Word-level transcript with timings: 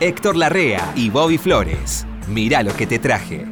Héctor 0.00 0.36
Larrea 0.36 0.92
y 0.94 1.08
Bobby 1.08 1.38
Flores. 1.38 2.06
Mirá 2.28 2.62
lo 2.62 2.74
que 2.74 2.86
te 2.86 2.98
traje. 2.98 3.46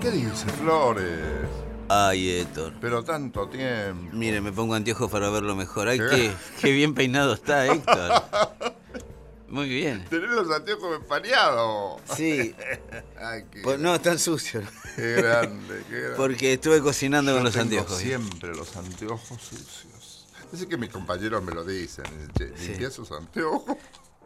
¿Qué 0.00 0.10
dice 0.10 0.46
Flores? 0.60 1.46
Ay, 1.88 2.30
Héctor. 2.40 2.72
Pero 2.80 3.04
tanto 3.04 3.48
tiempo. 3.48 4.10
Mire, 4.12 4.40
me 4.40 4.52
pongo 4.52 4.74
anteojos 4.74 5.10
para 5.10 5.30
verlo 5.30 5.54
mejor. 5.54 5.88
Ay, 5.88 5.98
¿Qué? 5.98 6.06
qué, 6.10 6.32
qué 6.60 6.72
bien 6.72 6.94
peinado 6.94 7.34
está, 7.34 7.66
Héctor. 7.66 8.22
Muy 9.54 9.68
bien. 9.68 10.04
Tenés 10.10 10.30
los 10.30 10.50
anteojos 10.50 10.96
empañados. 10.96 12.00
Sí. 12.16 12.54
Ay, 13.20 13.44
qué, 13.52 13.60
Pues 13.62 13.78
no, 13.78 13.94
están 13.94 14.18
sucios. 14.18 14.64
qué 14.96 15.12
grande, 15.12 15.84
qué 15.88 15.96
grande. 16.00 16.16
Porque 16.16 16.54
estuve 16.54 16.80
cocinando 16.80 17.30
Yo 17.30 17.36
con 17.36 17.44
los 17.44 17.52
tengo 17.52 17.62
anteojos. 17.64 17.98
siempre 17.98 18.48
los 18.54 18.76
anteojos 18.76 19.40
sucios. 19.40 20.26
Dice 20.50 20.66
que 20.66 20.76
mis 20.76 20.90
compañeros 20.90 21.40
me 21.44 21.52
lo 21.54 21.62
dicen. 21.64 22.04
Sí. 22.36 22.66
limpia 22.66 22.88
esos 22.88 23.12
anteojos. 23.12 23.76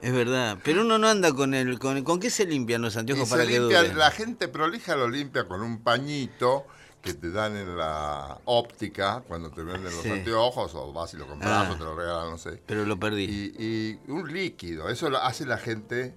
Es 0.00 0.12
verdad. 0.14 0.56
Pero 0.64 0.80
uno 0.80 0.96
no 0.96 1.08
anda 1.08 1.30
con 1.34 1.52
el. 1.52 1.78
¿Con, 1.78 2.02
¿con 2.04 2.20
qué 2.20 2.30
se 2.30 2.46
limpian 2.46 2.80
los 2.80 2.94
Y 2.94 2.98
anteojos 3.00 3.28
se 3.28 3.34
para 3.34 3.46
que 3.46 3.60
limpia- 3.60 3.80
duren? 3.82 3.98
la 3.98 4.10
gente 4.10 4.48
prolija 4.48 4.96
lo 4.96 5.08
limpia 5.10 5.44
con 5.46 5.60
un 5.60 5.82
pañito 5.82 6.66
que 7.12 7.14
te 7.14 7.30
dan 7.30 7.56
en 7.56 7.76
la 7.76 8.38
óptica 8.44 9.22
cuando 9.26 9.50
te 9.50 9.62
venden 9.62 9.84
los 9.84 10.02
Sí. 10.02 10.10
anteojos 10.10 10.74
o 10.74 10.92
vas 10.92 11.12
y 11.14 11.16
lo 11.16 11.26
compras 11.26 11.66
Ah. 11.66 11.70
o 11.72 11.76
te 11.76 11.84
lo 11.84 11.94
regalan, 11.96 12.30
no 12.30 12.38
sé. 12.38 12.62
Pero 12.66 12.84
lo 12.84 12.98
perdí. 12.98 13.24
Y, 13.24 13.62
y 14.06 14.10
un 14.10 14.32
líquido, 14.32 14.88
eso 14.88 15.08
lo 15.10 15.18
hace 15.18 15.46
la 15.46 15.58
gente 15.58 16.14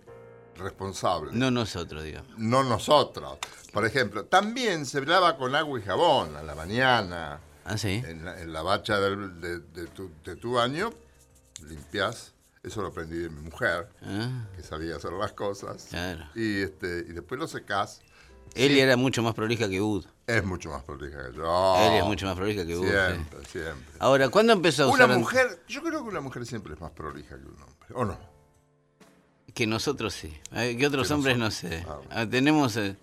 responsable. 0.57 1.31
No 1.33 1.49
nosotros, 1.51 2.03
digamos. 2.03 2.29
no 2.37 2.63
nosotros. 2.63 3.37
Por 3.73 3.85
ejemplo, 3.85 4.25
también 4.25 4.85
se 4.85 5.05
lava 5.05 5.37
con 5.37 5.55
agua 5.55 5.79
y 5.79 5.83
jabón 5.83 6.35
a 6.35 6.43
la 6.43 6.55
mañana. 6.55 7.39
¿Ah, 7.63 7.77
sí? 7.77 8.01
En 8.05 8.25
la, 8.25 8.41
en 8.41 8.51
la 8.53 8.61
bacha 8.63 8.99
del- 8.99 9.39
de, 9.39 9.59
de 9.59 9.87
tu, 9.87 10.09
de 10.25 10.35
tu 10.35 10.53
baño, 10.53 10.91
limpias. 11.67 12.33
Eso 12.63 12.81
lo 12.81 12.89
aprendí 12.89 13.17
de 13.17 13.29
mi 13.29 13.41
mujer, 13.49 13.89
Ah, 14.03 14.45
que 14.55 14.61
sabía 14.61 14.95
hacer 14.95 15.13
las 15.13 15.31
cosas. 15.33 15.87
claro. 15.89 16.25
Y, 16.35 16.61
este, 16.61 17.05
y 17.09 17.13
después 17.13 17.39
lo 17.39 17.47
secás. 17.47 18.01
Eli 18.53 18.79
era 18.81 18.97
mucho 18.97 19.23
más 19.23 19.33
prolija 19.33 19.67
que 19.69 19.81
Ud. 19.81 20.05
Es 20.37 20.43
mucho 20.45 20.69
más 20.69 20.83
prolija 20.83 21.29
que 21.29 21.37
yo. 21.37 21.75
Es 21.97 22.03
mucho 22.05 22.25
más 22.25 22.35
prolija 22.35 22.65
que 22.65 22.75
sí. 22.75 22.81
Siempre, 22.81 23.45
siempre. 23.45 23.85
Ahora, 23.99 24.29
¿cuándo 24.29 24.53
empezó 24.53 24.83
a 24.83 24.87
Una 24.87 24.95
usar 25.05 25.11
an- 25.11 25.19
mujer, 25.19 25.63
yo 25.67 25.81
creo 25.81 26.03
que 26.03 26.09
una 26.09 26.21
mujer 26.21 26.45
siempre 26.45 26.73
es 26.73 26.81
más 26.81 26.91
prolija 26.91 27.35
que 27.37 27.45
un 27.45 27.61
hombre. 27.61 27.89
¿O 27.93 28.05
no? 28.05 28.17
Que 29.53 29.67
nosotros 29.67 30.13
sí. 30.13 30.33
Que 30.53 30.87
otros 30.87 31.07
Que 31.09 31.13
hombres 31.13 31.37
no 31.37 31.51
sé. 31.51 31.83
Ah, 31.87 31.95
bueno. 31.95 32.09
Ah, 32.11 32.25
tenemos, 32.29 32.77
eh, 32.77 32.95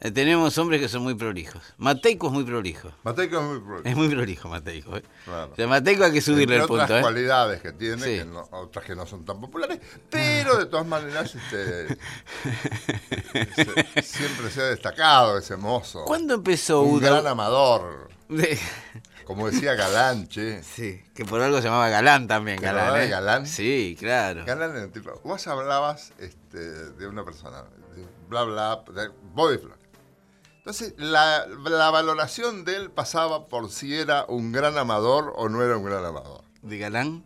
eh, 0.00 0.10
tenemos 0.10 0.56
hombres 0.58 0.80
que 0.80 0.88
son 0.88 1.02
muy 1.02 1.14
prolijos. 1.14 1.62
Mateico 1.78 2.26
es 2.28 2.32
muy 2.32 2.44
prolijo. 2.44 2.90
Mateico 3.02 3.36
es 3.38 3.42
muy 3.44 3.60
prolijo. 3.60 3.88
Es 3.88 3.96
muy 3.96 4.08
prolijo 4.08 4.48
Mateico. 4.48 4.96
¿eh? 4.96 5.02
Claro. 5.24 5.52
O 5.52 5.56
sea, 5.56 5.66
Mateico 5.66 6.04
hay 6.04 6.12
que 6.12 6.20
subirle 6.20 6.42
Entre 6.56 6.56
el 6.62 6.66
punto. 6.68 6.84
otras 6.84 6.98
¿eh? 6.98 7.02
cualidades 7.02 7.60
que 7.62 7.72
tiene, 7.72 8.02
Sí. 8.02 8.18
que 8.18 8.24
no- 8.24 8.48
otras 8.52 8.84
que 8.84 8.94
no 8.94 9.06
son 9.06 9.24
tan 9.24 9.40
populares, 9.40 9.80
pero 10.10 10.56
de 10.58 10.66
todas 10.66 10.86
maneras 10.86 11.34
este, 11.34 11.96
se- 13.54 14.02
siempre 14.02 14.50
se 14.50 14.60
ha 14.60 14.64
destacado 14.66 15.38
ese 15.38 15.56
mozo. 15.56 16.04
¿Cuándo 16.04 16.34
empezó 16.34 16.82
Un 16.82 16.96
Udo? 16.96 17.00
gran 17.12 17.26
amador, 17.26 18.08
De- 18.28 18.58
como 19.24 19.48
decía 19.50 19.74
Galanche. 19.74 20.62
Sí, 20.62 21.02
que 21.14 21.24
por 21.24 21.40
algo 21.40 21.58
se 21.58 21.64
llamaba 21.64 21.88
Galán 21.88 22.28
también. 22.28 22.58
¿Te 22.58 22.66
Galán, 22.66 23.00
¿eh? 23.00 23.08
Galán? 23.08 23.46
Sí, 23.46 23.96
claro. 23.98 24.44
Galán 24.44 24.76
era 24.76 24.88
tipo. 24.88 25.20
Vos 25.24 25.46
hablabas 25.46 26.12
este, 26.18 26.58
de 26.58 27.06
una 27.08 27.24
persona, 27.24 27.62
de 27.94 28.04
bla 28.28 28.42
bla, 28.44 28.84
de. 28.94 29.10
Entonces, 30.66 30.94
la, 30.98 31.46
la 31.46 31.90
valoración 31.92 32.64
de 32.64 32.74
él 32.74 32.90
pasaba 32.90 33.46
por 33.46 33.70
si 33.70 33.94
era 33.96 34.24
un 34.26 34.50
gran 34.50 34.76
amador 34.76 35.32
o 35.36 35.48
no 35.48 35.62
era 35.62 35.76
un 35.76 35.84
gran 35.84 36.04
amador. 36.04 36.42
¿De 36.60 36.76
Galán? 36.76 37.22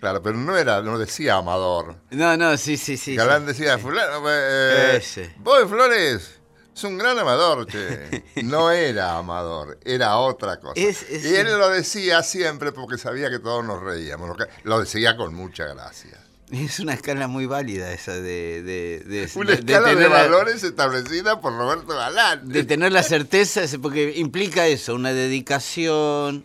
Claro, 0.00 0.22
pero 0.22 0.38
no 0.38 0.56
era, 0.56 0.80
no 0.80 0.98
decía 0.98 1.34
amador. 1.36 1.96
No, 2.10 2.34
no, 2.38 2.56
sí, 2.56 2.78
sí, 2.78 2.96
sí. 2.96 3.14
Galán 3.14 3.42
sí. 3.42 3.48
decía, 3.48 3.76
fulano, 3.78 4.22
eh, 4.26 4.96
Ese. 4.96 5.34
Bobby 5.36 5.68
Flores 5.68 6.40
es 6.74 6.84
un 6.84 6.96
gran 6.96 7.18
amador, 7.18 7.66
che. 7.66 8.24
No 8.42 8.70
era 8.70 9.18
amador, 9.18 9.78
era 9.84 10.16
otra 10.16 10.58
cosa. 10.58 10.72
Es- 10.80 11.02
es- 11.10 11.26
y 11.26 11.36
él 11.36 11.48
lo 11.58 11.68
decía 11.68 12.22
siempre 12.22 12.72
porque 12.72 12.96
sabía 12.96 13.28
que 13.28 13.38
todos 13.38 13.62
nos 13.66 13.82
reíamos. 13.82 14.34
Lo 14.64 14.80
decía 14.80 15.14
con 15.18 15.34
mucha 15.34 15.66
gracia. 15.66 16.18
Es 16.52 16.80
una 16.80 16.92
escala 16.94 17.28
muy 17.28 17.46
válida 17.46 17.92
esa 17.92 18.12
de... 18.12 18.62
de, 18.62 19.00
de- 19.06 19.30
Una 19.36 19.50
de- 19.52 19.54
escala 19.56 19.88
de, 19.88 19.94
tener 19.94 20.10
valores 20.10 20.62
establecida 20.62 21.40
por 21.40 21.56
Roberto 21.56 21.88
Galán. 21.96 22.48
de 22.48 22.64
tener 22.64 22.92
la 22.92 23.02
certeza, 23.02 23.62
porque 23.80 24.12
implica 24.16 24.66
eso, 24.66 24.94
una 24.94 25.12
dedicación, 25.14 26.44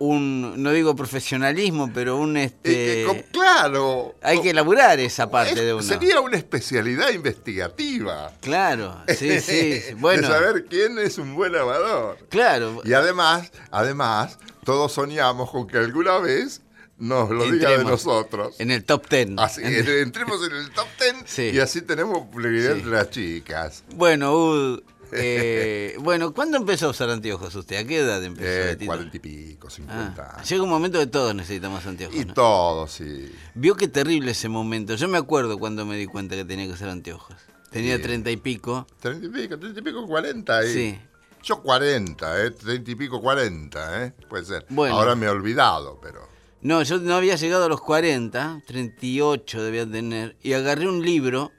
un, 0.00 0.60
no 0.60 0.72
digo 0.72 0.96
profesionalismo, 0.96 1.92
pero 1.94 2.16
un 2.16 2.36
este... 2.36 2.72
que, 2.74 3.04
com- 3.06 3.22
claro. 3.30 4.16
hay 4.22 4.40
que 4.40 4.50
elaborar 4.50 4.98
esa 4.98 5.30
parte 5.30 5.52
es- 5.52 5.60
de 5.60 5.74
uno. 5.74 5.82
Sería 5.84 6.20
una 6.20 6.36
especialidad 6.36 7.10
investigativa. 7.10 8.32
Claro, 8.40 9.04
sí, 9.16 9.40
sí. 9.40 9.80
Bueno, 9.98 10.26
De 10.26 10.34
saber 10.34 10.64
quién 10.68 10.98
es 10.98 11.18
un 11.18 11.36
buen 11.36 11.54
amador. 11.54 12.18
claro. 12.28 12.80
Y 12.84 12.92
además, 12.94 13.52
además, 13.70 14.38
todos 14.64 14.92
soñamos 14.92 15.50
con 15.50 15.68
que 15.68 15.78
alguna 15.78 16.18
vez 16.18 16.60
nos 17.02 17.30
lo 17.30 17.44
diga 17.44 17.68
de 17.68 17.74
Entremos 17.76 18.04
nosotros. 18.06 18.54
En 18.58 18.70
el 18.70 18.84
top 18.84 19.06
ten. 19.08 19.38
Así, 19.38 19.60
en- 19.62 19.86
entremos 19.88 20.44
en 20.46 20.52
el 20.56 20.70
top 20.70 20.86
ten 20.98 21.16
Sí. 21.26 21.50
y 21.52 21.58
así 21.58 21.82
tenemos 21.82 22.18
popularidad 22.18 22.72
Sí. 22.74 22.78
entre 22.78 22.92
las 22.92 23.10
chicas. 23.10 23.84
Bueno, 23.96 24.34
Ud, 24.34 24.82
eh, 25.12 25.96
bueno, 26.00 26.32
¿cuándo 26.32 26.56
empezó 26.56 26.86
a 26.86 26.90
usar 26.90 27.10
anteojos 27.10 27.54
usted? 27.54 27.76
¿A 27.76 27.84
qué 27.84 27.98
edad 27.98 28.22
empezó? 28.24 28.46
Eh? 28.46 28.86
Cuarenta 28.86 29.16
y 29.16 29.20
pico, 29.20 29.68
cincuenta 29.68 30.36
Ah, 30.36 30.42
llega 30.42 30.62
un 30.62 30.70
momento 30.70 30.98
que 30.98 31.06
todos 31.06 31.34
necesitamos 31.34 31.84
anteojos. 31.86 32.16
Y 32.16 32.24
¿no? 32.24 32.34
todo, 32.34 32.86
sí. 32.86 33.30
Vio 33.54 33.74
qué 33.76 33.88
terrible 33.88 34.30
ese 34.30 34.48
momento. 34.48 34.94
Yo 34.94 35.08
me 35.08 35.18
acuerdo 35.18 35.58
cuando 35.58 35.84
me 35.84 35.96
di 35.96 36.06
cuenta 36.06 36.34
que 36.36 36.44
tenía 36.44 36.66
que 36.66 36.72
usar 36.72 36.88
anteojos. 36.88 37.36
Tenía 37.70 38.00
treinta 38.00 38.30
y 38.30 38.36
pico. 38.36 38.86
Treinta 39.00 39.26
y 39.26 39.28
pico, 39.30 39.58
treinta 39.58 39.80
y 39.80 39.82
pico, 39.82 40.06
cuarenta. 40.06 40.58
ahí. 40.58 40.72
Sí. 40.72 40.98
Yo 41.42 41.60
cuarenta, 41.60 42.40
¿eh? 42.44 42.50
Treinta 42.52 42.90
y 42.90 42.94
pico, 42.94 43.20
cuarenta, 43.20 44.04
¿eh? 44.04 44.12
Puede 44.28 44.44
ser. 44.44 44.64
Bueno. 44.68 44.94
Ahora 44.94 45.14
me 45.16 45.26
he 45.26 45.28
olvidado, 45.28 45.98
pero... 46.00 46.31
No, 46.62 46.82
yo 46.82 46.98
no 46.98 47.14
había 47.16 47.34
llegado 47.36 47.64
a 47.64 47.68
los 47.68 47.80
40, 47.80 48.62
38 48.66 49.62
debía 49.64 49.84
tener, 49.90 50.36
y 50.42 50.52
agarré 50.52 50.88
un 50.88 51.04
libro, 51.04 51.50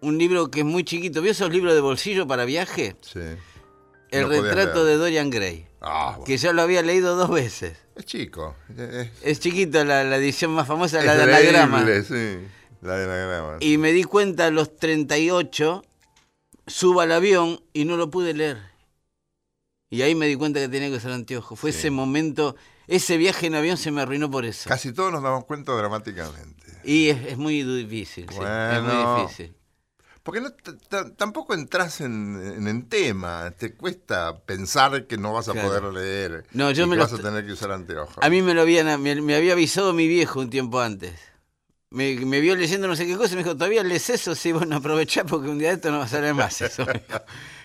un 0.00 0.18
libro 0.18 0.50
que 0.50 0.60
es 0.60 0.66
muy 0.66 0.82
chiquito. 0.84 1.22
¿Vio 1.22 1.30
esos 1.32 1.50
libros 1.52 1.72
de 1.74 1.80
bolsillo 1.80 2.26
para 2.26 2.44
viaje? 2.44 2.96
Sí. 3.00 3.20
El 4.10 4.22
No 4.22 4.28
retrato 4.28 4.84
de 4.84 4.96
Dorian 4.96 5.30
Gray, 5.30 5.66
Ah, 5.80 6.10
bueno. 6.10 6.24
que 6.24 6.36
ya 6.36 6.52
lo 6.52 6.62
había 6.62 6.82
leído 6.82 7.14
dos 7.14 7.30
veces. 7.30 7.78
Es 7.94 8.04
chico. 8.06 8.56
Es, 8.76 9.08
Es 9.22 9.40
chiquito 9.40 9.84
la, 9.84 10.02
la 10.02 10.16
edición 10.16 10.50
más 10.50 10.66
famosa, 10.66 10.98
es 10.98 11.04
la 11.06 11.14
de 11.16 11.22
anagrama. 11.22 11.84
sí. 12.02 12.38
La 12.82 12.96
de 12.96 13.04
anagrama. 13.04 13.56
Y 13.60 13.78
me 13.78 13.92
di 13.92 14.02
cuenta 14.02 14.46
a 14.46 14.50
los 14.50 14.76
38, 14.76 15.84
subo 16.66 17.02
al 17.02 17.12
avión 17.12 17.62
y 17.72 17.84
no 17.84 17.96
lo 17.96 18.10
pude 18.10 18.34
leer. 18.34 18.58
Y 19.90 20.02
ahí 20.02 20.14
me 20.16 20.26
di 20.26 20.34
cuenta 20.34 20.58
que 20.60 20.68
tenía 20.68 20.88
que 20.88 20.96
usar 20.96 21.12
anteojos. 21.12 21.58
Fue 21.58 21.70
Sí. 21.72 21.78
ese 21.78 21.90
momento, 21.90 22.56
ese 22.90 23.16
viaje 23.16 23.46
en 23.46 23.54
avión 23.54 23.76
se 23.76 23.90
me 23.90 24.02
arruinó 24.02 24.30
por 24.30 24.44
eso. 24.44 24.68
Casi 24.68 24.92
todos 24.92 25.12
nos 25.12 25.22
damos 25.22 25.44
cuenta 25.46 25.72
dramáticamente. 25.72 26.66
Y 26.84 27.08
es, 27.08 27.24
es 27.26 27.38
muy 27.38 27.62
difícil, 27.62 28.24
sí, 28.24 28.34
es 28.34 28.36
Bueno. 28.36 28.82
muy 28.82 29.22
difícil. 29.22 29.54
Porque 30.22 30.40
no 30.42 30.50
tampoco 31.16 31.54
entras 31.54 32.00
en, 32.02 32.38
en 32.56 32.68
el 32.68 32.86
tema. 32.88 33.52
Te 33.56 33.74
cuesta 33.74 34.38
pensar 34.40 35.06
que 35.06 35.16
no 35.16 35.32
vas 35.32 35.48
a 35.48 35.52
Claro. 35.52 35.68
poder 35.68 35.84
leer. 35.94 36.44
No, 36.52 36.70
yo 36.70 36.84
y 36.84 36.86
me 36.86 36.94
que 36.94 36.98
lo 36.98 37.04
vas 37.04 37.12
a 37.14 37.22
tener 37.22 37.46
que 37.46 37.52
usar 37.52 37.72
anteojos. 37.72 38.18
A 38.20 38.28
mí 38.28 38.42
me 38.42 38.52
lo 38.52 38.60
habían, 38.60 39.00
me, 39.02 39.14
me 39.20 39.34
había 39.34 39.54
avisado 39.54 39.92
mi 39.94 40.06
viejo 40.08 40.40
un 40.40 40.50
tiempo 40.50 40.78
antes. 40.80 41.12
Me, 41.88 42.14
me 42.16 42.40
vio 42.40 42.54
leyendo 42.54 42.86
no 42.86 42.94
sé 42.96 43.06
qué 43.06 43.16
cosa 43.16 43.32
y 43.32 43.36
me 43.36 43.42
dijo, 43.42 43.56
¿todavía 43.56 43.82
lees 43.82 44.10
eso? 44.10 44.34
Sí, 44.34 44.52
bueno, 44.52 44.76
aprovechá 44.76 45.24
porque 45.24 45.48
un 45.48 45.58
día 45.58 45.70
de 45.70 45.74
esto 45.76 45.90
no 45.90 45.98
va 45.98 46.04
a 46.04 46.08
salir 46.08 46.34
más 46.34 46.60
eso. 46.60 46.86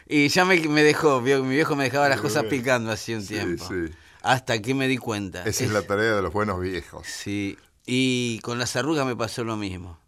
y 0.08 0.30
ya 0.30 0.46
me, 0.46 0.60
me 0.68 0.82
dejó, 0.84 1.22
vio, 1.22 1.44
mi 1.44 1.56
viejo 1.56 1.76
me 1.76 1.84
dejaba 1.86 2.10
las 2.10 2.22
cosas 2.22 2.46
picando 2.46 2.92
así 2.92 3.14
un 3.14 3.22
Sí, 3.22 3.28
tiempo. 3.28 3.68
sí. 3.68 3.92
Hasta 4.26 4.60
que 4.62 4.74
me 4.74 4.88
di 4.88 4.98
cuenta. 4.98 5.44
Esa 5.46 5.64
es 5.66 5.72
la 5.72 5.84
tarea 5.84 6.16
de 6.16 6.22
los 6.22 6.34
buenos 6.34 6.60
viejos. 6.60 7.06
Sí, 7.08 7.58
y 7.86 8.40
con 8.40 8.58
las 8.58 8.76
arrugas 8.76 9.06
me 9.06 9.16
pasó 9.16 9.44
lo 9.44 9.56
mismo. 9.56 10.00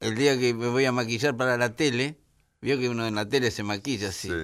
El 0.00 0.14
día 0.14 0.38
que 0.38 0.54
me 0.54 0.68
voy 0.68 0.84
a 0.86 0.92
maquillar 0.92 1.36
para 1.36 1.56
la 1.58 1.74
tele, 1.76 2.18
vio 2.60 2.78
que 2.78 2.88
uno 2.88 3.06
en 3.06 3.14
la 3.14 3.28
tele 3.28 3.50
se 3.50 3.62
maquilla 3.62 4.08
así, 4.08 4.28
Sí. 4.28 4.34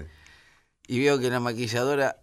y 0.87 1.01
veo 1.01 1.19
que 1.19 1.31
la 1.31 1.41
maquilladora 1.41 2.17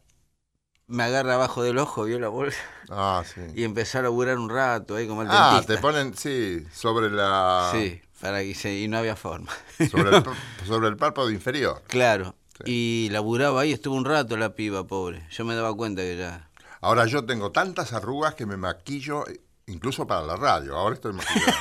me 0.88 1.04
agarra 1.04 1.36
abajo 1.36 1.64
del 1.64 1.78
ojo, 1.78 2.06
vio 2.06 2.20
la 2.20 2.28
bolsa, 2.30 2.60
Ah, 2.90 3.24
sí. 3.26 3.42
y 3.56 3.64
empezó 3.64 4.00
a 4.00 4.02
laburar 4.04 4.38
un 4.38 4.50
rato 4.50 4.96
ahí 4.96 5.08
como 5.08 5.22
el 5.24 5.28
Ah, 5.32 5.52
dentista. 5.54 5.76
te 5.76 5.82
ponen, 5.82 6.16
sí, 6.16 6.64
sobre 6.74 7.10
la. 7.12 7.70
Sí, 7.72 8.02
para 8.22 8.42
que 8.42 8.54
se, 8.56 8.78
y 8.80 8.88
no 8.88 8.98
había 8.98 9.16
forma. 9.16 9.52
Sobre 9.92 10.16
el, 10.18 10.24
sobre 10.68 10.88
el 10.90 10.98
párpado 10.98 11.32
inferior. 11.32 11.82
claro. 11.88 12.36
Y 12.66 13.08
laburaba 13.14 13.62
ahí, 13.62 13.72
estuvo 13.72 13.96
un 13.96 14.04
rato 14.04 14.36
la 14.36 14.54
piba, 14.54 14.86
pobre. 14.86 15.26
Yo 15.32 15.46
me 15.46 15.56
daba 15.56 15.74
cuenta 15.78 16.02
que 16.02 16.18
ya. 16.18 16.49
Ahora 16.81 17.06
yo 17.06 17.26
tengo 17.26 17.52
tantas 17.52 17.94
arrugas 17.94 18.36
que 18.36 18.46
me 18.46 18.58
maquillo, 18.58 19.28
eh, 19.28 19.42
incluso 19.68 20.08
para 20.08 20.22
la 20.26 20.36
radio. 20.36 20.76
Ahora 20.78 20.96
estoy 20.96 21.14
maquillado. 21.14 21.58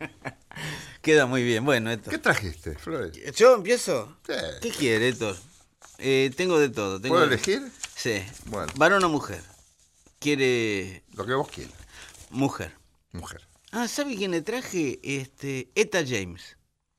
Queda 1.02 1.26
muy 1.26 1.42
bien. 1.42 1.64
Bueno, 1.64 1.90
esto. 1.90 2.10
¿Qué 2.10 2.18
trajiste, 2.18 2.74
Flores? 2.76 3.12
¿Yo 3.36 3.54
empiezo? 3.54 4.16
Sí. 4.26 4.34
¿Qué 4.60 4.70
quiere, 4.70 5.08
Héctor? 5.08 5.36
Eh, 5.98 6.30
tengo 6.36 6.58
de 6.58 6.68
todo. 6.68 7.00
Tengo 7.00 7.14
¿Puedo 7.14 7.26
de- 7.28 7.34
elegir? 7.34 7.62
Sí. 7.94 8.22
Bueno. 8.46 8.72
¿Varón 8.76 9.02
o 9.04 9.08
mujer? 9.08 9.42
Quiere 10.18 11.02
Lo 11.14 11.26
que 11.26 11.34
vos 11.34 11.48
quieras, 11.48 11.74
mujer. 12.30 12.72
mujer. 13.12 13.40
Ah, 13.72 13.88
¿sabe 13.88 14.14
quién 14.16 14.30
le 14.30 14.42
traje? 14.42 15.00
Este, 15.02 15.70
Eta 15.74 16.04
James. 16.06 16.56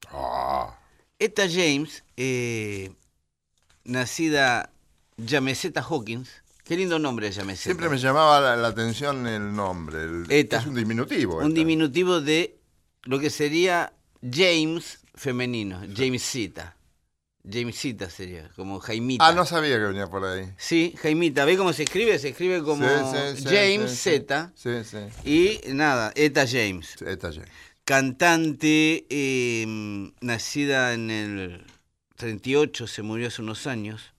Ah, 0.09 0.77
Eta 1.19 1.43
James, 1.49 2.03
eh, 2.17 2.93
nacida 3.85 4.71
Yameseta 5.17 5.81
Hawkins. 5.81 6.42
Qué 6.63 6.77
lindo 6.77 6.97
nombre 6.97 7.27
es 7.27 7.35
Yameseta. 7.35 7.63
siempre 7.65 7.89
me 7.89 7.97
llamaba 7.97 8.39
la, 8.39 8.55
la 8.55 8.69
atención 8.69 9.27
el 9.27 9.53
nombre. 9.53 10.03
el- 10.03 10.25
Eta. 10.29 10.59
Es 10.59 10.65
un 10.67 10.75
diminutivo. 10.75 11.37
Un 11.37 11.47
Eta. 11.51 11.53
diminutivo 11.55 12.21
de 12.21 12.57
lo 13.03 13.19
que 13.19 13.29
sería 13.29 13.93
James 14.21 14.99
femenino, 15.15 15.81
Jamesita. 15.95 16.77
Jamesita 17.45 18.09
sería, 18.09 18.49
como 18.55 18.79
Jaimita. 18.79 19.27
Ah, 19.27 19.33
no 19.33 19.45
sabía 19.45 19.75
que 19.75 19.83
venía 19.87 20.07
por 20.07 20.23
ahí. 20.23 20.45
Sí, 20.57 20.95
Jaimita. 21.01 21.43
¿Ve 21.43 21.57
cómo 21.57 21.73
se 21.73 21.83
escribe? 21.83 22.17
Se 22.17 22.29
escribe 22.29 22.63
como 22.63 22.87
Sí, 22.87 23.35
sí, 23.35 23.41
sí, 23.41 23.43
James 23.43 23.91
sí, 23.91 23.97
sí. 23.97 24.09
Z. 24.19 24.53
Sí, 24.55 24.69
sí. 24.85 25.29
Y 25.29 25.73
nada, 25.73 26.13
Eta 26.15 26.45
James. 26.47 26.95
Eta 27.01 27.33
James. 27.33 27.49
Cantante, 27.83 29.05
eh, 29.09 29.65
nacida 30.21 30.93
en 30.93 31.11
el 31.11 31.65
38, 32.15 32.87
se 32.87 33.01
murió 33.01 33.27
hace 33.27 33.41
unos 33.41 33.67
años. 33.67 34.12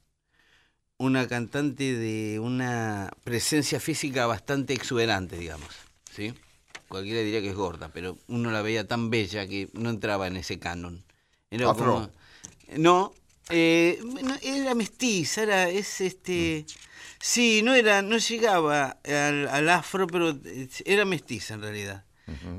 Una 0.99 1.27
cantante 1.27 1.95
de 1.95 2.39
una 2.39 3.11
presencia 3.25 3.81
física 3.81 4.27
bastante 4.27 4.75
exuberante, 4.75 5.37
digamos. 5.37 5.69
¿sí? 6.11 6.33
Cualquiera 6.89 7.21
diría 7.21 7.41
que 7.41 7.51
es 7.51 7.57
gorda, 7.57 7.89
pero 7.93 8.17
uno 8.29 8.51
la 8.53 8.63
veía 8.63 8.87
tan 8.87 9.11
bella 9.11 9.47
que 9.49 9.69
no 9.73 9.91
entraba 9.91 10.29
en 10.29 10.37
ese 10.37 10.59
canon. 10.59 11.03
Era 11.51 11.71
Afro. 11.71 11.85
como- 11.85 12.11
no, 12.77 13.13
eh, 13.51 13.99
era 14.43 14.75
mestiza, 14.75 15.43
era, 15.43 15.69
es 15.69 16.01
este... 16.01 16.65
Sí, 17.21 17.63
no 17.65 17.75
era, 17.75 18.03
no 18.03 18.19
llegaba 18.19 18.99
al, 19.05 19.49
al 19.49 19.69
afro, 19.71 20.07
pero 20.07 20.31
eh, 20.45 20.69
era 20.85 21.05
mestiza 21.05 21.55
en 21.55 21.63
realidad. 21.63 22.05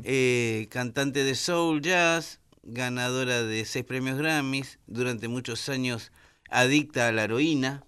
Eh, 0.03 0.67
cantante 0.69 1.23
de 1.23 1.35
soul 1.35 1.81
jazz, 1.81 2.39
ganadora 2.63 3.43
de 3.43 3.63
seis 3.65 3.85
premios 3.85 4.17
Grammys, 4.17 4.79
durante 4.87 5.27
muchos 5.27 5.69
años 5.69 6.11
adicta 6.49 7.07
a 7.07 7.11
la 7.11 7.23
heroína, 7.23 7.83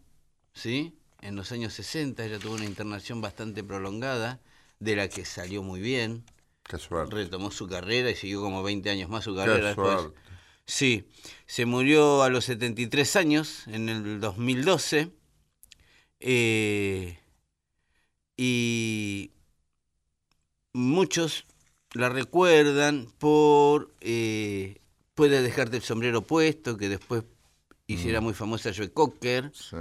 ¿sí? 0.58 0.94
En 1.22 1.36
los 1.36 1.52
años 1.52 1.74
60 1.74 2.26
ella 2.26 2.40
tuvo 2.40 2.56
una 2.56 2.66
internación 2.66 3.22
bastante 3.22 3.64
prolongada, 3.64 4.40
de 4.80 4.96
la 4.96 5.08
que 5.10 5.26
salió 5.26 5.64
muy 5.64 5.80
bien, 5.82 6.24
Qué 6.64 6.78
suerte. 6.78 7.16
retomó 7.16 7.50
su 7.52 7.68
carrera 7.68 8.10
y 8.12 8.16
siguió 8.16 8.42
como 8.42 8.62
20 8.64 8.90
años 8.90 9.10
más 9.10 9.24
su 9.24 9.36
carrera 9.36 9.60
Qué 9.60 9.66
después. 9.68 9.96
suerte. 10.02 10.20
Sí, 10.66 11.08
se 11.46 11.66
murió 11.66 12.24
a 12.24 12.30
los 12.30 12.46
73 12.46 13.16
años, 13.16 13.68
en 13.68 13.88
el 13.90 14.20
2012. 14.20 15.12
eh, 16.20 17.20
y 18.36 19.32
muchos 20.74 21.46
la 21.94 22.10
recuerdan 22.10 23.08
por 23.18 23.94
eh, 24.02 24.78
Puedes 25.16 25.42
dejarte 25.42 25.78
el 25.78 25.82
sombrero 25.84 26.22
puesto, 26.22 26.78
que 26.78 26.90
después 26.90 27.24
hiciera 27.88 28.22
muy 28.22 28.36
famosa 28.36 28.72
Joe 28.76 28.92
Cocker, 28.92 29.50
Sí. 29.52 29.76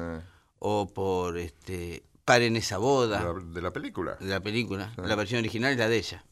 O 0.59 0.87
por 0.87 1.39
este 1.39 2.03
Paren 2.25 2.57
esa 2.57 2.79
boda, 2.79 3.19
De 3.21 3.25
la, 3.25 3.41
de 3.55 3.63
la 3.63 3.73
película. 3.73 4.17
de 4.19 4.27
la 4.27 4.41
película. 4.41 4.93
Sí. 4.97 5.03
La 5.05 5.15
versión 5.15 5.39
original 5.41 5.73
es 5.73 5.79
la 5.79 5.89
de 5.89 5.97
ella. 5.99 6.25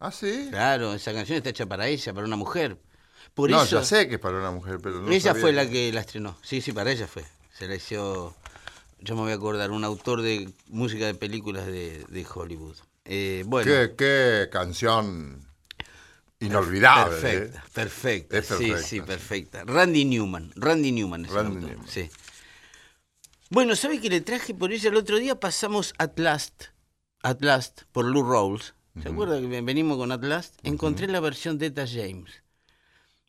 Ah, 0.00 0.10
sí. 0.10 0.48
Claro, 0.50 0.94
esa 0.94 1.12
canción 1.12 1.36
está 1.36 1.50
hecha 1.50 1.66
para 1.66 1.86
ella, 1.88 2.12
para 2.14 2.26
una 2.26 2.36
mujer. 2.36 2.78
Por 3.34 3.50
no, 3.50 3.62
eso, 3.62 3.78
ya 3.80 3.84
sé 3.84 4.08
que 4.08 4.14
es 4.14 4.20
para 4.20 4.38
una 4.38 4.50
mujer, 4.50 4.78
pero 4.82 5.00
no 5.00 5.10
ella 5.10 5.20
sabía 5.30 5.40
fue 5.40 5.52
la 5.52 5.68
que 5.68 5.92
la 5.92 6.00
estrenó. 6.00 6.36
Sí, 6.42 6.60
sí, 6.60 6.72
para 6.72 6.90
ella 6.90 7.06
fue. 7.06 7.24
Se 7.56 7.68
la 7.68 7.74
hizo, 7.76 8.34
yo 9.00 9.14
me 9.14 9.22
voy 9.22 9.32
a 9.32 9.36
acordar, 9.36 9.70
un 9.70 9.84
autor 9.84 10.22
de 10.22 10.50
música 10.68 11.06
de 11.06 11.14
películas 11.14 11.66
de, 11.66 12.04
de 12.08 12.26
Hollywood. 12.34 12.76
Eh, 13.04 13.44
bueno, 13.46 13.70
Qué, 13.70 13.94
qué 13.96 14.48
canción 14.50 15.46
inolvidable. 16.40 17.16
perfecta, 17.20 17.58
¿eh? 17.58 17.62
perfecta. 17.72 18.38
Es 18.38 18.46
sí, 18.46 18.52
perfecta, 18.54 18.78
sí, 18.78 18.84
sí. 18.88 19.00
perfecta. 19.02 19.64
Randy 19.64 20.04
Newman, 20.04 20.52
Randy 20.56 20.92
Newman 20.92 21.24
es 21.24 21.30
el 21.30 21.36
Randy 21.36 21.54
autor, 21.56 21.70
Newman. 21.70 21.88
Sí. 21.88 22.10
Bueno, 23.52 23.76
¿sabe 23.76 24.00
que 24.00 24.08
le 24.08 24.22
traje 24.22 24.54
por 24.54 24.72
ella 24.72 24.88
el 24.88 24.96
otro 24.96 25.18
día? 25.18 25.38
Pasamos 25.38 25.92
At 25.98 26.18
Last, 26.18 26.68
At 27.22 27.42
Last, 27.42 27.82
por 27.92 28.06
Lou 28.06 28.22
Rawls. 28.22 28.74
¿Se 29.02 29.10
acuerda 29.10 29.38
que 29.38 29.60
venimos 29.60 29.98
con 29.98 30.10
At 30.10 30.24
Last? 30.24 30.58
Encontré 30.62 31.06
la 31.06 31.20
versión 31.20 31.58
de 31.58 31.66
Eta 31.66 31.86
James. 31.86 32.42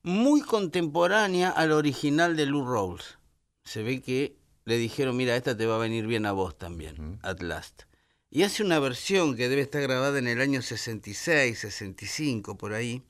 Muy 0.02 0.40
contemporánea 0.40 1.50
al 1.50 1.74
original 1.74 2.38
de 2.38 2.46
Lou 2.46 2.66
Rawls. 2.66 3.18
Se 3.66 3.84
ve 3.84 4.02
que 4.02 4.38
le 4.64 4.78
dijeron, 4.78 5.18
mira, 5.18 5.36
esta 5.36 5.58
te 5.58 5.66
va 5.66 5.76
a 5.76 5.80
venir 5.80 6.08
bien 6.08 6.26
a 6.26 6.32
vos 6.32 6.58
también, 6.58 7.20
At 7.22 7.42
Last. 7.42 7.82
Y 8.30 8.44
hace 8.44 8.64
una 8.64 8.80
versión 8.80 9.36
que 9.36 9.50
debe 9.50 9.64
estar 9.64 9.82
grabada 9.82 10.20
en 10.20 10.30
el 10.30 10.40
año 10.40 10.62
66, 10.62 11.60
65, 11.60 12.56
por 12.56 12.72
ahí, 12.72 13.04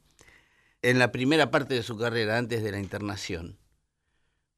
en 0.82 0.98
la 0.98 1.12
primera 1.12 1.52
parte 1.52 1.76
de 1.76 1.84
su 1.84 1.96
carrera, 1.96 2.40
antes 2.40 2.64
de 2.64 2.72
la 2.72 2.80
internación, 2.80 3.60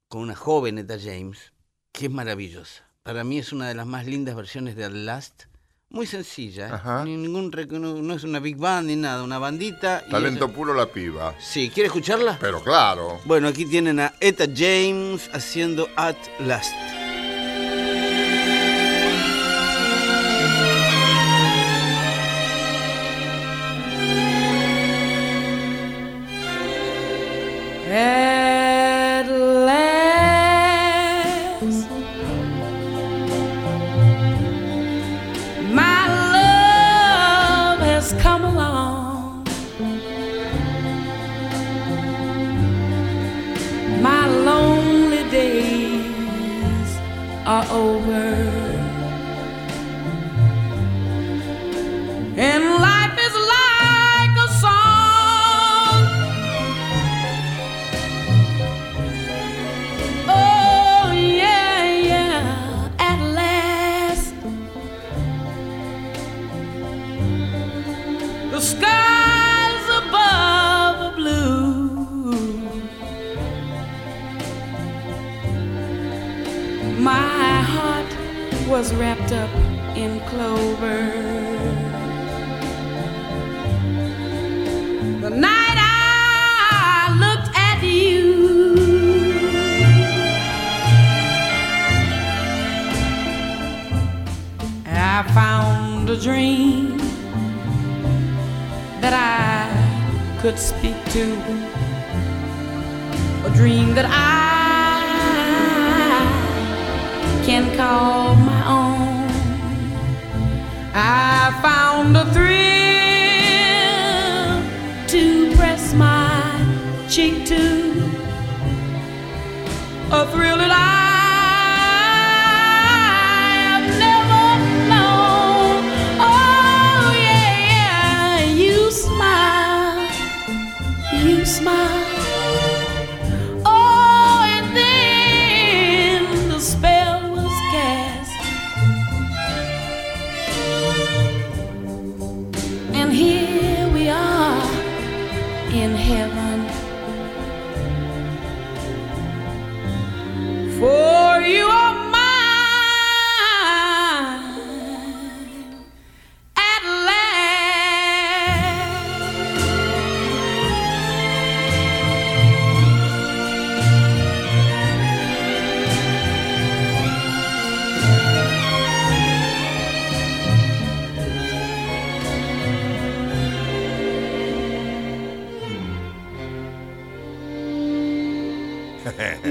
con 0.07 0.21
una 0.21 0.37
joven 0.37 0.77
Eta 0.77 0.97
James, 0.97 1.51
que 1.97 2.05
es 2.07 2.11
maravillosa. 2.11 2.83
Para 3.03 3.23
mí 3.23 3.37
es 3.37 3.51
una 3.53 3.67
de 3.67 3.75
las 3.75 3.85
más 3.85 4.05
lindas 4.05 4.35
versiones 4.35 4.75
de 4.75 4.85
At 4.85 4.91
Last. 4.91 5.43
Muy 5.89 6.07
sencilla, 6.07 6.67
¿eh? 6.67 7.05
Ningún 7.05 7.51
no, 7.79 8.01
no 8.01 8.13
es 8.15 8.23
una 8.23 8.39
big 8.39 8.57
band 8.57 8.87
ni 8.87 8.95
nada, 8.95 9.23
una 9.23 9.37
bandita. 9.37 10.03
y 10.07 10.11
Talento 10.11 10.45
ella- 10.45 10.53
puro 10.55 10.73
la 10.73 10.87
piba. 10.87 11.35
Sí, 11.39 11.69
¿quiere 11.73 11.87
escucharla? 11.87 12.37
Pero 12.41 12.61
claro. 12.61 13.19
Bueno, 13.25 13.47
aquí 13.47 13.65
tienen 13.65 13.99
a 13.99 14.13
Eta 14.19 14.45
James 14.53 15.29
haciendo 15.33 15.87
At 15.95 16.17
Last. 16.39 16.73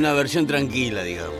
Una 0.04 0.12
versión 0.12 0.46
tranquila, 0.46 1.02
digamos. 1.02 1.32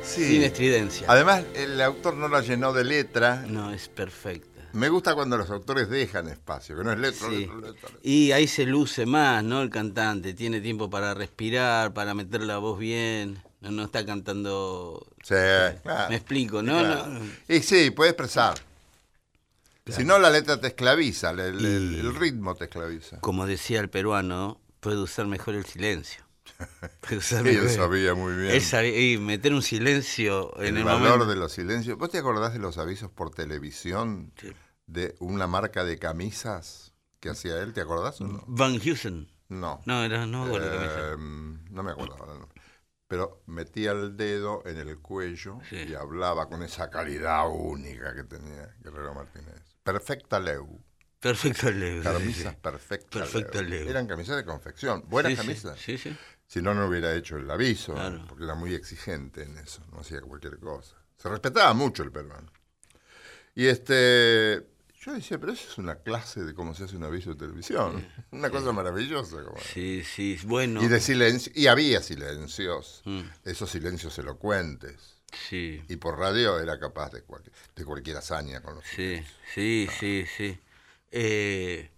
Sí. 0.00 0.24
Sin 0.28 0.42
estridencia. 0.44 1.08
Además, 1.10 1.42
el 1.56 1.80
autor 1.80 2.14
no 2.14 2.28
la 2.28 2.40
llenó 2.40 2.72
de 2.72 2.84
letra. 2.84 3.44
No, 3.48 3.72
es 3.72 3.88
perfecta. 3.88 4.60
Me 4.74 4.88
gusta 4.88 5.16
cuando 5.16 5.36
los 5.36 5.50
autores 5.50 5.88
dejan 5.90 6.28
espacio, 6.28 6.76
que 6.76 6.84
no 6.84 6.92
es 6.92 6.98
letra, 7.00 7.28
Sí. 7.28 7.38
letra, 7.38 7.54
letra, 7.56 7.72
letra. 7.72 7.90
Y 8.04 8.30
ahí 8.30 8.46
se 8.46 8.64
luce 8.64 9.06
más, 9.06 9.42
¿no? 9.42 9.60
El 9.60 9.70
cantante 9.70 10.34
tiene 10.34 10.60
tiempo 10.60 10.88
para 10.88 11.14
respirar, 11.14 11.94
para 11.94 12.14
meter 12.14 12.42
la 12.44 12.58
voz 12.58 12.78
bien. 12.78 13.42
No, 13.60 13.72
no 13.72 13.82
está 13.86 14.06
cantando. 14.06 15.04
Sí, 15.24 15.34
claro. 15.82 16.08
Me 16.08 16.14
explico, 16.14 16.62
¿no? 16.62 16.78
Claro. 16.78 17.06
No, 17.08 17.20
Y 17.48 17.58
sí, 17.60 17.90
puede 17.90 18.10
expresar. 18.10 18.54
Si 19.88 20.04
no, 20.04 20.20
la 20.20 20.30
letra 20.30 20.60
te 20.60 20.68
esclaviza, 20.68 21.30
el 21.30 22.14
ritmo 22.14 22.54
te 22.54 22.66
esclaviza. 22.66 23.18
Como 23.18 23.46
decía 23.48 23.80
el 23.80 23.90
peruano, 23.90 24.60
puede 24.78 24.98
usar 24.98 25.26
mejor 25.26 25.56
el 25.56 25.64
silencio. 25.66 26.24
Sí, 27.20 27.34
él 27.34 27.68
sabía 27.70 28.14
muy 28.14 28.34
bien. 28.34 28.50
Él 28.52 28.62
sabía- 28.62 29.12
y 29.12 29.18
meter 29.18 29.52
un 29.54 29.62
silencio 29.62 30.56
en 30.58 30.68
el, 30.68 30.76
el, 30.78 30.84
valor 30.84 31.00
momento. 31.10 31.26
de 31.26 31.36
los 31.36 31.52
silencios. 31.52 31.96
¿Vos 31.98 32.10
te 32.10 32.18
acordás 32.18 32.52
de 32.52 32.58
los 32.58 32.78
avisos 32.78 33.10
por 33.10 33.30
televisión 33.30 34.32
Sí. 34.40 34.52
de 34.86 35.14
una 35.20 35.46
marca 35.46 35.84
de 35.84 35.98
camisas 35.98 36.92
que 37.20 37.30
hacía 37.30 37.60
él? 37.62 37.72
¿Te 37.72 37.80
acordás 37.80 38.20
o 38.20 38.26
no? 38.26 38.44
Van 38.46 38.80
Heusen. 38.82 39.30
No. 39.48 39.80
No, 39.86 40.02
era, 40.04 40.26
no 40.26 40.46
me. 40.46 40.56
Eh, 40.56 41.16
no 41.70 41.82
me 41.82 41.92
acuerdo 41.92 42.16
ahora, 42.18 42.34
no. 42.38 42.48
Pero 43.08 43.40
metía 43.46 43.92
el 43.92 44.16
dedo 44.16 44.62
en 44.66 44.78
el 44.78 44.98
cuello 44.98 45.60
Sí. 45.70 45.76
y 45.88 45.94
hablaba 45.94 46.48
con 46.48 46.64
esa 46.64 46.90
calidad 46.90 47.44
única 47.48 48.14
que 48.16 48.24
tenía 48.24 48.74
Guerrero 48.80 49.14
Martínez. 49.14 49.62
Perfecta 49.84 50.40
Leu. 50.40 50.80
Perfecto 51.20 51.70
Leo. 51.70 52.02
sí, 52.02 52.08
Camisas 52.08 52.52
sí. 52.54 52.58
perfecta 52.60 53.18
Perfecta 53.20 53.62
Leu. 53.62 53.70
Leu. 53.82 53.88
Eran 53.90 54.06
camisas 54.08 54.36
de 54.36 54.44
confección. 54.44 55.04
Buenas 55.06 55.30
Sí, 55.30 55.36
sí, 55.36 55.42
camisas. 55.42 55.78
Sí, 55.78 55.98
sí. 55.98 56.16
Si 56.46 56.62
no, 56.62 56.74
no 56.74 56.86
hubiera 56.86 57.14
hecho 57.14 57.36
el 57.36 57.50
aviso, 57.50 57.94
Claro. 57.94 58.24
porque 58.28 58.44
era 58.44 58.54
muy 58.54 58.72
exigente 58.74 59.42
en 59.42 59.58
eso, 59.58 59.82
no 59.92 60.00
hacía 60.00 60.20
cualquier 60.20 60.58
cosa. 60.58 60.94
Se 61.16 61.28
respetaba 61.28 61.72
mucho 61.74 62.02
el 62.02 62.12
peruano. 62.12 62.50
Y 63.54 63.66
este, 63.66 64.66
yo 65.00 65.14
decía, 65.14 65.38
pero 65.38 65.52
eso 65.52 65.68
es 65.70 65.78
una 65.78 65.96
clase 65.96 66.44
de 66.44 66.54
cómo 66.54 66.74
se 66.74 66.84
hace 66.84 66.96
un 66.96 67.04
aviso 67.04 67.30
de 67.30 67.36
televisión. 67.36 68.06
Una 68.30 68.50
cosa 68.50 68.70
maravillosa. 68.72 69.42
como- 69.42 69.58
Sí, 69.58 70.02
sí. 70.04 70.38
Bueno. 70.44 70.82
Y 70.82 70.88
de 70.88 71.00
silencio, 71.00 71.52
y 71.54 71.66
había 71.68 72.02
silencios, 72.02 73.02
Mm, 73.06 73.22
esos 73.44 73.70
silencios 73.70 74.18
elocuentes. 74.18 75.14
sí. 75.48 75.82
Y 75.88 75.96
por 75.96 76.18
radio 76.18 76.60
era 76.60 76.78
capaz 76.78 77.10
de, 77.12 77.22
cual- 77.22 77.42
de 77.74 77.84
cualquier 77.84 78.18
hazaña 78.18 78.60
con 78.62 78.76
los 78.76 78.84
Sí, 78.84 79.22
sí, 79.54 79.88
sí, 79.98 80.24
sí. 80.36 80.58
Eh, 81.10 81.90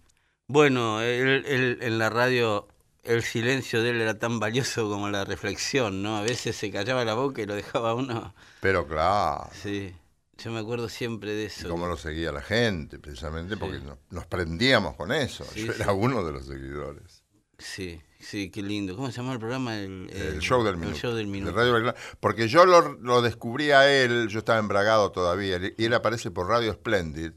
bueno, 0.47 1.01
él- 1.01 1.43
él- 1.45 1.77
en 1.81 1.97
la 1.99 2.09
radio 2.09 2.67
el 3.09 3.23
silencio 3.23 3.81
de 3.81 3.89
él 3.89 4.01
era 4.01 4.17
tan 4.19 4.39
valioso 4.39 4.89
como 4.89 5.09
la 5.09 5.25
reflexión, 5.25 6.01
¿no? 6.03 6.17
A 6.17 6.21
veces 6.21 6.55
se 6.55 6.71
callaba 6.71 7.03
la 7.05 7.15
boca 7.15 7.41
y 7.41 7.45
lo 7.45 7.55
dejaba 7.55 7.93
uno. 7.95 8.33
Pero 8.61 8.87
claro, 8.87 9.49
Sí, 9.53 9.93
yo 10.37 10.51
me 10.51 10.59
acuerdo 10.59 10.87
siempre 10.89 11.33
de 11.33 11.43
y 11.43 11.45
eso. 11.47 11.69
cómo 11.69 11.87
lo 11.87 11.97
seguía 11.97 12.31
la 12.31 12.41
gente, 12.41 12.99
precisamente 12.99 13.57
porque 13.57 13.79
nos, 13.79 13.97
nos 14.09 14.25
prendíamos 14.27 14.95
con 14.95 15.11
eso. 15.11 15.43
Sí, 15.45 15.65
Yo 15.65 15.73
sí. 15.73 15.81
era 15.81 15.91
uno 15.91 16.23
de 16.23 16.31
los 16.31 16.45
seguidores. 16.45 17.23
Sí, 17.57 18.01
sí, 18.19 18.49
qué 18.51 18.61
lindo. 18.61 18.95
¿Cómo 18.95 19.11
se 19.11 19.17
llama 19.17 19.33
el 19.33 19.39
programa? 19.39 19.75
El, 19.77 20.09
El, 20.11 20.39
show 20.39 20.63
del 20.63 20.77
minuto. 20.77 20.95
El 20.95 21.01
show 21.01 21.13
del 21.13 21.25
de 21.25 21.31
minuto. 21.31 21.55
Radio 21.57 21.73
Belgrano. 21.73 21.97
Porque 22.21 22.47
yo 22.47 22.65
lo, 22.65 22.93
lo 22.93 23.21
descubrí 23.21 23.71
a 23.71 23.91
él, 23.91 24.29
yo 24.29 24.39
estaba 24.39 24.59
embragado 24.59 25.11
todavía, 25.11 25.59
y 25.77 25.83
él 25.83 25.93
aparece 25.93 26.31
por 26.31 26.47
Radio 26.47 26.71
Splendid 26.73 27.33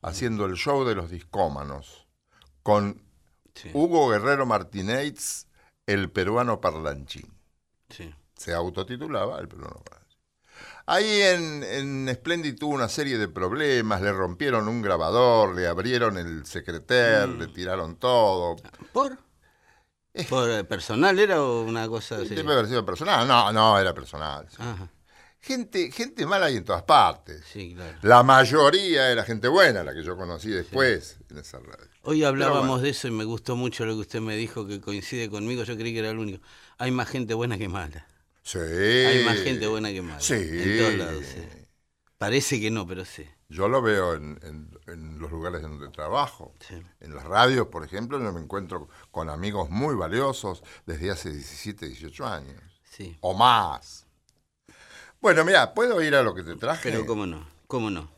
haciendo 0.00 0.46
el 0.46 0.54
show 0.54 0.84
de 0.84 0.94
los 0.94 1.10
discómanos 1.10 2.06
con 2.62 3.02
Sí, 3.54 3.70
Hugo 3.74 4.08
Guerrero 4.08 4.46
Martínez, 4.46 5.46
el 5.86 6.10
peruano 6.10 6.60
parlanchín. 6.60 7.30
sí. 7.90 8.14
Se 8.36 8.52
autotitulaba 8.54 9.38
el 9.40 9.46
peruano 9.48 9.82
parlanchín. 9.84 10.18
Ahí 10.86 11.22
en, 11.22 11.62
en 11.62 12.12
Splendid 12.14 12.58
tuvo 12.58 12.74
una 12.74 12.88
serie 12.88 13.16
de 13.16 13.28
problemas, 13.28 14.02
le 14.02 14.12
rompieron 14.12 14.66
un 14.66 14.82
grabador, 14.82 15.54
le 15.54 15.68
abrieron 15.68 16.16
el 16.18 16.44
secreter, 16.44 17.28
Mm. 17.28 17.38
le 17.38 17.46
tiraron 17.48 17.96
todo. 17.96 18.56
¿Por? 18.92 19.16
¿Por 20.28 20.50
eh, 20.50 20.64
personal 20.64 21.18
era 21.20 21.40
o 21.42 21.62
una 21.62 21.86
cosa 21.88 22.16
así? 22.16 22.34
Debe 22.34 22.52
haber 22.52 22.66
sido 22.66 22.84
personal. 22.84 23.26
No, 23.28 23.52
no, 23.52 23.78
era 23.78 23.94
personal. 23.94 24.46
sí. 24.50 24.56
Ajá, 24.58 24.88
Gente, 25.40 25.90
gente 25.90 26.24
mala 26.26 26.46
hay 26.46 26.56
en 26.56 26.64
todas 26.64 26.82
partes. 26.82 27.44
sí, 27.52 27.74
claro. 27.74 27.98
La 28.02 28.22
mayoría 28.22 29.10
era 29.10 29.24
gente 29.24 29.48
buena, 29.48 29.82
la 29.84 29.92
que 29.94 30.02
yo 30.02 30.16
conocí 30.16 30.50
después 30.50 31.18
en 31.30 31.38
esa 31.38 31.58
radio. 31.58 31.90
Hoy 32.04 32.24
hablábamos 32.24 32.66
bueno. 32.68 32.82
de 32.82 32.90
eso 32.90 33.08
y 33.08 33.12
me 33.12 33.24
gustó 33.24 33.54
mucho 33.56 33.84
lo 33.86 33.94
que 33.94 34.00
usted 34.00 34.20
me 34.20 34.36
dijo, 34.36 34.66
que 34.66 34.80
coincide 34.80 35.30
conmigo. 35.30 35.62
Yo 35.62 35.76
creí 35.76 35.92
que 35.92 36.00
era 36.00 36.10
el 36.10 36.18
único. 36.18 36.42
Hay 36.78 36.90
más 36.90 37.08
gente 37.08 37.34
buena 37.34 37.56
que 37.58 37.68
mala. 37.68 38.06
Sí. 38.42 38.58
Hay 38.58 39.24
más 39.24 39.38
gente 39.38 39.66
buena 39.68 39.90
que 39.92 40.02
mala. 40.02 40.20
Sí. 40.20 40.34
En 40.34 40.78
todos 40.78 40.94
lados, 40.94 41.24
sí. 41.26 41.40
Parece 42.18 42.60
que 42.60 42.70
no, 42.70 42.86
pero 42.86 43.04
sí. 43.04 43.24
Yo 43.48 43.68
lo 43.68 43.82
veo 43.82 44.14
en, 44.14 44.38
en- 44.42 44.70
en 44.86 45.18
los 45.18 45.30
lugares 45.30 45.62
donde 45.62 45.88
trabajo. 45.90 46.54
sí. 46.60 46.76
En 47.00 47.14
las 47.14 47.24
radios, 47.24 47.68
por 47.68 47.84
ejemplo, 47.84 48.18
yo 48.20 48.32
me 48.32 48.40
encuentro 48.40 48.88
con 49.10 49.28
amigos 49.28 49.70
muy 49.70 49.94
valiosos 49.94 50.62
desde 50.86 51.10
hace 51.10 51.30
17, 51.32 51.86
18 51.86 52.26
años. 52.26 52.60
Sí. 52.84 53.16
O 53.20 53.34
más. 53.34 54.06
Bueno, 55.20 55.44
mira, 55.44 55.72
¿puedo 55.74 56.02
ir 56.02 56.14
a 56.16 56.22
lo 56.22 56.34
que 56.34 56.42
te 56.42 56.56
traje? 56.56 56.90
Pero 56.90 57.06
cómo 57.06 57.26
no, 57.26 57.46
cómo 57.68 57.90
no. 57.90 58.10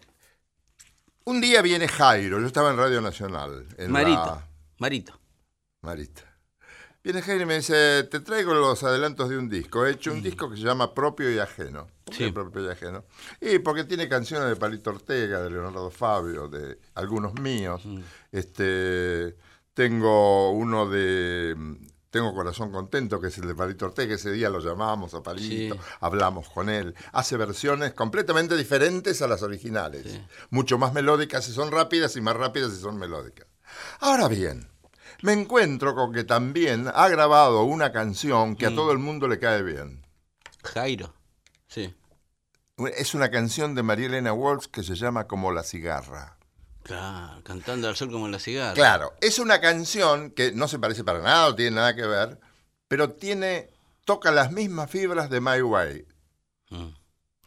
Un 1.27 1.41
día 1.41 1.63
viene 1.63 1.89
Jairo, 1.89 2.41
yo 2.41 2.47
estaba 2.47 2.71
en 2.71 2.77
Radio 2.77 3.01
Nacional. 3.01 3.67
En 3.79 3.91
Marito, 3.91 4.19
la- 4.27 4.49
Marito. 4.79 5.19
Marita. 5.83 6.23
Viene 7.03 7.21
Jairo 7.23 7.43
y 7.43 7.47
me 7.47 7.57
dice, 7.57 8.05
te 8.05 8.21
traigo 8.21 8.55
los 8.55 8.83
adelantos 8.83 9.29
de 9.29 9.37
un 9.39 9.49
disco. 9.49 9.85
He 9.87 9.93
hecho 9.93 10.13
un 10.13 10.23
disco 10.23 10.49
que 10.51 10.57
se 10.57 10.63
llama 10.63 10.95
Propio 10.95 11.31
y 11.31 11.39
Ajeno. 11.39 11.87
¿Por 12.05 12.17
qué 12.17 12.27
Sí. 12.27 12.33
Propio 12.33 12.65
y 12.65 12.69
Ajeno? 12.71 13.05
Y 13.41 13.59
porque 13.59 13.85
tiene 13.85 14.09
canciones 14.09 14.49
de 14.49 14.57
Palito 14.57 14.91
Ortega, 14.91 15.43
de 15.43 15.51
Leonardo 15.51 15.91
Fabio, 15.91 16.49
de 16.49 16.79
algunos 16.95 17.35
míos. 17.35 17.83
Este, 18.33 19.37
tengo 19.75 20.51
uno 20.53 20.89
de... 20.89 21.55
Tengo 22.15 22.33
Corazón 22.33 22.71
Contento, 22.71 23.21
que 23.21 23.27
es 23.27 23.39
el 23.39 23.49
de 23.49 23.57
Palito 23.57 23.87
Ortega. 23.87 24.15
Ese 24.15 24.31
día 24.31 24.49
lo 24.49 24.61
llamábamos 24.61 25.15
a 25.15 25.23
Palito, 25.25 25.75
Sí. 25.75 25.81
hablamos 25.99 26.49
con 26.49 26.69
él. 26.71 26.95
Hace 27.11 27.37
versiones 27.37 27.93
completamente 27.93 28.57
diferentes 28.57 29.21
a 29.21 29.27
las 29.27 29.43
originales. 29.43 30.13
Sí. 30.13 30.25
Mucho 30.51 30.79
más 30.79 30.93
melódicas 30.93 31.45
si 31.45 31.51
son 31.51 31.73
rápidas 31.73 32.15
y 32.15 32.21
más 32.21 32.37
rápidas 32.37 32.71
si 32.73 32.81
son 32.81 32.99
melódicas. 33.01 33.49
Ahora 33.99 34.29
bien, 34.29 34.69
me 35.23 35.33
encuentro 35.33 35.97
con 35.97 36.13
que 36.13 36.23
también 36.23 36.87
ha 36.95 37.09
grabado 37.09 37.65
una 37.65 37.91
canción 37.91 38.55
que 38.55 38.67
a 38.67 38.75
todo 38.77 38.93
el 38.93 38.99
mundo 38.99 39.27
le 39.27 39.41
cae 39.41 39.65
bien. 39.65 40.07
Jairo. 40.63 41.13
Sí. 41.67 41.97
Es 42.97 43.15
una 43.17 43.33
canción 43.33 43.75
de 43.75 43.83
María 43.83 44.07
Elena 44.07 44.33
Walsh 44.33 44.67
que 44.67 44.85
se 44.85 44.95
llama 44.95 45.27
Como 45.27 45.51
la 45.51 45.65
cigarra. 45.65 46.39
Claro, 46.85 47.43
cantando 47.43 47.89
al 47.89 47.97
sol 47.97 48.11
como 48.11 48.29
la 48.29 48.39
cigarra. 48.39 48.75
Claro, 48.75 49.15
es 49.21 49.39
una 49.39 49.61
canción 49.61 50.31
que 50.31 50.53
no 50.53 50.69
se 50.69 50.79
parece 50.79 51.03
para 51.03 51.21
nada, 51.21 51.49
no 51.49 51.55
tiene 51.57 51.77
nada 51.77 51.95
que 51.97 52.07
ver, 52.07 52.39
pero 52.89 53.11
tiene 53.11 53.71
toca 54.05 54.31
las 54.31 54.53
mismas 54.53 54.91
fibras 54.91 55.31
de 55.31 55.41
My 55.41 55.63
Way, 55.63 56.07
Mm. 56.71 56.89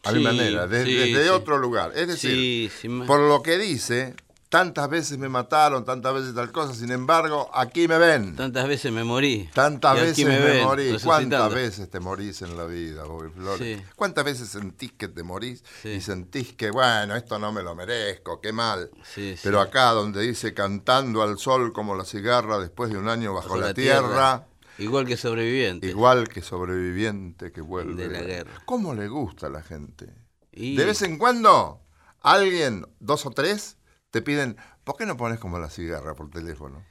a 0.06 0.12
mi 0.12 0.24
manera, 0.24 0.66
de- 0.68 0.84
sí, 0.86 0.94
desde 0.96 1.24
sí. 1.24 1.30
otro 1.30 1.58
lugar. 1.60 1.92
Es 1.96 2.08
decir, 2.08 2.72
por 3.06 3.20
lo 3.20 3.42
que 3.44 3.58
dice, 3.60 4.16
tantas 4.50 4.90
veces 4.90 5.18
me 5.18 5.28
mataron, 5.28 5.84
tantas 5.84 6.14
veces 6.14 6.34
tal 6.34 6.52
cosa, 6.52 6.74
sin 6.74 6.92
embargo, 6.92 7.50
aquí 7.54 7.88
me 7.88 7.98
ven. 7.98 8.36
tantas 8.36 8.68
veces 8.68 8.92
me 8.92 9.04
morí. 9.04 9.50
Tantas 9.54 9.96
veces 10.00 10.26
me, 10.26 10.64
morí. 10.64 10.98
¿Cuántas 11.04 11.54
veces 11.54 11.90
te 11.90 12.00
morís 12.00 12.42
en 12.42 12.56
la 12.56 12.66
vida, 12.66 13.04
Bobby 13.04 13.30
Flores? 13.30 13.78
Sí. 13.80 13.84
¿Cuántas 13.96 14.24
veces 14.24 14.48
sentís 14.48 14.94
que 14.94 15.08
te 15.10 15.24
morís 15.24 15.64
Sí. 15.82 15.90
y 15.90 16.02
sentís 16.02 16.54
que, 16.54 16.72
bueno, 16.72 17.16
esto 17.16 17.38
no 17.40 17.52
me 17.52 17.62
lo 17.62 17.76
merezco, 17.76 18.40
qué 18.40 18.54
mal? 18.54 18.90
Sí, 19.14 19.36
sí. 19.36 19.42
Pero 19.44 19.60
acá 19.60 19.92
donde 19.92 20.22
dice 20.22 20.54
cantando 20.54 21.22
al 21.22 21.38
sol 21.38 21.74
como 21.74 21.96
la 21.96 22.06
cigarra 22.06 22.58
después 22.60 22.90
de 22.90 22.98
un 22.98 23.10
año 23.10 23.34
bajo, 23.34 23.58
la, 23.58 23.74
tierra, 23.74 24.48
Igual 24.80 25.06
que 25.08 25.18
sobreviviente. 25.18 25.88
igual 25.88 26.28
que 26.30 26.42
sobreviviente 26.44 27.52
que 27.52 27.62
vuelve 27.62 28.08
De 28.08 28.10
la 28.14 28.22
guerra. 28.22 28.52
¿Cómo 28.66 28.94
le 28.94 29.08
gusta 29.08 29.48
a 29.48 29.50
la 29.50 29.64
gente? 29.64 30.14
Y- 30.52 30.76
De 30.78 30.86
vez 30.86 31.02
en 31.02 31.18
cuando, 31.18 31.82
alguien, 32.22 32.86
dos 33.00 33.26
o 33.26 33.32
tres, 33.32 33.78
te 34.12 34.22
piden, 34.22 34.58
¿por 34.84 34.98
qué 34.98 35.06
no 35.06 35.18
pones 35.18 35.40
como 35.40 35.60
la 35.60 35.70
cigarra 35.70 36.16
por 36.16 36.30
teléfono? 36.30 36.84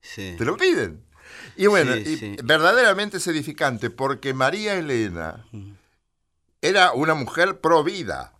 Sí. 0.00 0.34
Te 0.36 0.44
lo 0.44 0.56
piden. 0.56 1.04
Y 1.56 1.66
bueno, 1.66 1.94
Sí, 1.94 2.00
y 2.06 2.16
sí. 2.16 2.36
verdaderamente 2.44 3.16
es 3.16 3.26
edificante 3.26 3.88
porque 3.90 4.34
María 4.34 4.74
Elena 4.74 5.46
era 6.60 6.92
una 6.92 7.14
mujer 7.14 7.60
pro 7.60 7.82
vida, 7.82 8.34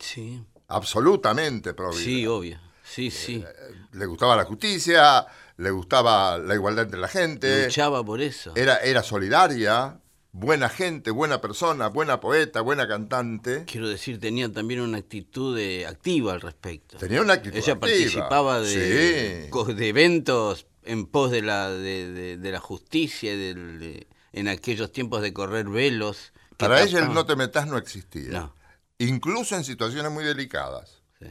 Sí. 0.00 0.42
absolutamente 0.68 1.74
pro 1.74 1.90
vida. 1.90 2.00
Sí, 2.02 2.26
obvio. 2.26 2.58
Sí, 2.82 3.10
sí. 3.10 3.44
Le 3.92 4.06
gustaba 4.06 4.34
la 4.36 4.44
justicia, 4.44 5.26
le 5.58 5.70
gustaba 5.70 6.38
la 6.38 6.54
igualdad 6.54 6.84
entre 6.86 6.98
la 7.00 7.08
gente, 7.08 7.66
Luchaba 7.66 8.02
por 8.04 8.20
eso. 8.20 8.52
era, 8.56 8.78
era 8.78 9.02
solidaria, 9.02 10.00
buena 10.32 10.68
gente, 10.68 11.10
buena 11.10 11.40
persona, 11.40 11.88
buena 11.88 12.20
poeta, 12.20 12.60
buena 12.60 12.86
cantante. 12.86 13.64
Quiero 13.66 13.88
decir, 13.88 14.20
tenía 14.20 14.50
también 14.52 14.80
una 14.80 14.98
actitud 14.98 15.58
eh, 15.58 15.86
activa 15.86 16.32
al 16.32 16.40
respecto. 16.40 16.98
Tenía 16.98 17.20
una 17.20 17.34
actitud 17.34 17.56
Ella 17.56 17.72
activa. 17.74 17.80
participaba 17.80 18.60
de, 18.60 19.48
Sí. 19.52 19.72
de 19.74 19.88
eventos 19.88 20.66
en 20.84 21.06
pos 21.06 21.30
de 21.30 21.42
la, 21.42 21.70
de, 21.70 22.10
de- 22.12 22.36
de 22.36 22.52
la 22.52 22.60
justicia 22.60 23.36
del, 23.36 23.78
de- 23.80 24.06
en 24.32 24.48
aquellos 24.48 24.92
tiempos 24.92 25.22
de 25.22 25.32
correr 25.32 25.68
velos. 25.68 26.32
Para 26.56 26.82
ella 26.82 27.00
el 27.00 27.12
no 27.12 27.26
te 27.26 27.36
metas 27.36 27.66
no 27.66 27.76
existía. 27.78 28.30
No, 28.30 28.54
Incluso 28.98 29.56
en 29.56 29.64
situaciones 29.64 30.12
muy 30.12 30.24
delicadas. 30.24 31.02
sí, 31.18 31.26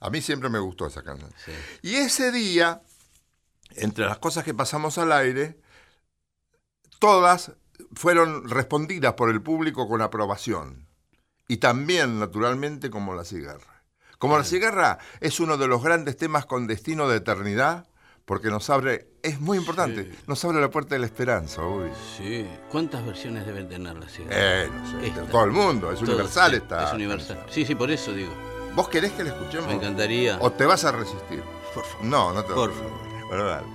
A 0.00 0.10
mí 0.10 0.20
siempre 0.22 0.48
me 0.48 0.58
gustó 0.60 0.86
esa 0.86 1.02
canción. 1.02 1.30
sí. 1.44 1.52
Y 1.82 1.96
ese 1.96 2.30
día, 2.32 2.80
entre 3.76 4.06
las 4.06 4.18
cosas 4.18 4.44
que 4.44 4.54
pasamos 4.54 4.96
al 4.98 5.12
aire, 5.12 5.58
todas 6.98 7.52
fueron 7.94 8.48
respondidas 8.48 9.14
por 9.14 9.30
el 9.30 9.42
público 9.42 9.88
con 9.88 10.02
aprobación. 10.02 10.88
Y 11.48 11.58
también, 11.58 12.18
naturalmente, 12.18 12.90
como 12.90 13.14
la 13.14 13.24
cigarra. 13.24 13.84
Como 14.18 14.38
la 14.38 14.44
cigarra 14.44 14.98
es 15.20 15.40
uno 15.40 15.56
de 15.56 15.68
los 15.68 15.82
grandes 15.82 16.16
temas 16.16 16.46
con 16.46 16.66
destino 16.66 17.08
de 17.08 17.18
eternidad, 17.18 17.86
porque 18.24 18.48
nos 18.48 18.70
abre, 18.70 19.08
es 19.22 19.38
muy 19.40 19.58
importante, 19.58 20.10
nos 20.26 20.42
abre 20.46 20.58
la 20.60 20.70
puerta 20.70 20.94
de 20.94 21.00
la 21.00 21.06
esperanza, 21.06 21.62
uy. 21.66 21.90
Sí. 22.16 22.46
¿Cuántas 22.70 23.04
versiones 23.04 23.44
deben 23.44 23.68
tener 23.68 23.94
la 23.96 24.08
cigarra? 24.08 24.34
Eh, 24.34 24.70
no 24.72 24.90
sé, 24.90 25.06
Esta. 25.08 25.26
todo 25.26 25.44
el 25.44 25.50
mundo, 25.50 25.92
es 25.92 26.00
universal 26.00 26.52
sí, 26.52 26.56
esta. 26.56 26.88
Es 26.88 26.94
universal. 26.94 27.44
Sí, 27.50 27.66
sí, 27.66 27.74
por 27.74 27.90
eso 27.90 28.12
digo. 28.12 28.32
¿Vos 28.74 28.88
querés 28.88 29.12
que 29.12 29.24
la 29.24 29.30
escuchemos? 29.30 29.66
Me 29.66 29.74
encantaría. 29.74 30.38
¿O 30.40 30.50
te 30.50 30.64
vas 30.64 30.84
a 30.84 30.92
resistir? 30.92 31.42
Por 31.74 31.84
favor. 31.84 32.06
No, 32.06 32.32
no 32.32 32.42
te 32.44 32.54
Por 32.54 32.70
vas 32.70 32.78
a 32.78 32.82
favor. 32.82 33.28
Bueno. 33.28 33.74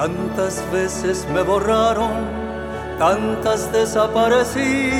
Tantas 0.00 0.64
veces 0.72 1.26
me 1.30 1.42
borraron, 1.42 2.24
tantas 2.98 3.70
desaparecí, 3.70 4.90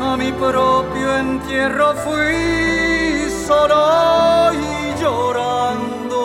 a 0.00 0.16
mi 0.16 0.32
propio 0.32 1.18
entierro 1.18 1.92
fui 1.96 3.28
solo 3.46 4.54
y 4.54 4.94
llorando. 4.98 6.18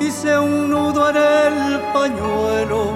Hice 0.00 0.38
un 0.38 0.70
nudo 0.70 1.10
en 1.10 1.16
el 1.18 1.80
pañuelo, 1.92 2.92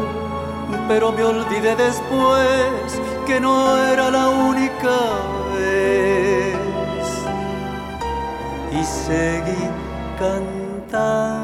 pero 0.89 1.13
me 1.13 1.23
olvidé 1.23 1.77
después 1.77 2.99
que 3.27 3.41
no 3.41 3.77
era 3.77 4.11
la 4.11 4.31
única 4.31 4.97
vez. 5.55 6.57
Y 8.73 8.83
seguí 8.83 9.69
cantando, 10.19 11.44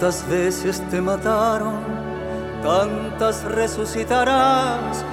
Tantas 0.00 0.28
veces 0.28 0.80
te 0.90 1.00
mataron, 1.00 1.80
tantas 2.62 3.42
resucitarás, 3.42 5.04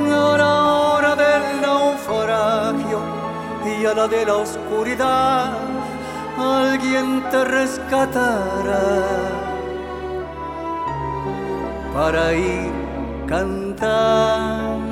A 0.00 0.36
la 0.38 0.64
hora 0.64 1.14
del 1.14 1.62
naufragio 1.62 2.98
y 3.64 3.86
a 3.86 3.94
la 3.94 4.08
de 4.08 4.26
la 4.26 4.38
oscuridad, 4.38 5.52
alguien 6.36 7.22
te 7.30 7.44
rescatará. 7.44 9.06
Para 11.94 12.32
ir 12.32 12.72
cantando, 13.28 14.91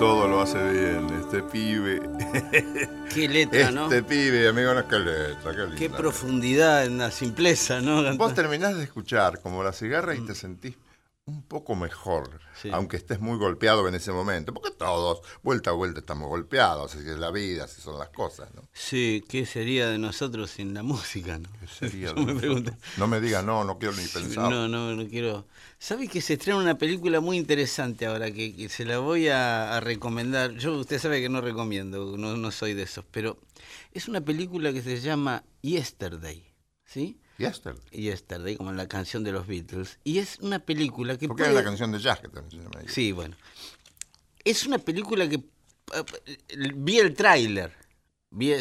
Todo 0.00 0.26
lo 0.26 0.40
hace 0.40 0.56
bien, 0.56 1.10
este 1.20 1.42
pibe. 1.42 2.00
Qué 3.14 3.28
letra, 3.28 3.70
¿no? 3.70 3.84
Este 3.84 4.02
pibe, 4.02 4.48
amigo, 4.48 4.72
no 4.72 4.80
es 4.80 4.86
que 4.86 4.98
letra, 4.98 5.52
qué 5.52 5.58
linda. 5.58 5.76
Qué 5.76 5.90
profundidad 5.90 6.86
en 6.86 6.96
la 6.96 7.10
simpleza, 7.10 7.82
¿no? 7.82 8.16
Vos 8.16 8.32
terminás 8.32 8.78
de 8.78 8.84
escuchar 8.84 9.42
como 9.42 9.62
la 9.62 9.74
cigarra 9.74 10.14
y 10.14 10.24
te 10.24 10.34
sentís 10.34 10.74
un 11.30 11.42
poco 11.42 11.74
mejor. 11.74 12.40
Sí. 12.60 12.68
aunque 12.72 12.98
estés 12.98 13.20
muy 13.20 13.38
golpeado 13.38 13.88
en 13.88 13.94
ese 13.94 14.12
momento, 14.12 14.52
porque 14.52 14.70
todos, 14.72 15.22
vuelta 15.42 15.70
a 15.70 15.72
vuelta, 15.72 16.00
estamos 16.00 16.28
golpeados, 16.28 16.94
así 16.94 17.02
que 17.02 17.12
es 17.12 17.18
la 17.18 17.30
vida, 17.30 17.64
así 17.64 17.80
son 17.80 17.98
las 17.98 18.10
cosas, 18.10 18.52
¿no? 18.54 18.68
Sí, 18.74 19.24
¿qué 19.28 19.46
sería 19.46 19.88
de 19.88 19.96
nosotros 19.96 20.50
sin 20.50 20.74
la 20.74 20.82
música, 20.82 21.38
no? 21.38 21.48
Sería 21.66 22.08
Yo 22.14 22.24
de 22.24 22.34
me. 22.34 22.72
No 22.98 23.06
me 23.06 23.20
digas 23.20 23.44
no, 23.44 23.64
no 23.64 23.78
quiero 23.78 23.94
ni 23.96 24.06
pensar. 24.06 24.50
No, 24.50 24.68
no, 24.68 24.94
no 24.94 25.08
quiero. 25.08 25.46
¿Sabe 25.78 26.08
que 26.08 26.20
se 26.20 26.34
estrena 26.34 26.58
una 26.58 26.76
película 26.76 27.20
muy 27.20 27.38
interesante 27.38 28.04
ahora 28.04 28.30
que, 28.30 28.54
que 28.54 28.68
se 28.68 28.84
la 28.84 28.98
voy 28.98 29.28
a, 29.28 29.76
a 29.76 29.80
recomendar? 29.80 30.52
Yo, 30.56 30.74
usted 30.74 30.98
sabe 30.98 31.22
que 31.22 31.30
no 31.30 31.40
recomiendo, 31.40 32.18
no, 32.18 32.36
no 32.36 32.50
soy 32.50 32.74
de 32.74 32.82
esos, 32.82 33.06
pero 33.10 33.38
es 33.92 34.06
una 34.06 34.20
película 34.20 34.72
que 34.72 34.82
se 34.82 35.00
llama 35.00 35.44
Yesterday, 35.62 36.44
¿sí? 36.84 37.18
Yesterday. 37.40 37.82
Yesterday, 37.90 38.56
como 38.56 38.72
la 38.72 38.86
canción 38.88 39.24
de 39.24 39.32
los 39.32 39.46
Beatles. 39.46 39.98
Y 40.04 40.18
es 40.18 40.38
una 40.40 40.58
película 40.60 41.16
que 41.18 41.26
Porque 41.28 41.42
puede- 41.44 41.54
la 41.54 41.64
canción 41.64 41.90
de 41.92 41.98
jazz 41.98 42.20
que 42.20 42.28
también 42.28 42.50
se 42.50 42.56
llama. 42.68 42.88
Sí, 42.88 43.12
bueno. 43.12 43.36
Es 44.44 44.66
una 44.66 44.78
película 44.78 45.28
que 45.28 45.42
vi 46.76 46.98
el 46.98 47.14
tráiler. 47.14 47.72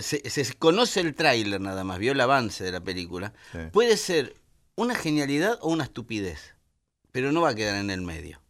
Se, 0.01 0.27
se 0.29 0.53
conoce 0.55 0.99
el 1.01 1.13
tráiler 1.13 1.61
nada 1.61 1.83
más, 1.83 1.99
vio 1.99 2.13
el 2.13 2.21
avance 2.21 2.63
de 2.63 2.71
la 2.71 2.81
película. 2.81 3.33
Sí. 3.51 3.59
Puede 3.71 3.97
ser 3.97 4.35
una 4.75 4.95
genialidad 4.95 5.59
o 5.61 5.69
una 5.69 5.83
estupidez, 5.83 6.55
pero 7.11 7.31
no 7.31 7.41
va 7.41 7.49
a 7.49 7.55
quedar 7.55 7.75
en 7.75 7.91
el 7.91 8.01
medio. 8.01 8.41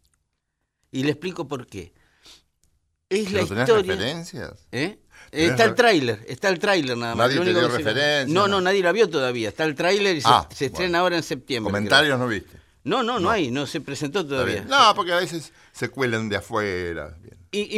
Y 0.90 1.02
le 1.04 1.10
explico 1.10 1.46
por 1.46 1.66
qué. 1.66 1.92
Es 3.10 3.32
la 3.32 3.40
¿Pero 3.40 3.46
tenés 3.48 3.68
historia. 3.68 3.92
referencias? 3.94 4.66
¿Eh? 4.72 4.98
Eh, 5.32 5.46
Está 5.46 5.64
el 5.64 5.74
tráiler, 5.74 6.24
está 6.28 6.48
el 6.48 6.58
tráiler 6.58 6.96
nada 6.96 7.14
más. 7.14 7.28
Nadie 7.28 7.44
te 7.44 7.50
dio 7.58 7.70
se- 7.70 7.76
referencia, 7.78 8.34
No, 8.34 8.48
no. 8.48 8.56
no, 8.56 8.60
nadie 8.62 8.82
la 8.82 8.90
vio 8.92 9.08
todavía. 9.08 9.48
Está 9.50 9.64
el 9.64 9.74
tráiler 9.76 10.16
y 10.16 10.20
se, 10.20 10.28
Ah, 10.28 10.48
se 10.54 10.66
estrena 10.66 10.88
bueno. 10.90 10.98
ahora 10.98 11.16
en 11.18 11.22
septiembre. 11.22 11.70
Comentarios 11.72 12.18
no 12.18 12.26
viste. 12.26 12.58
No, 12.82 13.02
no, 13.02 13.20
no, 13.20 13.30
hay, 13.30 13.50
no 13.50 13.66
se 13.66 13.80
presentó 13.80 14.26
todavía. 14.26 14.64
No, 14.64 14.94
porque 14.96 15.12
a 15.12 15.16
veces 15.18 15.52
se 15.72 15.88
cuelan 15.90 16.28
de 16.30 16.36
afuera. 16.36 17.16
Y, 17.52 17.76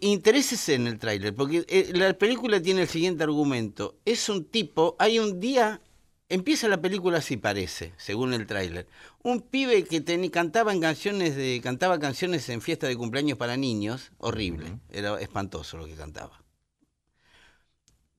interésese 0.00 0.74
en 0.74 0.86
el 0.86 0.98
tráiler, 0.98 1.34
porque 1.34 1.64
eh, 1.68 1.90
la 1.94 2.12
película 2.14 2.60
tiene 2.60 2.82
el 2.82 2.88
siguiente 2.88 3.22
argumento. 3.24 3.96
Es 4.04 4.28
un 4.28 4.44
tipo, 4.44 4.94
hay 4.98 5.18
un 5.18 5.40
día, 5.40 5.80
empieza 6.28 6.68
la 6.68 6.80
película 6.80 7.18
así 7.18 7.36
parece, 7.36 7.92
según 7.96 8.34
el 8.34 8.46
tráiler. 8.46 8.86
Un 9.22 9.40
pibe 9.40 9.84
que 9.84 10.04
teni- 10.04 10.30
cantaba 10.30 10.72
en 10.72 10.80
canciones 10.80 11.34
de, 11.36 11.60
cantaba 11.62 11.98
canciones 11.98 12.48
en 12.48 12.60
fiesta 12.60 12.86
de 12.88 12.96
cumpleaños 12.96 13.38
para 13.38 13.56
niños, 13.56 14.10
horrible, 14.18 14.78
era 14.90 15.18
espantoso 15.20 15.78
lo 15.78 15.86
que 15.86 15.94
cantaba. 15.94 16.41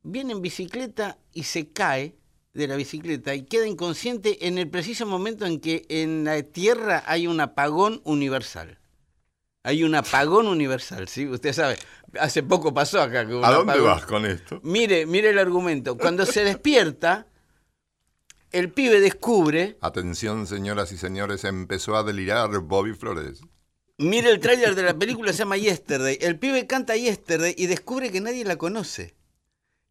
Viene 0.03 0.33
en 0.33 0.41
bicicleta 0.41 1.17
y 1.33 1.43
se 1.43 1.69
cae 1.69 2.15
de 2.53 2.67
la 2.67 2.75
bicicleta 2.75 3.33
y 3.33 3.43
queda 3.43 3.65
inconsciente 3.67 4.47
en 4.47 4.57
el 4.57 4.69
preciso 4.69 5.05
momento 5.05 5.45
en 5.45 5.59
que 5.59 5.85
en 5.89 6.23
la 6.25 6.41
Tierra 6.43 7.03
hay 7.07 7.25
un 7.27 7.39
apagón 7.39 8.01
universal. 8.03 8.77
Hay 9.63 9.83
un 9.83 9.95
apagón 9.95 10.47
universal, 10.47 11.07
¿sí? 11.07 11.25
Usted 11.25 11.53
sabe, 11.53 11.77
hace 12.19 12.43
poco 12.43 12.73
pasó 12.73 13.01
acá. 13.01 13.25
Que 13.25 13.33
¿A 13.43 13.49
dónde 13.51 13.71
apagón. 13.71 13.85
vas 13.85 14.05
con 14.05 14.25
esto? 14.25 14.59
Mire, 14.61 15.05
mire 15.05 15.29
el 15.29 15.39
argumento. 15.39 15.97
Cuando 15.97 16.25
se 16.25 16.43
despierta, 16.43 17.27
el 18.51 18.71
pibe 18.71 18.99
descubre, 18.99 19.77
Atención, 19.79 20.45
señoras 20.47 20.91
y 20.91 20.97
señores, 20.97 21.45
empezó 21.45 21.95
a 21.95 22.03
delirar 22.03 22.51
Bobby 22.59 22.93
Flores. 22.93 23.39
mire 23.97 24.29
el 24.31 24.41
tráiler 24.41 24.75
de 24.75 24.83
la 24.83 24.93
película, 24.95 25.31
se 25.31 25.39
llama 25.39 25.55
Yesterday. 25.57 26.17
El 26.19 26.37
pibe 26.37 26.67
canta 26.67 26.97
Yesterday 26.97 27.55
y 27.57 27.67
descubre 27.67 28.11
que 28.11 28.19
nadie 28.19 28.43
la 28.43 28.57
conoce. 28.57 29.15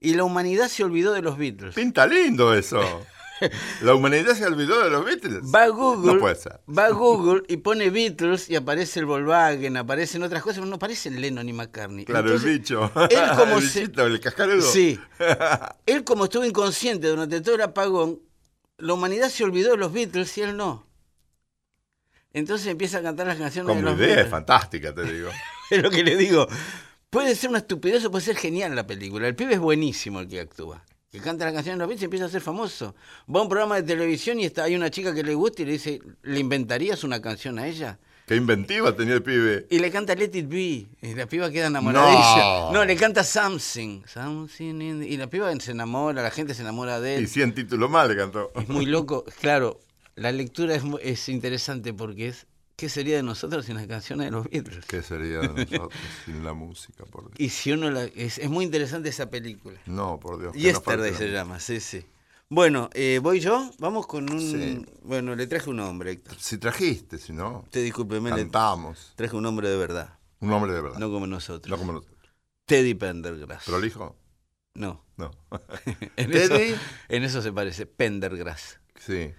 Y 0.02 0.14
la 0.14 0.24
humanidad 0.24 0.68
se 0.68 0.82
olvidó 0.84 1.12
de 1.12 1.22
los 1.22 1.38
Beatles. 1.38 1.74
Pinta 1.74 2.06
lindo 2.06 2.52
eso. 2.54 2.80
La 3.82 3.94
humanidad 3.96 4.34
se 4.36 4.46
olvidó 4.46 4.84
de 4.84 4.90
los 4.90 5.04
Beatles. 5.04 5.40
Va 5.52 5.64
a 5.64 5.68
Google, 5.68 6.12
No 6.14 6.20
puede 6.20 6.36
ser. 6.36 6.60
va 6.68 6.86
a 6.86 6.90
Google 6.90 7.42
y 7.48 7.56
pone 7.56 7.90
Beatles 7.90 8.48
y 8.48 8.54
aparece 8.54 9.00
el 9.00 9.06
Volkswagen, 9.06 9.76
aparecen 9.76 10.22
otras 10.22 10.42
cosas, 10.44 10.58
pero 10.58 10.66
no 10.68 10.76
aparecen 10.76 11.20
Lennon 11.20 11.44
ni 11.46 11.52
McCartney. 11.52 12.04
Claro, 12.04 12.26
Entonces, 12.28 12.48
el 12.48 12.58
bicho. 12.60 12.92
él 13.10 13.18
como 13.36 13.58
el 13.58 13.68
se- 13.68 13.80
bichito, 13.80 14.06
el 14.06 14.20
cascarudo. 14.20 14.62
Sí. 14.62 14.96
Él 15.86 16.04
como 16.04 16.24
estuvo 16.24 16.44
inconsciente 16.44 17.08
durante 17.08 17.40
todo 17.40 17.56
el 17.56 17.62
apagón, 17.62 18.20
la 18.78 18.92
humanidad 18.94 19.28
se 19.28 19.42
olvidó 19.42 19.72
de 19.72 19.76
los 19.78 19.92
Beatles 19.92 20.38
y 20.38 20.42
él 20.42 20.56
no. 20.56 20.86
Entonces 22.32 22.68
empieza 22.68 22.98
a 22.98 23.02
cantar 23.02 23.26
las 23.26 23.38
canciones 23.38 23.66
de 23.74 23.82
Como 23.82 23.90
los 23.96 23.98
idea 23.98 24.20
es 24.20 24.28
fantástica, 24.30 24.94
te 24.94 25.02
digo. 25.02 25.30
Es 25.70 25.82
lo 25.82 25.90
que 25.90 26.04
le 26.04 26.16
digo. 26.16 26.46
Puede 27.12 27.34
ser 27.34 27.50
una 27.50 27.58
estupidez 27.58 28.02
o 28.06 28.10
puede 28.10 28.24
ser 28.24 28.36
genial 28.36 28.74
la 28.74 28.86
película. 28.86 29.28
El 29.28 29.34
pibe 29.34 29.52
es 29.52 29.60
buenísimo 29.60 30.20
el 30.20 30.28
que 30.28 30.40
actúa. 30.40 30.82
Que 31.10 31.18
canta 31.18 31.44
las 31.44 31.52
canciones 31.52 31.76
de 31.76 31.80
los 31.80 31.88
Beatles 31.88 32.00
y 32.00 32.04
empieza 32.06 32.24
a 32.24 32.28
ser 32.30 32.40
famoso. 32.40 32.94
Va 33.28 33.40
a 33.40 33.42
un 33.42 33.50
programa 33.50 33.76
de 33.76 33.82
televisión 33.82 34.40
y 34.40 34.46
está, 34.46 34.64
hay 34.64 34.74
una 34.76 34.90
chica 34.90 35.12
que 35.12 35.22
le 35.22 35.34
gusta 35.34 35.60
y 35.60 35.66
le 35.66 35.72
dice, 35.72 36.00
¿le 36.22 36.40
inventarías 36.40 37.04
una 37.04 37.20
canción 37.20 37.58
a 37.58 37.66
ella? 37.66 37.98
Qué 38.26 38.34
inventiva 38.36 38.96
tenía 38.96 39.12
el 39.12 39.22
pibe. 39.22 39.66
Y 39.68 39.78
le 39.80 39.90
canta 39.90 40.14
Let 40.14 40.30
It 40.32 40.48
Be. 40.48 40.86
Y 41.02 41.14
la 41.14 41.26
piba 41.26 41.50
queda 41.50 41.66
enamoradilla. 41.66 42.70
No. 42.70 42.72
No, 42.72 42.84
le 42.86 42.96
canta 42.96 43.24
Something. 43.24 44.04
Something 44.06 44.80
in 44.80 45.02
Y 45.02 45.18
la 45.18 45.26
piba 45.26 45.54
se 45.60 45.72
enamora, 45.72 46.22
la 46.22 46.30
gente 46.30 46.54
se 46.54 46.62
enamora 46.62 46.98
de 46.98 47.16
él. 47.16 47.24
Y 47.24 47.26
100 47.26 47.54
títulos 47.54 47.90
más 47.90 48.08
le 48.08 48.16
cantó. 48.16 48.52
Es 48.54 48.70
muy 48.70 48.86
loco. 48.86 49.26
Claro, 49.38 49.80
la 50.14 50.32
lectura 50.32 50.74
es, 50.76 50.82
es 51.02 51.28
interesante 51.28 51.92
porque 51.92 52.28
es 52.28 52.46
¿qué 52.76 52.88
sería 52.88 53.16
de 53.16 53.22
nosotros 53.22 53.66
sin 53.66 53.76
las 53.76 53.86
canciones 53.86 54.26
de 54.26 54.30
los 54.32 54.44
Beatles? 54.48 54.84
¿Qué 54.86 55.02
sería 55.02 55.38
de 55.40 55.48
nosotros 55.66 55.92
sin 56.24 56.44
la 56.44 56.52
música, 56.54 57.04
por 57.04 57.24
Dios? 57.26 57.34
Y 57.38 57.48
si 57.50 57.72
uno 57.72 57.90
la, 57.90 58.04
es, 58.04 58.38
es 58.38 58.48
muy 58.50 58.64
interesante 58.64 59.08
esa 59.08 59.30
película. 59.30 59.78
No, 59.86 60.18
por 60.20 60.38
Dios. 60.40 60.54
no 60.54 60.60
Yesterday 60.60 61.14
se 61.14 61.28
la- 61.28 61.32
llama, 61.40 61.60
sí, 61.60 61.80
sí. 61.80 62.04
Bueno, 62.48 62.90
eh, 62.92 63.18
voy 63.22 63.40
yo, 63.40 63.70
vamos 63.78 64.06
con 64.06 64.30
un... 64.30 64.38
Sí. 64.40 64.84
Bueno, 65.02 65.34
le 65.34 65.46
traje 65.46 65.70
un 65.70 65.80
hombre, 65.80 66.10
Héctor. 66.12 66.36
Si 66.38 66.58
trajiste, 66.58 67.16
si 67.16 67.32
no, 67.32 67.60
Usted 67.64 67.82
discúlpeme, 67.82 68.28
le 68.30 68.36
cantamos. 68.42 69.14
traje 69.16 69.34
un 69.36 69.46
hombre 69.46 69.70
de 69.70 69.76
verdad, 69.78 70.18
Un 70.40 70.52
hombre 70.52 70.72
de 70.74 70.82
verdad. 70.82 70.98
no 70.98 71.10
como 71.10 71.26
nosotros. 71.26 71.70
No 71.70 71.78
como 71.78 71.92
nosotros. 71.94 72.18
Teddy 72.66 72.92
Pendergrass. 72.94 73.64
¿Prolijo? 73.64 74.16
No, 74.74 75.02
No. 75.16 75.30
en 76.16 76.32
eso, 76.36 76.56
Teddy. 76.58 76.74
en 77.08 77.22
eso 77.24 77.40
se 77.40 77.52
parece, 77.52 77.86
Pendergrass. 77.86 78.80
Sí. 79.00 79.32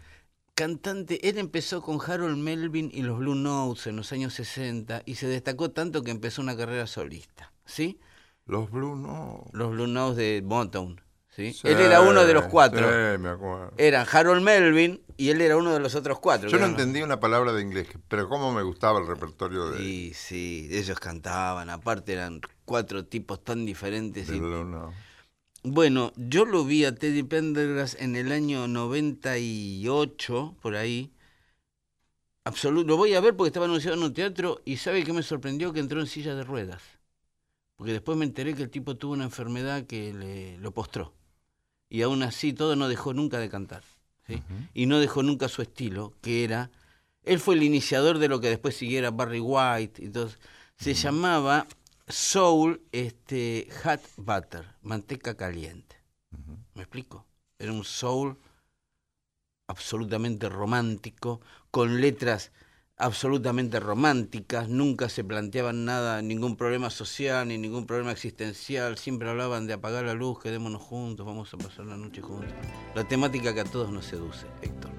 Cantante, 0.55 1.27
él 1.27 1.39
empezó 1.39 1.81
con 1.81 1.99
Harold 2.05 2.37
Melvin 2.37 2.91
y 2.93 3.01
los 3.01 3.17
Blue 3.17 3.33
Notes 3.33 3.87
en 3.87 3.95
los 3.95 4.11
años 4.11 4.35
60 4.35 5.01
y 5.03 5.15
se 5.15 5.25
destacó 5.27 5.71
tanto 5.71 6.03
que 6.03 6.11
empezó 6.11 6.43
una 6.43 6.55
carrera 6.55 6.85
solista, 6.85 7.51
¿sí? 7.65 7.99
Los 8.45 8.69
Blue 8.69 8.95
no. 8.95 9.45
Los 9.51 9.71
Blue 9.71 9.87
Notes 9.87 10.17
de 10.17 10.43
Motown, 10.45 11.01
¿sí? 11.31 11.53
Sí, 11.53 11.67
él 11.67 11.79
era 11.79 12.01
uno 12.01 12.25
de 12.25 12.35
los 12.35 12.45
cuatro. 12.45 12.87
Sí, 12.87 13.19
me 13.19 13.29
acuerdo. 13.29 13.73
Eran 13.77 14.05
Harold 14.11 14.43
Melvin 14.43 15.01
y 15.17 15.29
él 15.31 15.41
era 15.41 15.57
uno 15.57 15.73
de 15.73 15.79
los 15.79 15.95
otros 15.95 16.19
cuatro. 16.19 16.47
Yo 16.49 16.57
no 16.57 16.65
eran- 16.65 16.71
entendí 16.71 17.01
una 17.01 17.19
palabra 17.19 17.51
de 17.51 17.61
inglés, 17.63 17.87
pero 18.07 18.29
cómo 18.29 18.53
me 18.53 18.61
gustaba 18.61 18.99
el 18.99 19.07
repertorio 19.07 19.71
de, 19.71 19.79
Sí, 19.79 20.11
sí, 20.13 20.67
ellos 20.71 20.99
cantaban, 20.99 21.71
aparte 21.71 22.13
eran 22.13 22.41
cuatro 22.63 23.05
tipos 23.07 23.43
tan 23.43 23.65
diferentes. 23.65 24.27
de 24.27 24.35
y- 24.35 24.39
Blue. 24.39 24.91
Bueno, 25.65 26.11
yo 26.17 26.43
lo 26.43 26.65
vi 26.65 26.83
a 26.83 26.93
Teddy 26.93 27.23
Pendergrass 27.23 27.95
en 27.97 28.17
el 28.17 28.33
año 28.33 28.67
98, 28.67 30.57
por 30.61 30.75
ahí. 30.75 31.13
Absoluto, 32.43 32.85
lo 32.85 32.97
voy 32.97 33.13
a 33.13 33.21
ver 33.21 33.37
porque 33.37 33.47
estaba 33.47 33.67
anunciado 33.67 33.95
en 33.95 34.03
un 34.03 34.13
teatro 34.13 34.61
y 34.65 34.75
sabe 34.75 35.05
que 35.05 35.13
me 35.13 35.23
sorprendió 35.23 35.71
que 35.71 35.79
entró 35.79 36.01
en 36.01 36.07
silla 36.07 36.35
de 36.35 36.43
ruedas. 36.43 36.81
Porque 37.77 37.93
después 37.93 38.17
me 38.17 38.25
enteré 38.25 38.53
que 38.55 38.63
el 38.63 38.69
tipo 38.69 38.97
tuvo 38.97 39.13
una 39.13 39.23
enfermedad 39.23 39.85
que 39.85 40.13
le, 40.13 40.57
lo 40.57 40.73
postró. 40.73 41.13
Y 41.87 42.01
aún 42.01 42.23
así 42.23 42.51
todo 42.51 42.75
no 42.75 42.89
dejó 42.89 43.13
nunca 43.13 43.39
de 43.39 43.49
cantar. 43.49 43.83
¿sí? 44.27 44.43
Y 44.73 44.85
no 44.85 44.99
dejó 44.99 45.23
nunca 45.23 45.47
su 45.47 45.61
estilo, 45.61 46.13
que 46.21 46.43
era... 46.43 46.71
Él 47.23 47.39
fue 47.39 47.55
el 47.55 47.63
iniciador 47.63 48.19
de 48.19 48.27
lo 48.27 48.41
que 48.41 48.49
después 48.49 48.75
siguiera 48.75 49.11
Barry 49.11 49.39
White. 49.39 50.03
y 50.03 50.09
todo. 50.09 50.29
Se 50.75 50.93
llamaba 50.93 51.67
Soul 52.07 52.81
este, 52.91 53.67
Hot 53.83 54.01
Butter, 54.17 54.65
manteca 54.81 55.35
caliente. 55.35 55.95
¿Me 56.73 56.81
explico? 56.81 57.25
Era 57.57 57.71
un 57.71 57.83
soul 57.83 58.37
absolutamente 59.67 60.49
romántico, 60.49 61.41
con 61.71 62.01
letras 62.01 62.51
absolutamente 62.97 63.79
románticas, 63.79 64.69
nunca 64.69 65.09
se 65.09 65.23
planteaban 65.23 65.85
nada, 65.85 66.21
ningún 66.21 66.55
problema 66.55 66.89
social 66.89 67.47
ni 67.47 67.57
ningún 67.57 67.85
problema 67.85 68.11
existencial, 68.11 68.97
siempre 68.97 69.29
hablaban 69.29 69.65
de 69.67 69.73
apagar 69.73 70.05
la 70.05 70.13
luz, 70.13 70.39
quedémonos 70.39 70.81
juntos, 70.81 71.25
vamos 71.25 71.53
a 71.53 71.57
pasar 71.57 71.85
la 71.85 71.97
noche 71.97 72.21
juntos. 72.21 72.53
La 72.95 73.03
temática 73.07 73.53
que 73.53 73.61
a 73.61 73.65
todos 73.65 73.91
nos 73.91 74.05
seduce, 74.05 74.45
Héctor. 74.61 74.91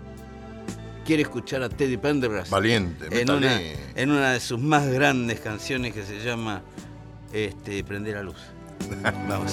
¿Quiere 1.05 1.23
escuchar 1.23 1.63
a 1.63 1.69
Teddy 1.69 1.99
Pendergrass? 1.99 2.51
Valiente, 2.51 3.07
en 3.21 3.31
una, 3.31 3.61
en 3.61 4.11
una 4.11 4.33
de 4.33 4.41
sus 4.41 4.59
más 4.59 4.89
grandes 4.89 5.39
canciones 5.41 5.93
que 5.93 6.03
se 6.03 6.19
llama 6.25 6.63
este, 7.35 7.83
Prender 7.85 8.15
la 8.15 8.23
luz. 8.23 8.37
Vamos. 9.29 9.53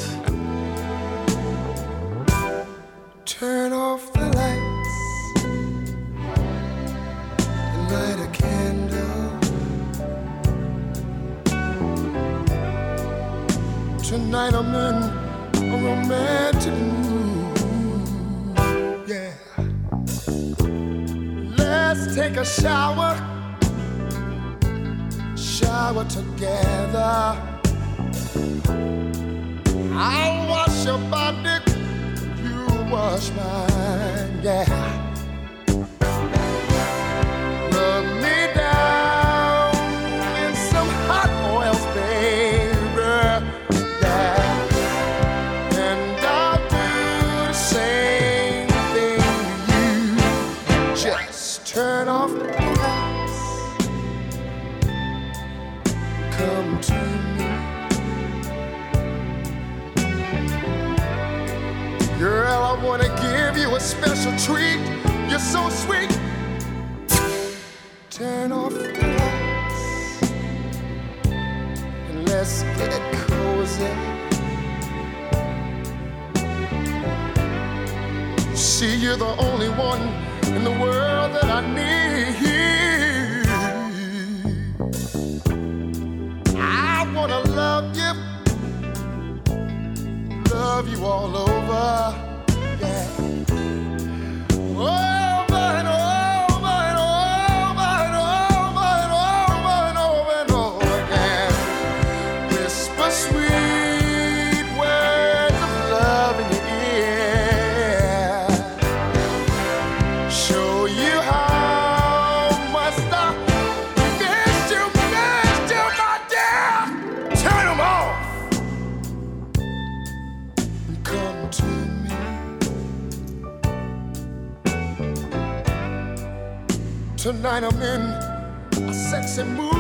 Tonight 127.42 127.64
I'm 127.64 127.82
in 127.82 128.88
a 128.88 128.94
sexy 128.94 129.42
mood. 129.42 129.71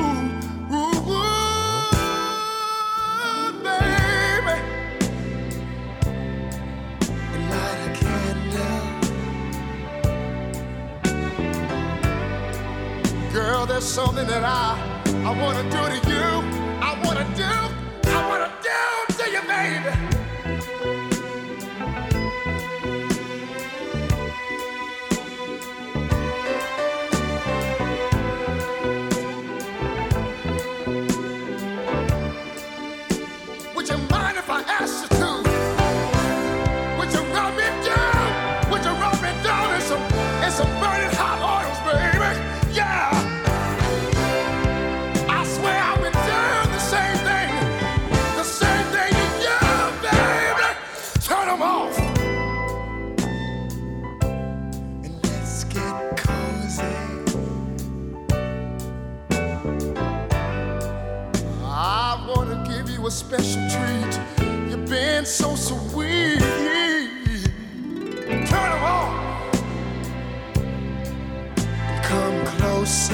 Closer. 72.81 73.13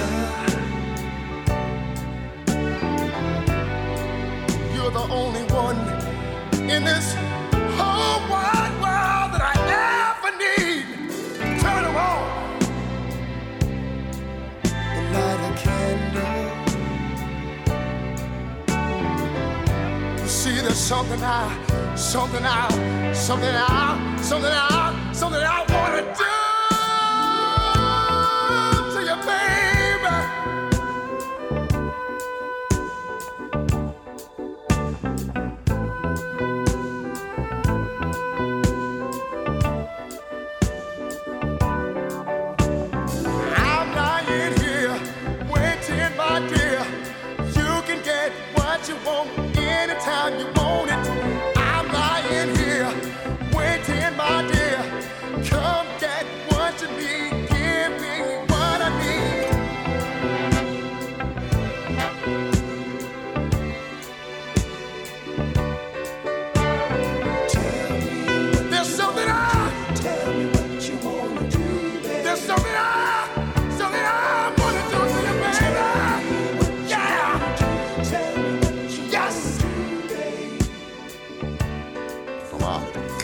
You're 4.74 4.92
the 4.92 5.08
only 5.12 5.44
one 5.64 5.78
in 6.70 6.86
this 6.86 7.14
whole 7.78 8.22
wide 8.32 8.76
world 8.84 9.30
that 9.34 9.44
I 9.52 9.56
ever 10.08 10.32
need. 10.44 10.86
Turn 11.62 11.84
'em 11.90 11.98
on. 12.12 12.28
And 14.96 15.06
light 15.16 15.42
a 15.50 15.52
candle. 15.66 16.46
You 20.22 20.28
see, 20.28 20.58
there's 20.62 20.84
something 20.94 21.22
I, 21.22 21.46
something 21.96 22.46
I, 22.46 23.14
something 23.14 23.56
I, 23.56 24.18
something 24.22 24.54
I, 24.54 25.12
something 25.12 25.42
I 25.42 25.60
wanna 25.74 26.04
do 26.18 26.37
You. 50.30 50.57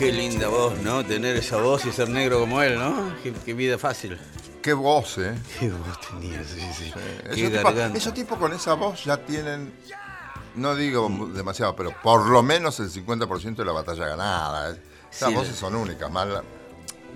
Qué 0.04 0.12
linda 0.12 0.48
voz, 0.48 0.78
¿no? 0.82 1.02
Tener 1.02 1.34
esa 1.34 1.56
voz 1.56 1.86
y 1.86 1.92
ser 1.92 2.10
negro 2.10 2.40
como 2.40 2.60
él, 2.60 2.78
¿no? 2.78 3.14
Qué, 3.22 3.32
qué 3.32 3.54
vida 3.54 3.78
fácil. 3.78 4.18
Qué 4.60 4.74
voz, 4.74 5.16
¿eh? 5.16 5.34
Qué 5.58 5.70
voz 5.70 5.98
tenía, 5.98 6.44
sí, 6.44 6.60
sí. 6.76 6.92
Qué 7.34 7.46
Esos 7.46 7.52
tipos, 7.62 7.96
esos 7.96 8.12
tipos 8.14 8.38
con 8.38 8.52
esa 8.52 8.74
voz 8.74 9.02
ya 9.02 9.16
tienen, 9.16 9.72
no 10.56 10.74
digo 10.76 11.08
demasiado, 11.32 11.74
pero 11.74 11.90
por 12.02 12.26
lo 12.26 12.42
menos 12.42 12.80
el 12.80 12.90
50% 12.90 13.56
de 13.56 13.64
la 13.64 13.72
batalla 13.72 14.06
ganada. 14.08 14.72
¿eh? 14.74 14.82
Esas 15.10 15.30
Sí, 15.30 15.34
voces 15.34 15.56
son 15.56 15.74
únicas, 15.74 16.10
más 16.10 16.28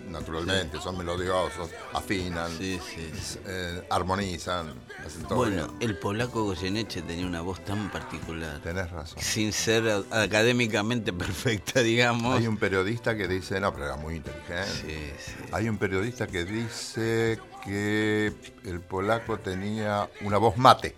naturalmente, 0.09 0.81
son 0.81 0.99
melodiosos, 0.99 1.71
afinan, 1.92 2.51
Sí, 2.57 2.79
sí. 2.94 3.11
eh, 3.47 3.87
armonizan, 3.90 4.75
hacen 5.07 5.23
todo 5.25 5.37
Bueno, 5.37 5.66
bien. 5.68 5.90
el 5.90 5.99
polaco 5.99 6.44
Goyeneche 6.44 7.03
tenía 7.03 7.27
una 7.27 7.40
voz 7.40 7.64
tan 7.64 7.90
particular. 7.90 8.61
Tenés 8.62 8.90
razón. 8.90 9.23
Sin 9.23 9.53
ser 9.53 10.05
académicamente 10.11 11.12
perfecta, 11.12 11.81
digamos. 11.81 12.37
Hay 12.38 12.47
un 12.47 12.57
periodista 12.57 13.16
que 13.16 13.29
dice, 13.29 13.61
no, 13.61 13.73
pero 13.73 13.87
era 13.87 13.97
muy 13.97 14.16
inteligente. 14.16 14.66
Sí, 14.66 15.12
sí. 15.25 15.33
Hay 15.53 15.68
un 15.68 15.79
periodista 15.79 16.27
que 16.27 16.44
dice 16.44 17.38
que 17.64 18.33
el 18.64 18.81
polaco 18.81 19.38
tenía 19.38 20.09
una 20.23 20.38
voz 20.38 20.57
mate. 20.57 20.94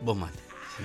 Vos 0.00 0.16
mate. 0.16 0.38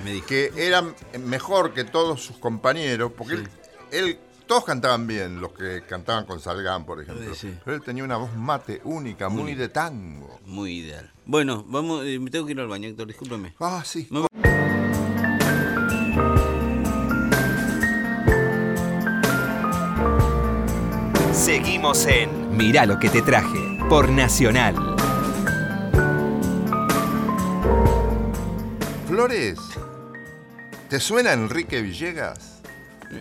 Me 0.03 0.11
dijo. 0.13 0.27
que 0.27 0.51
era 0.55 0.83
mejor 1.19 1.73
que 1.73 1.83
todos 1.83 2.23
sus 2.23 2.37
compañeros, 2.37 3.11
porque 3.17 3.33
él, 3.35 3.49
él- 3.91 4.19
todos 4.49 4.65
cantaban 4.65 5.05
bien, 5.05 5.39
los 5.39 5.53
que 5.53 5.83
cantaban 5.87 6.25
con 6.25 6.39
Salgán, 6.39 6.83
por 6.83 6.99
ejemplo. 6.99 7.35
Sí, 7.35 7.49
sí. 7.51 7.57
Pero 7.63 7.77
él 7.77 7.83
tenía 7.83 8.03
una 8.03 8.17
voz 8.17 8.35
mate 8.35 8.81
única, 8.83 9.29
muy 9.29 9.53
de 9.53 9.69
tango. 9.69 10.39
Muy 10.43 10.79
ideal. 10.79 11.11
Bueno, 11.27 11.63
vamos, 11.67 12.03
eh, 12.03 12.17
me 12.17 12.31
tengo 12.31 12.47
que 12.47 12.53
ir 12.53 12.59
al 12.59 12.67
baño, 12.67 12.89
Héctor, 12.89 13.05
discúlpeme. 13.05 13.53
Ah, 13.59 13.83
sí. 13.85 14.07
Me- 14.09 14.25
Seguimos 21.33 22.05
en 22.07 22.55
Mirá 22.57 22.85
lo 22.85 22.99
que 22.99 23.09
te 23.09 23.21
traje 23.21 23.79
por 23.87 24.09
Nacional. 24.09 24.75
Flores, 29.07 29.59
¿te 30.89 30.99
suena 30.99 31.33
Enrique 31.33 31.81
Villegas? 31.81 32.61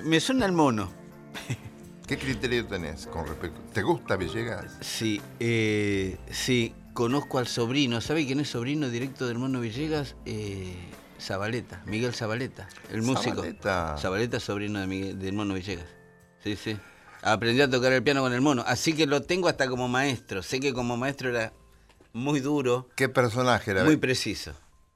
Me 0.05 0.21
suena 0.21 0.47
el 0.47 0.53
mono. 0.53 0.98
¿Qué 2.07 2.17
criterio 2.19 2.67
tenés 2.67 3.07
con 3.07 3.27
respecto? 3.27 3.61
¿Te 3.73 3.83
gusta 3.83 4.17
Villegas? 4.17 4.79
Sí, 4.81 5.21
eh, 5.41 6.17
sí, 6.31 6.75
conozco 6.95 7.39
al 7.39 7.47
sobrino. 7.47 8.01
¿Sabe 8.01 8.25
quién 8.27 8.41
es 8.41 8.49
sobrino 8.51 8.89
directo 8.89 9.27
del 9.27 9.39
mono 9.39 9.61
Villegas? 9.61 10.15
Eh, 10.25 10.75
Zabaleta, 11.21 11.83
Miguel 11.85 12.15
Zabaleta, 12.15 12.69
el 12.91 13.03
músico. 13.03 13.37
Zabaleta. 13.37 13.97
Zabaleta, 13.99 14.41
sobrino 14.41 14.81
de 14.81 14.87
Miguel- 14.87 15.19
del 15.19 15.33
mono 15.35 15.55
Villegas. 15.55 15.87
Sí, 16.43 16.57
sí. 16.57 16.79
Aprendió 17.23 17.65
a 17.65 17.69
tocar 17.69 17.93
el 17.93 18.03
piano 18.03 18.23
con 18.23 18.33
el 18.33 18.41
mono. 18.41 18.63
Así 18.67 18.95
que 18.95 19.07
lo 19.07 19.23
tengo 19.23 19.49
hasta 19.49 19.69
como 19.69 19.89
maestro. 19.89 20.43
Sé 20.43 20.61
que 20.61 20.73
como 20.73 20.97
maestro 20.97 21.29
era 21.31 21.53
muy 22.13 22.41
duro, 22.41 22.89
¿Qué 22.95 23.09
personaje 23.09 23.73
era? 23.73 23.85
muy 23.85 23.97
preciso. 23.97 24.53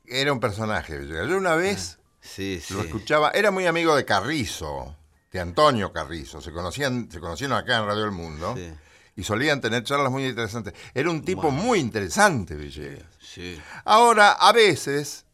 Era 0.07 0.33
un 0.33 0.41
personaje, 0.41 0.97
Villegas. 0.99 1.29
Yo 1.29 1.37
una 1.37 1.57
vez 1.57 1.99
sí. 2.21 2.63
lo 2.71 2.81
escuchaba, 2.83 3.31
era 3.33 3.51
muy 3.51 3.67
amigo 3.67 3.95
de 3.97 4.05
Carrizo, 4.05 4.97
de 5.33 5.41
Antonio 5.41 5.93
Carrizo. 5.93 6.41
Se 6.41 6.53
conocían, 6.53 7.11
se 7.11 7.19
conocieron 7.19 7.57
acá 7.57 7.79
en 7.79 7.87
Radio 7.87 8.05
El 8.05 8.13
Mundo. 8.13 8.55
Sí. 8.57 8.73
Y 9.17 9.25
solían 9.25 9.61
tener 9.61 9.83
charlas 9.85 10.11
muy 10.11 10.25
interesantes. 10.27 10.75
Era 10.95 11.11
un 11.11 11.23
tipo 11.25 11.51
muy 11.51 11.79
interesante, 11.79 12.55
Villegas. 12.55 13.05
Sí, 13.21 13.61
Ahora, 13.85 14.33
a 14.33 14.53
veces, 14.53 15.27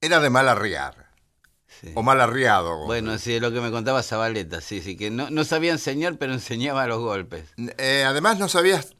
era 0.00 0.20
de 0.20 0.30
mal 0.30 0.48
arriar. 0.48 1.10
sí. 1.80 1.92
O 1.94 2.02
mal 2.02 2.20
arriado. 2.20 2.72
como 2.72 2.86
Bueno, 2.86 3.18
sí, 3.18 3.34
es 3.34 3.42
lo 3.42 3.52
que 3.52 3.60
me 3.60 3.70
contaba 3.70 4.02
Zabaleta, 4.02 4.60
sí, 4.60 4.80
sí, 4.80 4.96
que 4.96 5.10
no, 5.10 5.30
no 5.30 5.44
sabía 5.44 5.72
enseñar, 5.72 6.16
pero 6.16 6.32
enseñaba 6.32 6.86
los 6.86 7.00
golpes. 7.00 7.44
Eh, 7.56 8.04
además, 8.06 8.38
no 8.38 8.48
sabías, 8.48 8.94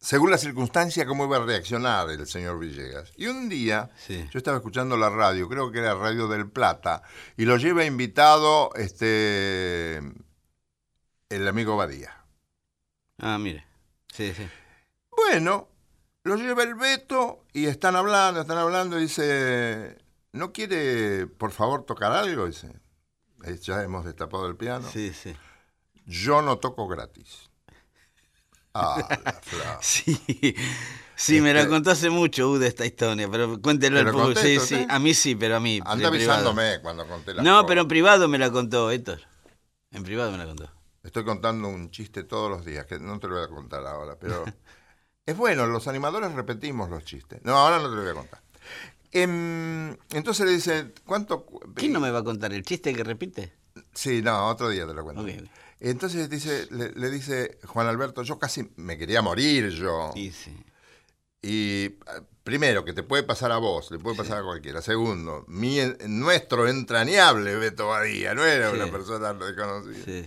según 0.00 0.30
la 0.30 0.38
circunstancia, 0.38 1.06
cómo 1.06 1.24
iba 1.24 1.36
a 1.38 1.44
reaccionar 1.44 2.08
el 2.10 2.26
señor 2.26 2.58
Villegas. 2.58 3.12
Y 3.16 3.26
un 3.26 3.48
día, 3.48 3.90
Sí. 3.96 4.28
yo 4.30 4.38
estaba 4.38 4.56
escuchando 4.58 4.96
la 4.96 5.10
radio, 5.10 5.48
creo 5.48 5.70
que 5.72 5.78
era 5.80 5.94
Radio 5.94 6.28
del 6.28 6.48
Plata, 6.48 7.02
y 7.36 7.44
lo 7.44 7.56
lleva 7.56 7.84
invitado 7.84 8.70
este 8.76 9.98
el 11.30 11.46
amigo 11.48 11.76
Badía. 11.76 12.14
Ah, 13.18 13.38
mire. 13.38 13.66
Sí, 14.12 14.32
sí. 14.34 14.48
Bueno, 15.10 15.68
lo 16.22 16.36
lleva 16.36 16.62
el 16.62 16.74
Beto 16.74 17.44
y 17.52 17.66
están 17.66 17.96
hablando, 17.96 18.40
están 18.40 18.58
hablando 18.58 18.98
y 18.98 19.02
dice, 19.02 19.98
¿no 20.32 20.52
quiere, 20.52 21.26
por 21.26 21.50
favor, 21.50 21.84
tocar 21.84 22.12
algo? 22.12 22.46
Dice, 22.46 22.70
"Eh, 23.44 23.58
ya 23.60 23.82
hemos 23.82 24.04
destapado 24.04 24.46
el 24.46 24.56
piano. 24.56 24.88
Sí, 24.90 25.12
sí. 25.12 25.36
Yo 26.06 26.40
no 26.40 26.58
toco 26.58 26.86
gratis. 26.88 27.47
Ah, 28.80 29.08
la. 29.58 29.78
Sí, 29.82 30.18
sí, 31.16 31.40
me 31.40 31.52
la 31.52 31.60
Este- 31.60 31.70
contó 31.70 31.90
hace 31.90 32.10
mucho, 32.10 32.48
Ude, 32.50 32.66
esta 32.68 32.86
historia, 32.86 33.28
pero 33.30 33.60
cuéntelo 33.60 33.96
¿Te 33.96 34.00
el 34.00 34.06
lo 34.06 34.12
público. 34.12 34.40
Sí, 34.40 34.58
sí, 34.60 34.86
a 34.88 34.98
mí 34.98 35.14
sí, 35.14 35.34
pero 35.34 35.56
a 35.56 35.60
mí. 35.60 35.80
Anda 35.84 36.10
privado. 36.10 36.48
avisándome 36.48 36.80
cuando 36.82 37.06
conté 37.06 37.34
la 37.34 37.42
No, 37.42 37.66
pero 37.66 37.82
en 37.82 37.88
privado 37.88 38.28
me 38.28 38.38
la 38.38 38.50
contó, 38.50 38.90
Héctor. 38.90 39.20
En 39.90 40.02
privado 40.02 40.30
me 40.32 40.38
la 40.38 40.46
contó. 40.46 40.70
Estoy 41.02 41.24
contando 41.24 41.68
un 41.68 41.90
chiste 41.90 42.24
todos 42.24 42.50
los 42.50 42.64
días, 42.64 42.84
que 42.86 42.98
no 42.98 43.18
te 43.18 43.28
lo 43.28 43.36
voy 43.36 43.44
a 43.44 43.48
contar 43.48 43.86
ahora, 43.86 44.16
pero 44.20 44.44
es 45.26 45.36
bueno, 45.36 45.66
los 45.66 45.88
animadores 45.88 46.32
repetimos 46.32 46.90
los 46.90 47.04
chistes. 47.04 47.40
No, 47.44 47.56
ahora 47.56 47.78
no 47.78 47.88
te 47.88 47.96
lo 47.96 48.02
voy 48.02 48.10
a 48.10 48.14
contar. 48.14 48.42
Em, 49.10 49.96
entonces 50.10 50.44
le 50.46 50.52
dice, 50.52 50.92
¿cuánto? 51.06 51.44
cu- 51.46 51.60
¿Quién 51.74 51.92
no 51.94 52.00
me 52.00 52.10
va 52.10 52.18
a 52.18 52.24
contar 52.24 52.52
el 52.52 52.62
chiste 52.62 52.92
que 52.94 53.02
repite? 53.04 53.54
Sí, 53.94 54.20
no, 54.22 54.48
otro 54.48 54.68
día 54.68 54.86
te 54.86 54.92
lo 54.92 55.02
cuento. 55.02 55.24
Entonces 55.80 56.28
dice, 56.28 56.66
le, 56.70 56.90
le 56.92 57.10
dice 57.10 57.58
Juan 57.66 57.86
Alberto, 57.86 58.22
yo 58.22 58.38
casi 58.38 58.70
me 58.76 58.98
quería 58.98 59.22
morir 59.22 59.68
yo. 59.70 60.10
Sí, 60.14 60.32
sí. 60.32 60.56
Y 61.40 61.84
eh, 61.86 61.98
primero, 62.42 62.84
que 62.84 62.92
te 62.92 63.04
puede 63.04 63.22
pasar 63.22 63.52
a 63.52 63.58
vos, 63.58 63.90
le 63.92 63.98
puede 63.98 64.16
pasar 64.16 64.38
a 64.38 64.42
cualquiera. 64.42 64.82
Segundo, 64.82 65.44
mi, 65.46 65.78
nuestro 66.08 66.66
entrañable 66.68 67.54
Beto 67.56 67.88
Badía, 67.88 68.34
no 68.34 68.44
era 68.44 68.70
una 68.72 68.90
persona 68.90 69.32
desconocida. 69.34 70.26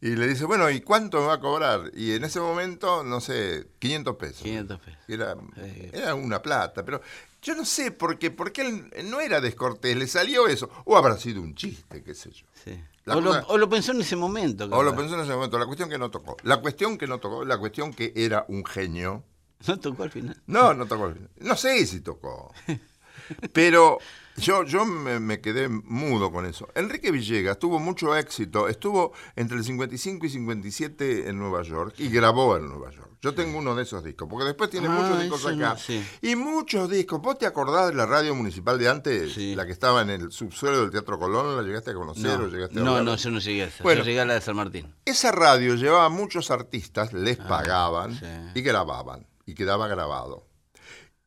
Y 0.00 0.10
le 0.14 0.28
dice, 0.28 0.44
bueno, 0.44 0.70
¿y 0.70 0.82
cuánto 0.82 1.20
me 1.20 1.26
va 1.26 1.34
a 1.34 1.40
cobrar? 1.40 1.90
Y 1.94 2.12
en 2.12 2.22
ese 2.22 2.38
momento, 2.38 3.02
no 3.02 3.20
sé, 3.20 3.66
500 3.80 4.16
pesos. 4.16 4.42
500 4.42 4.78
pesos. 4.80 5.00
Era, 5.08 5.34
Sí. 5.56 5.90
era 5.92 6.14
una 6.14 6.40
plata, 6.42 6.84
pero 6.84 7.00
yo 7.42 7.54
no 7.56 7.64
sé 7.64 7.90
por 7.90 8.18
qué, 8.18 8.30
porque 8.30 8.60
él 8.60 8.90
no 9.10 9.20
era 9.20 9.40
descortés, 9.40 9.96
le 9.96 10.06
salió 10.06 10.46
eso. 10.46 10.70
O 10.84 10.96
habrá 10.96 11.16
sido 11.18 11.40
un 11.40 11.54
chiste, 11.56 12.04
qué 12.04 12.14
sé 12.14 12.30
yo. 12.30 12.46
sí. 12.64 12.78
O, 13.14 13.20
lo, 13.20 13.30
cosa- 13.30 13.44
o 13.48 13.58
lo 13.58 13.68
pensó 13.68 13.92
en 13.92 14.00
ese 14.00 14.16
momento. 14.16 14.64
O 14.70 14.82
lo 14.82 14.94
pensó 14.96 15.14
en 15.14 15.20
ese 15.20 15.32
momento, 15.34 15.58
la 15.58 15.66
cuestión 15.66 15.88
que 15.88 15.98
no 15.98 16.10
tocó. 16.10 16.36
La 16.42 16.56
cuestión 16.60 16.98
que 16.98 17.06
no 17.06 17.18
tocó, 17.18 17.44
la 17.44 17.58
cuestión 17.58 17.92
que 17.94 18.12
era 18.16 18.44
un 18.48 18.64
genio. 18.64 19.22
No 19.66 19.78
tocó 19.78 20.02
al 20.02 20.10
final. 20.10 20.42
No, 20.46 20.74
no 20.74 20.86
tocó. 20.86 21.14
No 21.40 21.56
sé 21.56 21.86
si 21.86 22.00
tocó. 22.00 22.52
Pero 23.52 23.98
yo, 24.36 24.64
yo 24.64 24.84
me, 24.84 25.18
me 25.20 25.40
quedé 25.40 25.68
mudo 25.68 26.30
con 26.30 26.46
eso. 26.46 26.68
Enrique 26.74 27.10
Villegas 27.10 27.58
tuvo 27.58 27.78
mucho 27.78 28.14
éxito. 28.16 28.68
Estuvo 28.68 29.12
entre 29.34 29.56
el 29.58 29.64
55 29.64 30.26
y 30.26 30.28
57 30.30 31.28
en 31.28 31.38
Nueva 31.38 31.62
York 31.62 31.94
y 31.98 32.08
grabó 32.08 32.56
en 32.56 32.68
Nueva 32.68 32.90
York. 32.90 33.05
Yo 33.26 33.34
tengo 33.34 33.58
uno 33.58 33.74
de 33.74 33.82
esos 33.82 34.04
discos, 34.04 34.28
porque 34.30 34.44
después 34.44 34.70
tiene 34.70 34.86
Ah, 34.86 34.90
muchos 34.90 35.20
discos 35.20 35.46
acá. 35.46 35.54
no, 35.56 35.76
sí. 35.76 36.06
Y 36.22 36.36
muchos 36.36 36.88
discos. 36.88 37.20
¿Vos 37.20 37.36
te 37.38 37.44
acordás 37.46 37.88
de 37.88 37.94
la 37.94 38.06
radio 38.06 38.36
municipal 38.36 38.78
de 38.78 38.88
antes? 38.88 39.32
Sí. 39.34 39.56
La 39.56 39.66
que 39.66 39.72
estaba 39.72 40.02
en 40.02 40.10
el 40.10 40.30
subsuelo 40.30 40.80
del 40.82 40.92
Teatro 40.92 41.18
Colón. 41.18 41.56
¿La 41.56 41.62
llegaste 41.64 41.90
a 41.90 41.94
conocer 41.94 42.38
No, 42.38 42.44
o 42.44 42.48
llegaste 42.48 42.78
a 42.78 42.82
no, 42.84 42.90
hablar? 42.92 43.04
no, 43.04 43.16
yo 43.16 43.30
no 43.30 43.40
llegué 43.40 43.64
a 43.64 43.66
esa. 43.66 43.82
Bueno. 43.82 43.98
yo 44.02 44.04
llegué 44.06 44.20
a 44.20 44.24
la 44.26 44.34
de 44.34 44.40
San 44.40 44.54
Martín. 44.54 44.94
Esa 45.04 45.32
radio 45.32 45.74
llevaba 45.74 46.04
a 46.04 46.08
muchos 46.08 46.52
artistas, 46.52 47.12
les 47.12 47.36
pagaban 47.38 48.12
Ah, 48.22 48.50
sí. 48.54 48.60
y 48.60 48.62
grababan, 48.62 49.26
y 49.44 49.54
quedaba 49.54 49.88
grabado. 49.88 50.46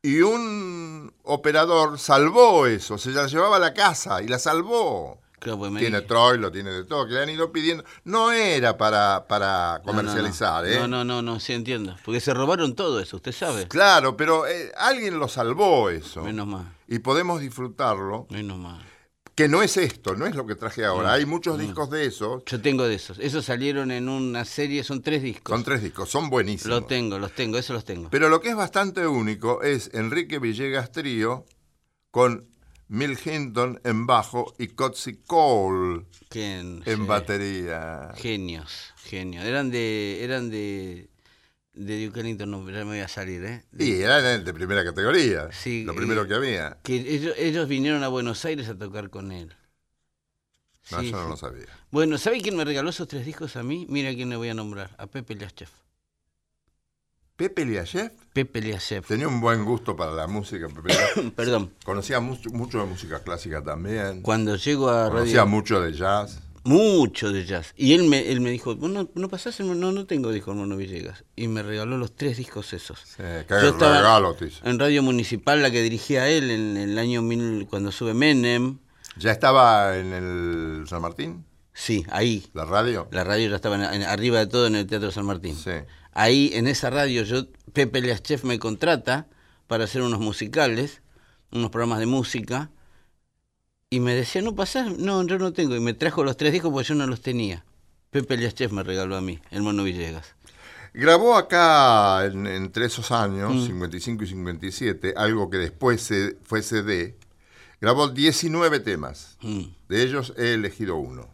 Y 0.02 0.22
un 0.22 1.12
operador 1.24 1.98
salvó 1.98 2.66
eso, 2.66 2.96
se 2.96 3.10
la 3.10 3.26
llevaba 3.26 3.56
a 3.56 3.60
la 3.60 3.74
casa 3.74 4.22
y 4.22 4.28
la 4.28 4.38
salvó. 4.38 5.20
Claro, 5.40 5.58
pues 5.58 5.72
me 5.72 5.80
Tiene 5.80 6.02
Troilo, 6.02 6.52
tiene 6.52 6.70
de 6.70 6.84
todo, 6.84 7.06
que 7.08 7.14
le 7.14 7.20
han 7.22 7.30
ido 7.30 7.50
pidiendo. 7.50 7.82
No 8.04 8.30
era 8.30 8.76
para, 8.78 9.26
para 9.26 9.78
No, 9.78 9.92
no, 9.92 9.98
comercializar, 9.98 10.62
no. 10.64 10.68
¿eh? 10.70 10.78
No, 10.80 10.86
no, 10.86 11.04
no, 11.04 11.22
no, 11.22 11.40
sí 11.40 11.52
entiendo. 11.54 11.96
Porque 12.04 12.20
se 12.20 12.32
robaron 12.34 12.74
todo 12.76 13.00
eso, 13.00 13.16
usted 13.16 13.32
sabe. 13.32 13.66
Claro, 13.66 14.16
pero 14.16 14.46
eh, 14.46 14.70
alguien 14.76 15.18
lo 15.18 15.26
salvó 15.28 15.90
eso. 15.90 16.22
Menos 16.22 16.46
mal, 16.46 16.72
Y 16.86 16.98
podemos 17.00 17.40
disfrutarlo, 17.40 18.26
menos 18.30 18.58
mal. 18.58 18.80
que 19.34 19.48
no 19.48 19.62
es 19.62 19.78
esto, 19.78 20.14
no 20.14 20.26
es 20.26 20.34
lo 20.34 20.44
que 20.46 20.54
traje 20.56 20.84
ahora. 20.84 21.08
No, 21.08 21.14
Hay 21.14 21.24
muchos 21.24 21.56
no. 21.56 21.62
discos 21.64 21.88
de 21.88 22.04
esos. 22.04 22.42
Yo 22.44 22.60
tengo 22.60 22.84
de 22.86 22.96
esos. 22.96 23.18
Esos 23.18 23.46
salieron 23.46 23.90
en 23.90 24.10
una 24.10 24.44
serie, 24.44 24.84
son 24.84 25.00
tres 25.00 25.22
discos. 25.22 25.54
Son 25.56 25.64
tres 25.64 25.82
discos, 25.82 26.10
son 26.10 26.28
buenísimos. 26.28 26.80
Los 26.80 26.86
tengo, 26.86 27.18
los 27.18 27.32
tengo, 27.32 27.56
esos 27.56 27.72
los 27.72 27.84
tengo. 27.86 28.10
Pero 28.10 28.28
lo 28.28 28.40
que 28.42 28.50
es 28.50 28.56
bastante 28.56 29.06
único 29.06 29.62
es 29.62 29.88
Enrique 29.94 30.38
Villegas 30.38 30.92
Trío 30.92 31.46
con 32.10 32.49
Mill 32.90 33.16
Hinton 33.24 33.80
en 33.84 34.04
bajo 34.04 34.52
y 34.58 34.66
Cotsy 34.68 35.18
Cole 35.24 36.06
en 36.34 36.82
Sí. 36.84 36.94
batería. 37.06 38.12
Genios, 38.16 38.92
genios. 39.04 39.44
Eran 39.44 39.70
de, 39.70 40.24
eran 40.24 40.50
de, 40.50 41.08
de 41.72 42.04
Duke 42.06 42.18
Ellington, 42.20 42.50
no, 42.50 42.68
ya 42.68 42.78
me 42.78 42.84
voy 42.84 42.98
a 42.98 43.06
salir, 43.06 43.44
¿eh? 43.44 43.64
De- 43.70 43.84
Y 43.84 44.02
eran 44.02 44.44
de 44.44 44.52
primera 44.52 44.84
categoría, 44.84 45.50
Sí, 45.52 45.84
lo 45.84 45.94
primero 45.94 46.22
eh, 46.24 46.28
que 46.28 46.34
había. 46.34 46.78
Que 46.82 46.96
ellos, 46.96 47.34
ellos 47.38 47.68
vinieron 47.68 48.02
a 48.02 48.08
Buenos 48.08 48.44
Aires 48.44 48.68
a 48.68 48.76
tocar 48.76 49.08
con 49.08 49.30
él. 49.30 49.54
No, 50.90 51.00
Sí, 51.00 51.10
yo 51.12 51.16
no 51.18 51.24
sí. 51.24 51.30
lo 51.30 51.36
sabía. 51.36 51.66
Bueno, 51.92 52.18
¿sabe 52.18 52.40
quién 52.40 52.56
me 52.56 52.64
regaló 52.64 52.90
esos 52.90 53.06
tres 53.06 53.24
discos 53.24 53.54
a 53.54 53.62
mí? 53.62 53.86
Mira 53.88 54.12
quién 54.14 54.30
le 54.30 54.36
voy 54.36 54.48
a 54.48 54.54
nombrar, 54.54 54.90
a 54.98 55.06
Pepe 55.06 55.36
Liachev. 55.36 55.68
Pepe 57.40 57.64
Liachev 57.64 58.10
Pepe 58.34 58.60
Liachev. 58.60 59.02
tenía 59.06 59.26
un 59.26 59.40
buen 59.40 59.64
gusto 59.64 59.96
para 59.96 60.12
la 60.12 60.26
música. 60.26 60.68
Pepe. 60.68 61.30
Perdón, 61.36 61.72
Conocía 61.84 62.20
mucho, 62.20 62.50
mucho 62.50 62.78
de 62.80 62.84
música 62.84 63.20
clásica 63.22 63.62
también. 63.62 64.20
cuando 64.20 64.56
llego 64.56 64.90
a 64.90 65.08
Conocía 65.08 65.38
Radio... 65.40 65.46
mucho 65.50 65.80
de 65.80 65.92
jazz. 65.94 66.40
Mucho 66.64 67.32
de 67.32 67.46
jazz. 67.46 67.72
Y 67.78 67.94
él 67.94 68.04
me, 68.04 68.30
él 68.30 68.42
me 68.42 68.50
dijo, 68.50 68.76
"¿Vos 68.76 68.90
no, 68.90 69.08
no 69.14 69.28
pasás, 69.30 69.58
no, 69.60 69.74
no 69.74 70.04
tengo 70.04 70.30
disco 70.30 70.52
Mono 70.52 70.76
Villegas. 70.76 71.24
Y 71.34 71.48
me 71.48 71.62
regaló 71.62 71.96
los 71.96 72.14
tres 72.14 72.36
discos 72.36 72.74
esos. 72.74 72.98
Sí, 73.00 73.22
qué 73.48 73.54
Yo 73.62 73.72
regalo 73.78 74.34
te 74.34 74.48
hizo. 74.48 74.66
En 74.66 74.78
Radio 74.78 75.02
Municipal, 75.02 75.62
la 75.62 75.70
que 75.70 75.80
dirigía 75.82 76.28
él 76.28 76.50
en 76.50 76.76
el 76.76 76.98
año 76.98 77.22
1000, 77.22 77.66
cuando 77.70 77.90
sube 77.90 78.12
Menem. 78.12 78.76
¿Ya 79.16 79.32
estaba 79.32 79.96
en 79.96 80.12
el 80.12 80.84
San 80.86 81.00
Martín? 81.00 81.46
Sí, 81.72 82.04
ahí. 82.10 82.46
¿La 82.52 82.66
radio? 82.66 83.08
La 83.10 83.24
radio 83.24 83.48
ya 83.48 83.56
estaba 83.56 83.76
en- 83.76 84.02
en- 84.02 84.08
arriba 84.08 84.38
de 84.40 84.46
todo 84.46 84.66
en 84.66 84.74
el 84.74 84.86
Teatro 84.86 85.10
San 85.10 85.24
Martín. 85.24 85.56
Sí. 85.56 85.70
Ahí, 86.12 86.50
en 86.54 86.66
esa 86.66 86.90
radio, 86.90 87.22
yo 87.22 87.46
Pepe 87.72 88.00
Liaschev 88.00 88.44
me 88.44 88.58
contrata 88.58 89.28
para 89.66 89.84
hacer 89.84 90.02
unos 90.02 90.20
musicales, 90.20 91.02
unos 91.52 91.70
programas 91.70 92.00
de 92.00 92.06
música. 92.06 92.70
Y 93.90 94.00
me 94.00 94.14
decía, 94.14 94.42
¿no 94.42 94.54
pasás? 94.54 94.96
No, 94.98 95.24
yo 95.26 95.38
no 95.38 95.52
tengo. 95.52 95.74
Y 95.76 95.80
me 95.80 95.94
trajo 95.94 96.22
los 96.24 96.36
tres 96.36 96.52
discos 96.52 96.72
porque 96.72 96.88
yo 96.88 96.94
no 96.94 97.06
los 97.06 97.20
tenía. 97.22 97.64
Pepe 98.10 98.36
Liaschev 98.36 98.72
me 98.72 98.82
regaló 98.82 99.16
a 99.16 99.20
mí, 99.20 99.40
el 99.50 99.62
Mono 99.62 99.84
Villegas. 99.84 100.34
Grabó 100.92 101.36
acá 101.36 102.24
en- 102.26 102.46
entre 102.48 102.86
esos 102.86 103.12
años, 103.12 103.54
Mm. 103.54 103.66
55 103.66 104.24
y 104.24 104.26
57, 104.26 105.14
algo 105.16 105.48
que 105.48 105.58
después 105.58 106.02
se, 106.02 106.36
fue 106.42 106.62
CD. 106.62 107.16
Grabó 107.80 108.08
19 108.08 108.80
temas. 108.80 109.38
Mm, 109.42 109.62
De 109.88 110.02
ellos 110.02 110.34
he 110.36 110.54
elegido 110.54 110.96
uno. 110.96 111.28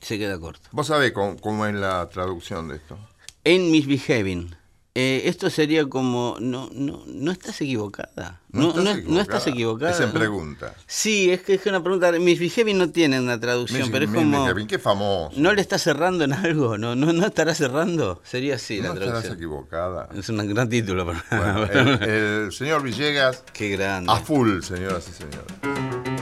se 0.00 0.18
queda 0.18 0.38
corto. 0.38 0.68
¿Vos 0.72 0.86
sabés 0.88 1.12
cómo, 1.12 1.36
cómo 1.38 1.64
es 1.66 1.74
la 1.74 2.06
traducción 2.10 2.68
de 2.68 2.76
esto? 2.76 2.98
En 3.44 3.70
Misbehaving. 3.70 4.56
Eh, 4.96 5.22
esto 5.28 5.50
sería 5.50 5.84
como, 5.86 6.36
no, 6.38 6.70
no, 6.72 7.02
no 7.08 7.32
estás 7.32 7.60
equivocada. 7.60 8.40
No, 8.52 8.72
no, 8.74 8.88
es- 8.92 9.04
no 9.04 9.20
estás 9.20 9.44
equivocada. 9.48 9.90
Es 9.90 9.98
en 9.98 10.06
¿no? 10.06 10.12
pregunta. 10.14 10.72
Sí, 10.86 11.32
es 11.32 11.42
que 11.42 11.54
es 11.54 11.66
una 11.66 11.82
pregunta. 11.82 12.12
Misbehaving 12.12 12.78
no 12.78 12.88
tiene 12.90 13.18
una 13.18 13.40
traducción, 13.40 13.82
Miss- 13.82 13.90
pero 13.90 14.04
es 14.04 14.10
Miss 14.12 14.20
como. 14.20 14.46
Kevin, 14.46 14.66
qué 14.68 14.78
famoso. 14.78 15.32
¿No 15.36 15.52
le 15.52 15.60
está 15.62 15.78
cerrando 15.78 16.22
en 16.22 16.32
algo? 16.32 16.78
¿No, 16.78 16.94
no, 16.94 17.12
no 17.12 17.26
estará 17.26 17.56
cerrando? 17.56 18.22
Sería 18.24 18.54
así 18.54 18.76
No 18.76 18.82
la 18.82 18.94
estarás 18.94 19.08
traducción. 19.08 19.36
equivocada. 19.36 20.08
Es 20.16 20.28
un 20.28 20.36
gran 20.54 20.68
título 20.68 21.04
para. 21.04 21.24
Bueno, 21.28 21.64
el, 22.04 22.08
el 22.44 22.52
señor 22.52 22.84
Villegas, 22.84 23.42
Qué 23.52 23.70
grande. 23.70 24.12
a 24.12 24.16
full, 24.20 24.60
señoras 24.62 25.08
y 25.08 25.12
señores. 25.12 26.13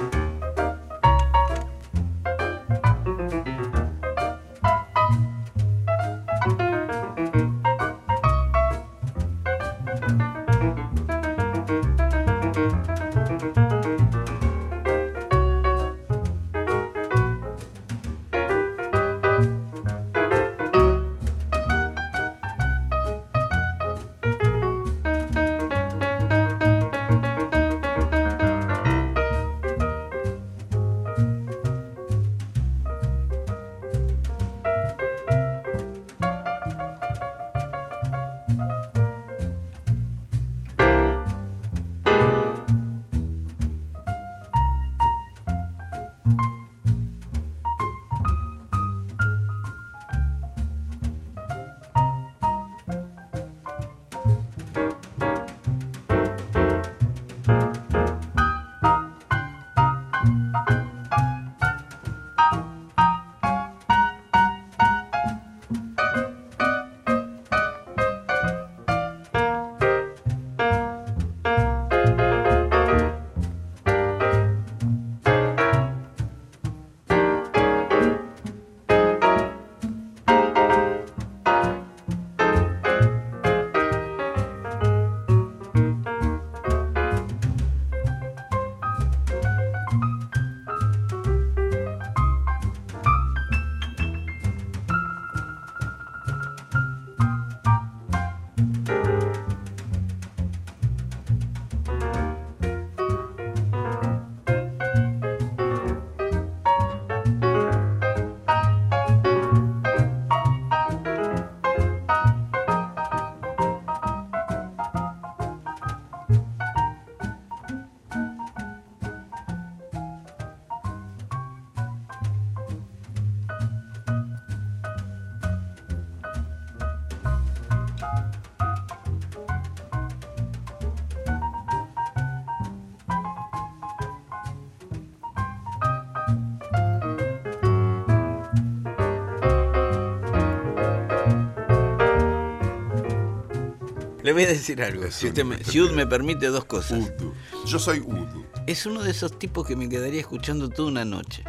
Le 144.32 144.44
voy 144.44 144.44
a 144.44 144.54
decir 144.54 144.82
algo. 144.82 145.10
Si, 145.10 145.28
usted 145.28 145.44
me, 145.44 145.62
si 145.62 145.80
Ud 145.80 145.90
me 145.92 146.06
permite 146.06 146.46
dos 146.46 146.64
cosas. 146.64 146.98
Udu. 147.18 147.34
Yo 147.66 147.78
soy 147.78 148.00
Udu. 148.00 148.46
Es 148.66 148.86
uno 148.86 149.02
de 149.02 149.10
esos 149.10 149.38
tipos 149.38 149.66
que 149.66 149.76
me 149.76 149.88
quedaría 149.88 150.20
escuchando 150.20 150.68
toda 150.70 150.88
una 150.88 151.04
noche. 151.04 151.44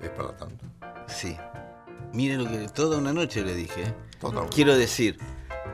Es 0.00 0.08
para 0.10 0.34
tanto. 0.36 0.64
Sí. 1.06 1.36
Mire 2.12 2.36
lo 2.36 2.46
que. 2.48 2.68
Toda 2.68 2.98
una 2.98 3.12
noche 3.12 3.42
le 3.42 3.54
dije. 3.54 3.82
¿eh? 3.82 3.94
Total. 4.18 4.48
Quiero 4.48 4.76
decir, 4.76 5.18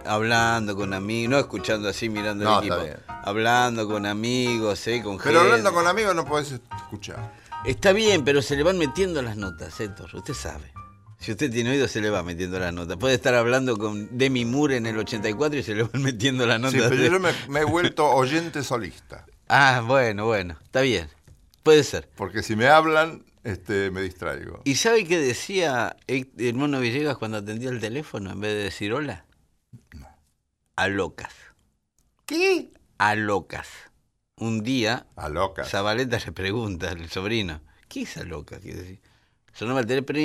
hablando 0.05 0.75
con 0.75 0.95
amigos, 0.95 1.31
no 1.31 1.39
escuchando 1.39 1.89
así, 1.89 2.09
mirando 2.09 2.45
No, 2.45 2.59
el 2.59 2.65
está 2.65 2.75
equipo. 2.83 2.87
bien. 2.87 3.21
Hablando 3.23 3.87
con 3.87 4.07
amigos, 4.07 4.87
¿eh? 4.89 5.03
con 5.03 5.19
Pero 5.19 5.41
hablando 5.41 5.73
con 5.73 5.87
amigos 5.87 6.15
no 6.15 6.25
podés 6.25 6.53
escuchar. 6.77 7.35
Está 7.65 7.93
bien, 7.93 8.25
pero 8.25 8.43
se 8.43 8.57
le 8.57 8.63
van 8.63 8.79
metiendo 8.79 9.23
las 9.23 9.37
notas, 9.37 9.79
Héctor. 9.79 10.11
Usted 10.15 10.35
sabe. 10.35 10.73
Si 11.21 11.31
usted 11.33 11.51
tiene 11.53 11.71
oído, 11.71 11.87
se 11.87 12.01
le 12.01 12.09
va 12.11 12.23
metiendo 12.23 12.59
las 12.59 12.73
notas. 12.73 12.97
Puede 12.97 13.15
estar 13.15 13.35
hablando 13.35 13.77
con 13.77 14.17
Demi 14.17 14.45
Moore 14.47 14.77
en 14.79 14.87
el 14.87 14.97
84 14.99 15.59
y 15.59 15.63
se 15.63 15.75
le 15.75 15.83
van 15.83 16.03
metiendo 16.03 16.47
las 16.47 16.59
notas. 16.59 16.81
Sí, 16.81 16.87
pero 16.89 17.03
de- 17.03 17.11
yo 17.11 17.21
me, 17.21 17.31
me 17.49 17.61
he 17.61 17.65
vuelto 17.71 18.07
oyente 18.09 18.65
solista. 18.65 19.27
Ah, 19.47 19.83
bueno, 19.87 20.25
bueno. 20.27 20.57
Está 20.65 20.81
bien. 20.81 21.09
Puede 21.63 21.85
ser. 21.85 22.09
Porque 22.17 22.43
si 22.43 22.57
me 22.57 22.69
hablan, 22.69 23.25
este, 23.45 23.91
me 23.91 24.01
distraigo. 24.01 24.63
¿Y 24.65 24.77
sabe 24.77 25.05
qué 25.05 25.19
decía 25.19 25.95
el 26.07 26.55
mono 26.55 26.81
Villegas 26.81 27.19
cuando 27.19 27.37
atendía 27.37 27.69
el 27.69 27.81
teléfono 27.81 28.31
en 28.33 28.41
vez 28.41 28.53
de 28.55 28.63
decir 28.65 28.93
hola? 28.95 29.27
A 30.77 30.89
locas. 30.89 31.35
¿Qué? 32.25 32.71
A 32.99 33.15
locas. 33.15 33.69
Un 34.37 34.63
día, 34.63 35.07
A 35.17 35.29
locas. 35.29 35.69
Zabaleta 35.69 36.19
le 36.25 36.33
pregunta 36.33 36.89
al 36.91 37.11
sobrino, 37.11 37.61
¿qué 37.89 38.03
es 38.03 38.17
a 38.17 38.25
locas? 38.25 38.61
Quiere 38.61 38.81
decir. 38.81 39.01
Sonaba 39.61 39.81
el 39.81 39.87
teléfono, 39.87 40.19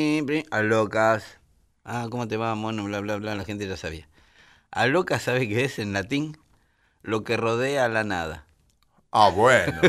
a 0.50 0.62
locas. 0.62 1.26
Ah, 1.84 2.08
¿cómo 2.10 2.26
te 2.26 2.38
va, 2.38 2.56
mono? 2.56 2.86
Bla, 2.86 3.02
bla, 3.02 3.18
bla, 3.18 3.36
la 3.36 3.44
gente 3.44 3.68
ya 3.68 3.76
sabía. 3.76 4.08
A 4.72 4.88
locas, 4.88 5.24
¿sabe 5.24 5.50
qué 5.50 5.66
es 5.66 5.78
en 5.78 5.92
latín? 5.92 6.38
Lo 7.04 7.26
que 7.26 7.36
rodea 7.36 7.84
a 7.84 7.90
la 7.90 8.06
nada. 8.06 8.46
Ah, 9.12 9.30
bueno. 9.36 9.82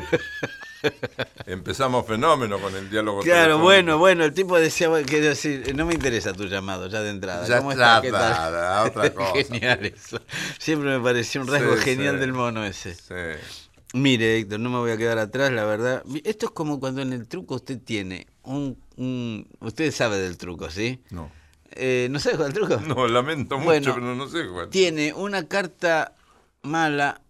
Empezamos 1.46 2.04
fenómeno 2.08 2.58
con 2.58 2.74
el 2.74 2.90
diálogo. 2.90 3.20
Claro, 3.20 3.60
bueno, 3.60 3.98
bueno, 3.98 4.24
el 4.24 4.34
tipo 4.34 4.58
decía, 4.58 4.90
quiere 5.04 5.28
decir, 5.28 5.76
no 5.76 5.86
me 5.86 5.94
interesa 5.94 6.32
tu 6.32 6.46
llamado 6.46 6.88
ya 6.88 7.02
de 7.02 7.10
entrada. 7.10 7.46
Ya 7.46 7.58
¿Cómo 7.58 7.70
está, 7.70 8.82
otra 8.84 9.10
cosa. 9.14 9.32
Genial 9.32 9.86
eso. 9.86 10.20
Siempre 10.58 10.98
me 10.98 11.04
pareció 11.04 11.40
un 11.42 11.46
rasgo 11.46 11.76
Sí, 11.76 11.84
genial 11.84 12.14
sí. 12.16 12.20
del 12.20 12.32
mono 12.32 12.64
ese. 12.64 12.96
Sí. 12.96 13.65
Mire, 13.94 14.38
Héctor, 14.38 14.60
no 14.60 14.68
me 14.70 14.78
voy 14.78 14.90
a 14.90 14.96
quedar 14.96 15.18
atrás, 15.18 15.50
la 15.52 15.64
verdad. 15.64 16.02
Esto 16.24 16.46
es 16.46 16.52
como 16.52 16.80
cuando 16.80 17.02
en 17.02 17.12
el 17.12 17.26
truco 17.28 17.54
usted 17.54 17.80
tiene 17.80 18.26
un... 18.42 18.78
un- 18.96 19.48
usted 19.60 19.90
sabe 19.92 20.18
del 20.18 20.36
truco, 20.36 20.70
¿sí? 20.70 21.02
No. 21.10 21.30
Eh, 21.70 22.08
¿No 22.10 22.18
sabe 22.18 22.44
al 22.44 22.52
truco? 22.52 22.76
No, 22.80 23.06
lamento 23.08 23.56
mucho, 23.56 23.66
Bueno, 23.66 23.94
pero 23.94 24.14
no 24.14 24.28
sé 24.28 24.46
cuál. 24.48 24.68
Tiene 24.70 25.12
una 25.14 25.46
carta 25.48 26.14
mala, 26.62 27.20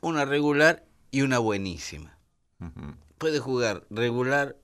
una 0.00 0.24
regular 0.24 0.84
y 1.10 1.22
una 1.22 1.38
buenísima. 1.38 2.16
Puede 3.18 3.38
jugar 3.38 3.84
regular, 3.90 4.56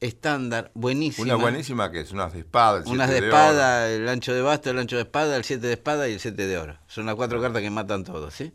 estándar, 0.00 0.70
buenísima. 0.74 1.34
Una 1.34 1.42
buenísima 1.42 1.90
que 1.92 2.00
es 2.00 2.12
unas 2.12 2.32
de 2.32 2.40
espada. 2.40 2.78
el 2.78 2.86
Unas 2.88 3.08
de 3.08 3.14
siete 3.14 3.26
espada, 3.28 3.90
el 3.90 4.08
ancho 4.08 4.32
de 4.34 4.42
basto, 4.42 4.70
el 4.70 4.78
ancho 4.78 4.96
de 4.96 5.02
espada, 5.02 5.36
el 5.36 5.44
7 5.44 5.66
de 5.66 5.72
espada 5.74 6.08
y 6.08 6.14
el 6.14 6.20
7 6.20 6.46
de 6.46 6.58
oro. 6.58 6.78
Son 6.86 7.06
las 7.06 7.14
cuatro 7.14 7.40
cartas 7.40 7.62
que 7.62 7.70
matan 7.70 8.04
todos, 8.04 8.32
¿sí? 8.34 8.52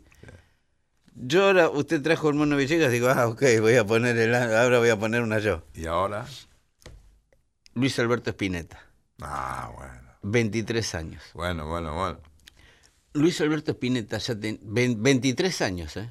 Yo 1.18 1.44
ahora, 1.46 1.70
usted 1.70 2.02
trajo 2.02 2.28
el 2.28 2.34
mono 2.34 2.56
Villegas, 2.56 2.92
digo, 2.92 3.08
ah, 3.08 3.26
ok, 3.26 3.42
voy 3.60 3.76
a 3.76 3.86
poner 3.86 4.16
el, 4.18 4.34
ahora 4.34 4.78
voy 4.78 4.90
a 4.90 4.98
poner 4.98 5.22
una 5.22 5.38
yo. 5.38 5.62
Y 5.74 5.86
ahora. 5.86 6.26
Luis 7.74 7.98
Alberto 7.98 8.30
Spinetta, 8.30 8.80
Ah, 9.20 9.70
bueno. 9.74 9.92
23 10.22 10.94
años. 10.94 11.22
Bueno, 11.32 11.66
bueno, 11.66 11.94
bueno. 11.94 12.18
Luis 13.14 13.40
Alberto 13.40 13.72
Spinetta 13.72 14.18
ya 14.18 14.38
tiene 14.38 14.58
23 14.62 15.62
años, 15.62 15.96
¿eh? 15.96 16.10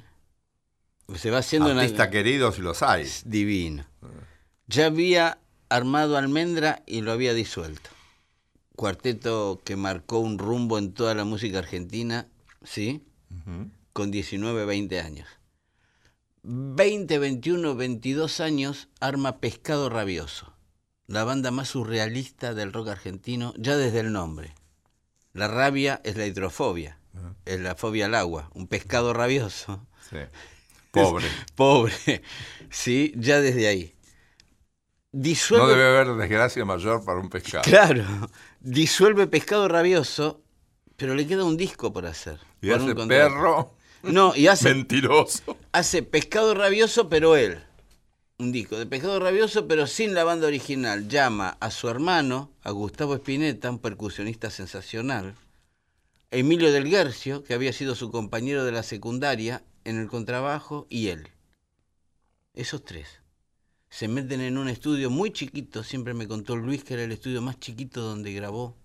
Se 1.14 1.30
va 1.30 1.38
haciendo 1.38 1.70
una... 1.70 1.82
Artista 1.82 2.10
querido 2.10 2.50
si 2.50 2.62
los 2.62 2.82
hay. 2.82 3.06
Divino. 3.24 3.86
Ya 4.66 4.86
había 4.86 5.38
armado 5.68 6.16
Almendra 6.16 6.82
y 6.84 7.02
lo 7.02 7.12
había 7.12 7.32
disuelto. 7.32 7.90
Cuarteto 8.74 9.62
que 9.64 9.76
marcó 9.76 10.18
un 10.18 10.38
rumbo 10.38 10.78
en 10.78 10.92
toda 10.92 11.14
la 11.14 11.24
música 11.24 11.58
argentina, 11.58 12.26
¿sí? 12.64 13.04
Ujú. 13.30 13.70
Con 13.96 14.10
19, 14.10 14.66
20 14.66 15.00
años. 15.00 15.26
20, 16.42 17.18
21, 17.18 17.76
22 17.76 18.40
años 18.40 18.90
arma 19.00 19.40
Pescado 19.40 19.88
Rabioso, 19.88 20.52
la 21.06 21.24
banda 21.24 21.50
más 21.50 21.68
surrealista 21.68 22.52
del 22.52 22.74
rock 22.74 22.88
argentino, 22.88 23.54
ya 23.56 23.78
desde 23.78 24.00
el 24.00 24.12
nombre. 24.12 24.54
La 25.32 25.48
rabia 25.48 26.02
es 26.04 26.18
la 26.18 26.26
hidrofobia, 26.26 26.98
es 27.46 27.58
la 27.58 27.74
fobia 27.74 28.04
al 28.04 28.14
agua, 28.16 28.50
un 28.52 28.66
pescado 28.66 29.14
rabioso. 29.14 29.86
Sí. 30.10 30.18
Pobre. 30.90 31.24
Pobre, 31.54 32.22
sí, 32.68 33.14
ya 33.16 33.40
desde 33.40 33.66
ahí. 33.66 33.94
Disuelve, 35.10 35.64
No 35.64 35.70
debe 35.72 35.88
haber 35.88 36.16
desgracia 36.16 36.66
mayor 36.66 37.02
para 37.02 37.18
un 37.18 37.30
pescado. 37.30 37.62
claro, 37.64 38.04
disuelve 38.60 39.26
pescado 39.26 39.68
rabioso, 39.68 40.42
pero 40.98 41.14
le 41.14 41.26
queda 41.26 41.44
un 41.44 41.56
disco 41.56 41.94
por 41.94 42.04
hacer. 42.04 42.38
Y 42.60 42.68
por 42.68 42.76
hace 42.76 42.92
un 42.92 43.08
perro 43.08 43.75
No, 44.06 44.34
y 44.36 44.46
hace, 44.46 44.72
mentiroso. 44.74 45.56
hace 45.72 46.02
pescado 46.02 46.54
rabioso, 46.54 47.08
pero 47.08 47.36
él. 47.36 47.62
Un 48.38 48.52
disco 48.52 48.78
de 48.78 48.86
pescado 48.86 49.18
rabioso, 49.18 49.66
pero 49.66 49.86
sin 49.86 50.14
la 50.14 50.24
banda 50.24 50.46
original. 50.46 51.08
Llama 51.08 51.56
a 51.60 51.70
su 51.70 51.88
hermano, 51.88 52.50
a 52.62 52.70
Gustavo 52.70 53.14
Espineta, 53.14 53.70
un 53.70 53.78
percusionista 53.78 54.50
sensacional, 54.50 55.34
Emilio 56.30 56.72
del 56.72 56.90
Guercio, 56.90 57.44
que 57.44 57.54
había 57.54 57.72
sido 57.72 57.94
su 57.94 58.10
compañero 58.10 58.64
de 58.64 58.72
la 58.72 58.82
secundaria 58.82 59.62
en 59.84 59.98
el 59.98 60.08
contrabajo, 60.08 60.86
y 60.90 61.08
él. 61.08 61.28
Esos 62.54 62.84
tres. 62.84 63.20
Se 63.88 64.08
meten 64.08 64.40
en 64.40 64.58
un 64.58 64.68
estudio 64.68 65.08
muy 65.08 65.30
chiquito, 65.30 65.82
siempre 65.82 66.12
me 66.12 66.28
contó 66.28 66.56
Luis 66.56 66.84
que 66.84 66.94
era 66.94 67.04
el 67.04 67.12
estudio 67.12 67.40
más 67.40 67.58
chiquito 67.58 68.02
donde 68.02 68.32
grabó. 68.32 68.76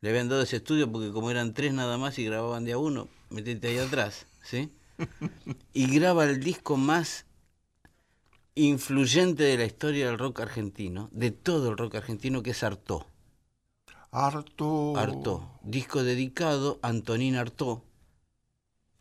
Le 0.00 0.10
habían 0.10 0.28
dado 0.28 0.42
ese 0.42 0.56
estudio 0.56 0.90
porque 0.90 1.10
como 1.10 1.30
eran 1.30 1.54
tres 1.54 1.72
nada 1.72 1.96
más 1.96 2.18
y 2.18 2.24
grababan 2.24 2.64
de 2.64 2.72
a 2.72 2.78
uno, 2.78 3.08
metete 3.32 3.68
ahí 3.68 3.78
atrás, 3.78 4.26
¿sí? 4.42 4.72
Y 5.72 5.86
graba 5.94 6.24
el 6.24 6.40
disco 6.40 6.76
más 6.76 7.26
influyente 8.54 9.44
de 9.44 9.56
la 9.56 9.64
historia 9.64 10.06
del 10.06 10.18
rock 10.18 10.40
argentino, 10.40 11.08
de 11.12 11.30
todo 11.30 11.70
el 11.70 11.76
rock 11.76 11.96
argentino, 11.96 12.42
que 12.42 12.50
es 12.50 12.62
Artó. 12.62 13.06
Harto. 14.10 14.96
Artó. 14.96 15.58
Disco 15.62 16.04
dedicado 16.04 16.78
a 16.82 16.88
Antonín 16.88 17.36
Artó. 17.36 17.82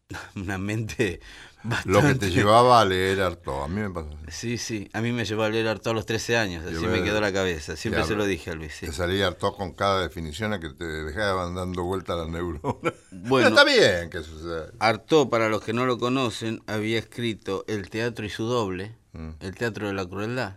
Una 0.35 0.57
mente 0.57 1.19
bastante... 1.63 1.89
Lo 1.89 2.01
que 2.01 2.15
te 2.15 2.29
llevaba 2.31 2.81
a 2.81 2.85
leer 2.85 3.21
harto. 3.21 3.63
A 3.63 3.67
mí 3.67 3.81
me 3.81 3.89
pasó 3.89 4.09
así. 4.27 4.31
Sí, 4.31 4.57
sí. 4.57 4.89
A 4.93 5.01
mí 5.01 5.11
me 5.11 5.25
llevó 5.25 5.43
a 5.43 5.49
leer 5.49 5.67
Artó 5.67 5.91
a 5.91 5.93
los 5.93 6.05
13 6.05 6.37
años, 6.37 6.65
así 6.65 6.85
me 6.87 7.03
quedó 7.03 7.19
la 7.21 7.31
cabeza. 7.33 7.75
Siempre 7.75 8.03
se 8.05 8.15
lo 8.15 8.25
dije 8.25 8.51
a 8.51 8.55
Luis. 8.55 8.73
sí. 8.73 8.85
Te 8.87 8.93
salía 8.93 9.27
harto 9.27 9.53
con 9.55 9.73
cada 9.73 10.01
definición 10.01 10.53
a 10.53 10.59
que 10.59 10.69
te 10.69 10.85
dejaban 10.85 11.55
dando 11.55 11.83
vuelta 11.83 12.15
las 12.15 12.27
neuronas. 12.29 12.71
Bueno. 13.11 13.47
Pero 13.47 13.47
está 13.49 13.63
bien 13.63 14.09
que 14.09 14.23
suceda. 14.23 14.71
Artó, 14.79 15.29
para 15.29 15.49
los 15.49 15.61
que 15.63 15.73
no 15.73 15.85
lo 15.85 15.97
conocen, 15.97 16.61
había 16.67 16.97
escrito 16.99 17.65
El 17.67 17.89
teatro 17.89 18.25
y 18.25 18.29
su 18.29 18.45
doble, 18.45 18.95
Mm. 19.13 19.31
El 19.41 19.55
teatro 19.55 19.87
de 19.87 19.93
la 19.93 20.05
crueldad, 20.05 20.55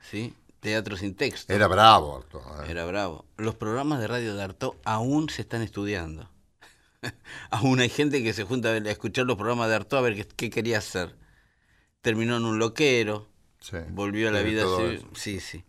¿sí? 0.00 0.34
Teatro 0.58 0.96
sin 0.96 1.14
texto. 1.14 1.52
Era 1.52 1.68
bravo 1.68 2.16
harto. 2.16 2.40
¿eh? 2.40 2.70
Era 2.70 2.84
bravo. 2.84 3.26
Los 3.36 3.54
programas 3.54 4.00
de 4.00 4.08
radio 4.08 4.34
de 4.34 4.42
Artaud 4.42 4.74
aún 4.84 5.28
se 5.28 5.42
están 5.42 5.62
estudiando. 5.62 6.28
aún 7.50 7.80
hay 7.80 7.88
gente 7.88 8.22
que 8.22 8.32
se 8.32 8.44
junta 8.44 8.70
a 8.70 8.76
escuchar 8.78 9.26
los 9.26 9.36
programas 9.36 9.68
de 9.68 9.76
Artaud 9.76 9.98
a 10.00 10.02
ver 10.02 10.14
qué, 10.16 10.26
qué 10.26 10.50
quería 10.50 10.78
hacer. 10.78 11.16
Terminó 12.00 12.36
en 12.36 12.44
un 12.44 12.58
loquero, 12.58 13.28
Sí. 13.60 13.76
volvió 13.90 14.28
a 14.28 14.32
la 14.32 14.42
vida 14.42 14.64
civil. 14.76 15.06
Sí, 15.14 15.40
sí. 15.40 15.64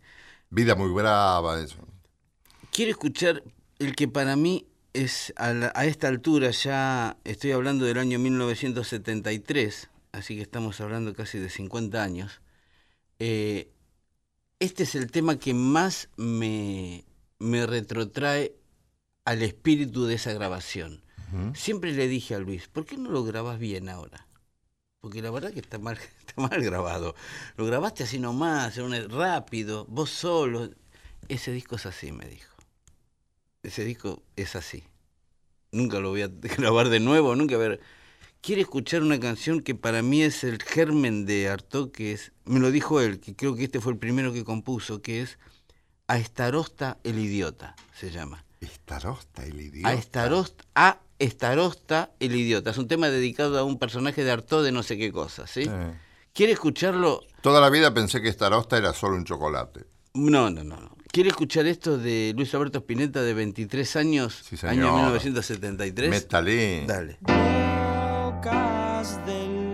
Vida 0.50 0.74
muy 0.74 0.90
brava, 0.90 1.60
eso. 1.60 1.76
Quiero 2.72 2.90
escuchar 2.90 3.42
el 3.78 3.94
que 3.94 4.08
para 4.08 4.36
mí 4.36 4.66
es 4.92 5.32
a, 5.36 5.52
la- 5.52 5.72
a 5.74 5.86
esta 5.86 6.08
altura 6.08 6.50
ya 6.50 7.16
estoy 7.24 7.52
hablando 7.52 7.84
del 7.84 7.98
año 7.98 8.18
1973, 8.18 9.90
así 10.12 10.36
que 10.36 10.42
estamos 10.42 10.80
hablando 10.80 11.14
casi 11.14 11.38
de 11.38 11.50
50 11.50 12.02
años. 12.02 12.40
Eh, 13.18 13.70
este 14.60 14.84
es 14.84 14.94
el 14.96 15.10
tema 15.10 15.38
que 15.38 15.54
más 15.54 16.08
me, 16.16 17.04
me 17.38 17.66
retrotrae 17.66 18.54
al 19.24 19.42
espíritu 19.42 20.06
de 20.06 20.14
esa 20.16 20.32
grabación. 20.32 21.03
Siempre 21.54 21.92
le 21.92 22.06
dije 22.08 22.34
a 22.34 22.38
Luis, 22.38 22.68
¿por 22.68 22.84
qué 22.84 22.96
no 22.96 23.10
lo 23.10 23.24
grabas 23.24 23.58
bien 23.58 23.88
ahora? 23.88 24.26
Porque 25.00 25.20
la 25.20 25.30
verdad 25.30 25.52
que 25.52 25.60
está 25.60 25.78
mal, 25.78 25.98
está 26.18 26.40
mal 26.40 26.62
grabado. 26.62 27.14
Lo 27.56 27.66
grabaste 27.66 28.04
así 28.04 28.18
nomás, 28.18 28.76
rápido, 29.10 29.84
vos 29.86 30.10
solo. 30.10 30.70
Ese 31.28 31.52
disco 31.52 31.76
es 31.76 31.86
así, 31.86 32.12
me 32.12 32.26
dijo. 32.26 32.54
Ese 33.62 33.84
disco 33.84 34.22
es 34.36 34.56
así. 34.56 34.84
Nunca 35.72 35.98
lo 35.98 36.10
voy 36.10 36.22
a 36.22 36.28
grabar 36.56 36.88
de 36.88 37.00
nuevo, 37.00 37.34
nunca 37.34 37.56
ver. 37.56 37.80
Quiere 38.40 38.62
escuchar 38.62 39.02
una 39.02 39.18
canción 39.18 39.60
que 39.60 39.74
para 39.74 40.02
mí 40.02 40.22
es 40.22 40.44
el 40.44 40.62
germen 40.62 41.24
de 41.24 41.48
Artaud, 41.48 41.90
que 41.90 42.12
es, 42.12 42.32
me 42.44 42.60
lo 42.60 42.70
dijo 42.70 43.00
él, 43.00 43.18
que 43.20 43.34
creo 43.34 43.56
que 43.56 43.64
este 43.64 43.80
fue 43.80 43.92
el 43.92 43.98
primero 43.98 44.32
que 44.32 44.44
compuso, 44.44 45.02
que 45.02 45.22
es 45.22 45.38
A 46.06 46.18
Estarosta 46.18 46.98
el 47.04 47.18
idiota, 47.18 47.74
se 47.94 48.10
llama. 48.10 48.43
Estarosta, 48.64 49.44
el 49.44 49.60
idiota. 49.60 49.88
A 49.88 49.94
Estarosta, 49.94 50.64
a 50.74 50.98
Estarosta 51.18 52.10
el 52.20 52.34
idiota. 52.34 52.70
Es 52.70 52.78
un 52.78 52.88
tema 52.88 53.08
dedicado 53.08 53.58
a 53.58 53.64
un 53.64 53.78
personaje 53.78 54.24
de 54.24 54.30
Artaud 54.32 54.64
de 54.64 54.72
no 54.72 54.82
sé 54.82 54.96
qué 54.98 55.12
cosa, 55.12 55.46
¿sí? 55.46 55.62
Eh. 55.68 55.94
¿Quiere 56.32 56.52
escucharlo? 56.52 57.20
Toda 57.42 57.60
la 57.60 57.70
vida 57.70 57.94
pensé 57.94 58.20
que 58.20 58.28
Estarosta 58.28 58.76
era 58.76 58.92
solo 58.92 59.16
un 59.16 59.24
chocolate. 59.24 59.84
No, 60.14 60.50
no, 60.50 60.64
no. 60.64 60.76
no. 60.80 60.96
¿Quiere 61.12 61.28
escuchar 61.28 61.66
esto 61.66 61.96
de 61.96 62.32
Luis 62.36 62.52
Alberto 62.54 62.78
Spinetta 62.78 63.22
de 63.22 63.34
23 63.34 63.96
años, 63.96 64.42
Sí, 64.48 64.56
señor. 64.56 64.72
año 64.86 64.94
1973? 64.96 66.10
Metalín. 66.10 66.86
Dale. 66.88 67.18
Bocas 68.24 69.24
del 69.24 69.73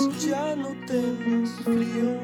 ya 0.00 0.56
no 0.56 0.68
tengas 0.86 1.50
frío. 1.64 2.18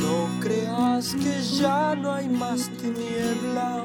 No 0.00 0.40
creas 0.40 1.14
que 1.14 1.40
ya 1.40 1.94
no 1.94 2.12
hay 2.12 2.28
más 2.28 2.68
tiniebla. 2.70 3.84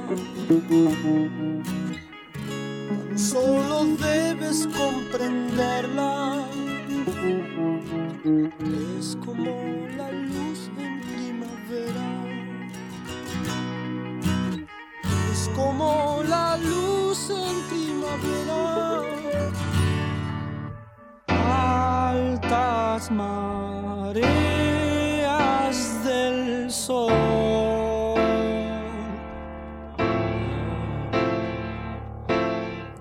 Tan 2.89 3.20
Solo 3.20 3.86
debes 3.97 4.68
comprenderla. 4.68 6.45
Es 8.97 9.18
como 9.24 9.88
la 9.95 10.11
luz 10.11 10.70
en 10.78 11.01
primavera. 11.01 12.09
Es 15.32 15.49
como 15.55 16.24
la 16.28 16.57
luz 16.57 17.30
en 17.30 17.61
primavera. 17.70 18.43
Altas 23.04 23.12
mareas 23.12 24.24
del 26.06 26.72
sol. 26.72 27.12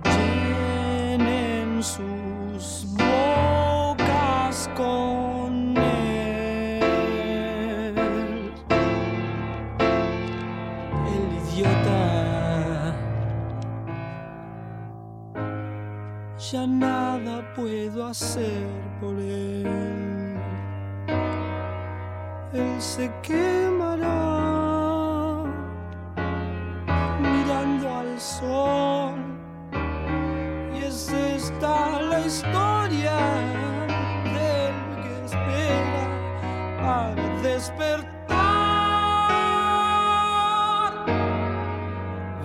Llenen 0.05 1.82
sus 1.82 2.86
bocas 2.96 4.68
con 4.76 5.76
él. 5.76 6.74
El 11.07 11.24
idiota 11.42 12.03
ya 16.50 16.66
nada 16.66 17.34
puedo 17.55 18.07
hacer 18.07 18.66
por 19.00 19.14
él. 19.20 19.51
Se 22.82 23.08
quemará 23.22 24.18
mirando 27.20 27.88
al 27.88 28.20
sol. 28.20 29.14
Y 30.74 30.84
es 30.84 31.08
esta 31.10 32.02
la 32.02 32.26
historia 32.26 33.16
del 34.34 34.74
que 35.00 35.24
espera 35.24 36.04
para 36.80 37.14
despertar. 37.42 38.10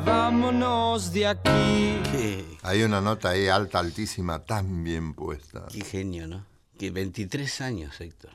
Vámonos 0.05 1.11
de 1.13 1.27
aquí. 1.27 2.01
Qué, 2.11 2.45
Hay 2.61 2.83
una 2.83 3.01
nota 3.01 3.29
ahí 3.29 3.47
alta, 3.47 3.79
altísima, 3.79 4.45
tan 4.45 4.83
bien 4.83 5.15
puesta. 5.15 5.65
qué 5.71 5.81
genio, 5.81 6.27
¿no? 6.27 6.45
Que 6.77 6.91
23 6.91 7.61
años, 7.61 7.99
Héctor. 7.99 8.33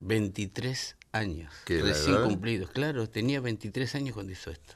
23 0.00 0.96
años. 1.16 1.52
¿Qué, 1.64 1.80
la 1.80 1.88
Recién 1.88 2.22
cumplidos. 2.22 2.70
Claro, 2.70 3.08
tenía 3.08 3.40
23 3.40 3.94
años 3.94 4.14
cuando 4.14 4.32
hizo 4.32 4.50
esto. 4.50 4.74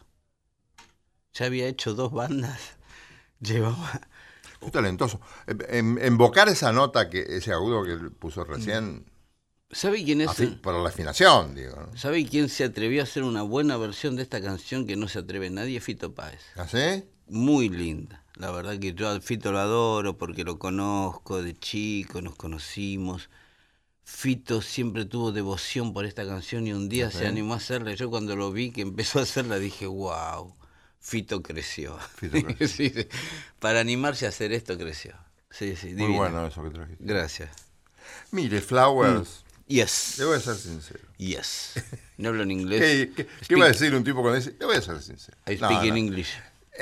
Ya 1.34 1.47
había 1.47 1.66
hecho 1.66 1.95
dos 1.95 2.12
bandas. 2.12 2.61
Llevaba. 3.41 4.01
Muy 4.61 4.70
talentoso. 4.70 5.20
En, 5.47 5.99
invocar 6.05 6.49
esa 6.49 6.72
nota, 6.72 7.09
que 7.09 7.24
ese 7.28 7.53
agudo 7.53 7.84
que 7.84 7.93
él 7.93 8.11
puso 8.12 8.45
recién, 8.45 9.07
¿Sabe 9.72 10.03
quién 10.05 10.20
es? 10.20 10.30
por 10.62 10.74
la 10.74 10.88
afinación, 10.88 11.55
digo. 11.55 11.76
¿no? 11.76 11.97
¿Sabe 11.97 12.26
quién 12.26 12.49
se 12.49 12.64
atrevió 12.64 13.01
a 13.01 13.05
hacer 13.05 13.22
una 13.22 13.43
buena 13.43 13.76
versión 13.76 14.16
de 14.16 14.22
esta 14.22 14.43
canción 14.43 14.86
que 14.86 14.97
no 14.97 15.07
se 15.07 15.20
atreve 15.20 15.49
nadie? 15.49 15.80
Fito 15.80 16.12
Páez. 16.12 16.41
¿Así? 16.57 17.05
Muy 17.28 17.68
linda. 17.68 18.24
La 18.34 18.51
verdad 18.51 18.78
que 18.78 18.95
yo 18.95 19.09
a 19.09 19.20
Fito 19.20 19.53
lo 19.53 19.61
adoro 19.61 20.18
porque 20.18 20.43
lo 20.43 20.59
conozco 20.59 21.41
de 21.41 21.55
chico, 21.55 22.20
nos 22.20 22.34
conocimos. 22.34 23.30
Fito 24.05 24.61
siempre 24.61 25.05
tuvo 25.05 25.32
devoción 25.32 25.92
por 25.92 26.05
esta 26.05 26.26
canción 26.26 26.66
y 26.66 26.72
un 26.72 26.88
día 26.88 27.11
se 27.11 27.26
animó 27.26 27.55
a 27.55 27.59
hacerla. 27.59 27.94
Yo 27.94 28.11
cuando 28.11 28.34
lo 28.36 28.51
vi 28.53 28.70
que 28.72 28.80
empezó 28.82 29.20
a 29.20 29.22
hacerla 29.22 29.59
dije, 29.59 29.86
wow, 29.86 30.55
Fito 31.01 31.42
creció. 31.42 31.98
Fito 32.16 32.38
creció. 32.44 32.66
Sí, 32.68 32.90
sí. 32.90 33.07
Para 33.59 33.80
animarse 33.80 34.26
a 34.26 34.30
hacer 34.30 34.53
esto 34.53 34.76
creció. 34.76 35.14
Sí, 35.51 35.74
sí, 35.76 35.88
Muy 35.88 35.94
divino. 35.96 36.18
bueno 36.18 36.46
eso 36.46 36.62
que 36.62 36.70
trajiste. 36.70 37.05
Gracias. 37.05 37.51
Mire, 38.32 38.61
Flowers, 38.61 39.44
Yes. 39.66 40.16
le 40.18 40.24
voy 40.24 40.36
a 40.36 40.40
ser 40.40 40.57
sincero. 40.57 41.01
Yes. 41.16 41.74
No 42.18 42.30
hablo 42.30 42.42
en 42.42 42.51
inglés. 42.51 42.80
¿Qué, 43.14 43.24
qué- 43.24 43.26
qué 43.48 43.57
va 43.57 43.66
a 43.66 43.68
decir 43.68 43.94
un 43.94 44.03
tipo 44.03 44.20
cuando 44.22 44.36
dice, 44.38 44.57
le 44.59 44.66
voy 44.66 44.76
a 44.76 44.82
ser 44.82 45.01
sincero? 45.01 45.36
I 45.46 45.57
No, 45.57 45.66
speak 45.68 45.84
in 45.84 45.90
no. 45.90 45.96
English. 45.96 46.30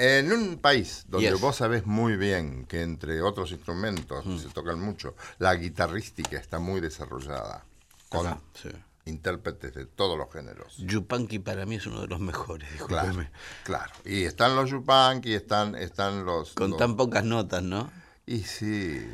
En 0.01 0.33
un 0.33 0.59
país 0.59 1.05
donde 1.09 1.31
Yes. 1.31 1.41
vos 1.41 1.57
sabés 1.57 1.85
muy 1.87 2.17
bien 2.17 2.67
que 2.67 2.83
entre 2.83 3.21
otros 3.21 3.51
instrumentos 3.51 4.25
Mm. 4.25 4.39
se 4.39 4.49
tocan 4.51 4.79
mucho, 4.81 5.17
la 5.39 5.55
guitarrística 5.57 6.39
está 6.39 6.59
muy 6.61 6.81
desarrollada, 6.81 7.65
con 8.09 8.41
sí. 8.55 8.69
intérpretes 9.07 9.75
de 9.75 9.87
todos 9.87 10.17
los 10.17 10.33
géneros. 10.33 10.77
Yupanqui 10.79 11.41
para 11.41 11.67
mí 11.67 11.75
es 11.77 11.87
uno 11.87 12.03
de 12.03 12.07
los 12.07 12.21
mejores, 12.21 12.69
Claro, 12.87 13.09
discúlpeme. 13.09 13.31
claro. 13.65 13.93
Y 14.05 14.23
están 14.23 14.55
los 14.55 14.71
Yupanqui, 14.71 15.35
están, 15.35 15.75
están 15.75 16.25
los... 16.25 16.53
Con 16.53 16.71
los- 16.71 16.79
tan 16.79 16.97
pocas 16.97 17.25
notas, 17.25 17.63
¿no? 17.63 17.91
Y 18.27 18.41
sí, 18.43 19.05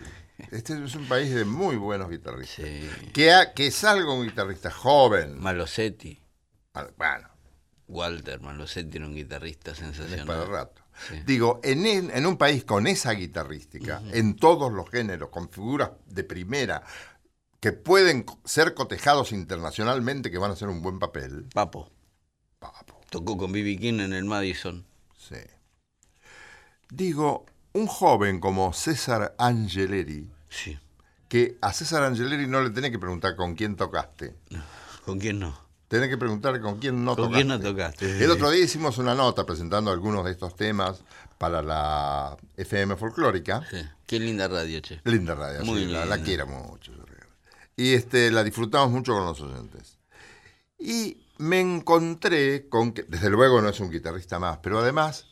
este 0.50 0.84
es 0.84 0.94
un 0.96 1.06
país 1.08 1.32
de 1.34 1.44
muy 1.44 1.76
buenos 1.76 2.10
guitarristas. 2.10 2.66
Sí. 2.66 2.90
Que, 3.14 3.32
ha- 3.32 3.54
que 3.54 3.70
salga 3.70 4.12
un 4.12 4.24
guitarrista 4.26 4.70
joven, 4.70 5.40
Malosetti, 5.40 6.20
ah, 6.74 6.88
bueno, 6.98 7.28
Walter 7.88 8.40
Malosetti 8.40 8.96
era 8.96 9.06
un 9.06 9.14
guitarrista 9.14 9.72
es 9.72 9.78
para 9.80 9.92
sensacional. 9.94 10.48
rato. 10.48 10.82
Digo, 11.26 11.60
en, 11.64 11.84
en- 11.86 12.10
en 12.10 12.26
un 12.26 12.36
país 12.36 12.64
con 12.64 12.86
esa 12.86 13.12
guitarrística, 13.12 14.00
en 14.12 14.36
todos 14.36 14.72
los 14.72 14.88
géneros, 14.90 15.28
con 15.30 15.48
figuras 15.50 15.90
de 16.06 16.24
primera, 16.24 16.82
que 17.60 17.72
pueden 17.72 18.24
ser 18.44 18.74
cotejados 18.74 19.32
internacionalmente, 19.32 20.30
que 20.30 20.38
van 20.38 20.50
a 20.50 20.54
hacer 20.54 20.68
un 20.68 20.82
buen 20.82 20.98
papel. 20.98 21.46
Papo. 21.52 21.90
Papo, 22.58 23.00
Tocó 23.10 23.36
con 23.36 23.52
B.B. 23.52 23.76
King 23.78 24.00
en 24.00 24.12
el 24.12 24.24
Madison. 24.24 24.86
sí. 25.18 25.36
Digo, 26.90 27.46
un 27.72 27.86
joven 27.86 28.40
como 28.40 28.72
César 28.72 29.34
Angeleri, 29.38 30.30
Sí. 30.48 30.78
que 31.28 31.56
a 31.60 31.72
César 31.72 32.02
Angeleri 32.04 32.46
no 32.46 32.62
le 32.62 32.70
tenés 32.70 32.90
que 32.90 32.98
preguntar 32.98 33.34
con 33.36 33.54
quién 33.54 33.74
tocaste. 33.76 34.36
¿Con 35.04 35.18
quién 35.18 35.40
no? 35.40 35.58
Tenés 35.94 36.08
que 36.08 36.18
preguntar 36.18 36.60
con 36.60 36.80
quién 36.80 37.04
no 37.04 37.14
¿Con 37.14 37.26
tocaste. 37.26 37.36
quién 37.36 37.46
no 37.46 37.60
tocaste? 37.60 38.24
El 38.24 38.28
otro 38.32 38.50
día 38.50 38.64
hicimos 38.64 38.98
una 38.98 39.14
nota 39.14 39.46
presentando 39.46 39.92
algunos 39.92 40.24
de 40.24 40.32
estos 40.32 40.56
temas 40.56 41.04
para 41.38 41.62
la 41.62 42.36
FM 42.56 42.96
folclórica. 42.96 43.62
Sí. 43.70 43.76
Qué 44.04 44.18
linda 44.18 44.48
radio, 44.48 44.80
che. 44.80 45.00
Linda 45.04 45.36
radio, 45.36 45.64
Muy 45.64 45.84
sí, 45.84 45.86
la, 45.92 46.04
la 46.04 46.16
linda. 46.16 46.26
quiero 46.26 46.46
mucho. 46.48 46.90
Y 47.76 47.92
este, 47.94 48.32
la 48.32 48.42
disfrutamos 48.42 48.90
mucho 48.90 49.12
con 49.12 49.24
los 49.24 49.40
oyentes. 49.40 49.98
Y 50.80 51.16
me 51.38 51.60
encontré 51.60 52.68
con 52.68 52.90
que, 52.92 53.04
desde 53.04 53.30
luego 53.30 53.62
no 53.62 53.68
es 53.68 53.78
un 53.78 53.92
guitarrista 53.92 54.40
más, 54.40 54.58
pero 54.58 54.80
además 54.80 55.26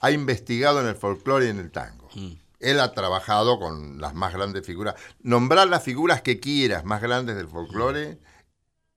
ha 0.00 0.10
investigado 0.10 0.80
en 0.80 0.88
el 0.88 0.96
folclore 0.96 1.46
y 1.46 1.50
en 1.50 1.60
el 1.60 1.70
tango. 1.70 2.08
Mm. 2.16 2.32
Él 2.58 2.80
ha 2.80 2.92
trabajado 2.92 3.60
con 3.60 4.00
las 4.00 4.14
más 4.14 4.32
grandes 4.32 4.66
figuras. 4.66 4.96
Nombrar 5.22 5.68
las 5.68 5.84
figuras 5.84 6.22
que 6.22 6.40
quieras 6.40 6.84
más 6.84 7.00
grandes 7.00 7.36
del 7.36 7.46
folclore 7.46 8.18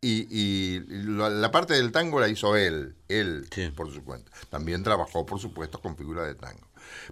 y, 0.01 0.27
y 0.35 0.79
la, 0.87 1.29
la 1.29 1.51
parte 1.51 1.75
del 1.75 1.91
tango 1.91 2.19
la 2.19 2.27
hizo 2.27 2.55
él, 2.55 2.95
él 3.07 3.47
Sí. 3.51 3.69
por 3.69 3.93
su 3.93 4.03
cuenta. 4.03 4.31
También 4.49 4.83
trabajó, 4.83 5.25
por 5.25 5.39
supuesto, 5.39 5.79
con 5.79 5.95
figuras 5.95 6.25
de 6.27 6.35
tango. 6.35 6.67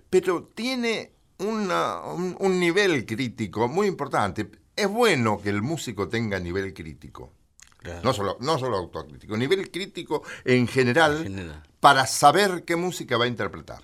Pero 0.09 0.43
tiene 0.55 1.11
una- 1.37 2.01
un, 2.01 2.35
un 2.39 2.59
nivel 2.59 3.05
crítico 3.05 3.67
muy 3.67 3.87
importante. 3.87 4.49
Es 4.75 4.87
bueno 4.87 5.39
que 5.41 5.49
el 5.49 5.61
músico 5.61 6.09
tenga 6.09 6.39
nivel 6.39 6.73
crítico. 6.73 7.31
Claro. 7.77 8.01
No 8.03 8.11
solo, 8.13 8.37
no 8.41 8.57
solo 8.59 8.77
autocrítico, 8.77 9.37
nivel 9.37 9.69
crítico 9.71 10.23
en 10.43 10.67
general, 10.67 11.17
En 11.25 11.35
general. 11.35 11.63
para 11.79 12.07
saber 12.07 12.65
qué 12.65 12.75
música 12.75 13.17
va 13.17 13.25
a 13.25 13.27
interpretar. 13.29 13.81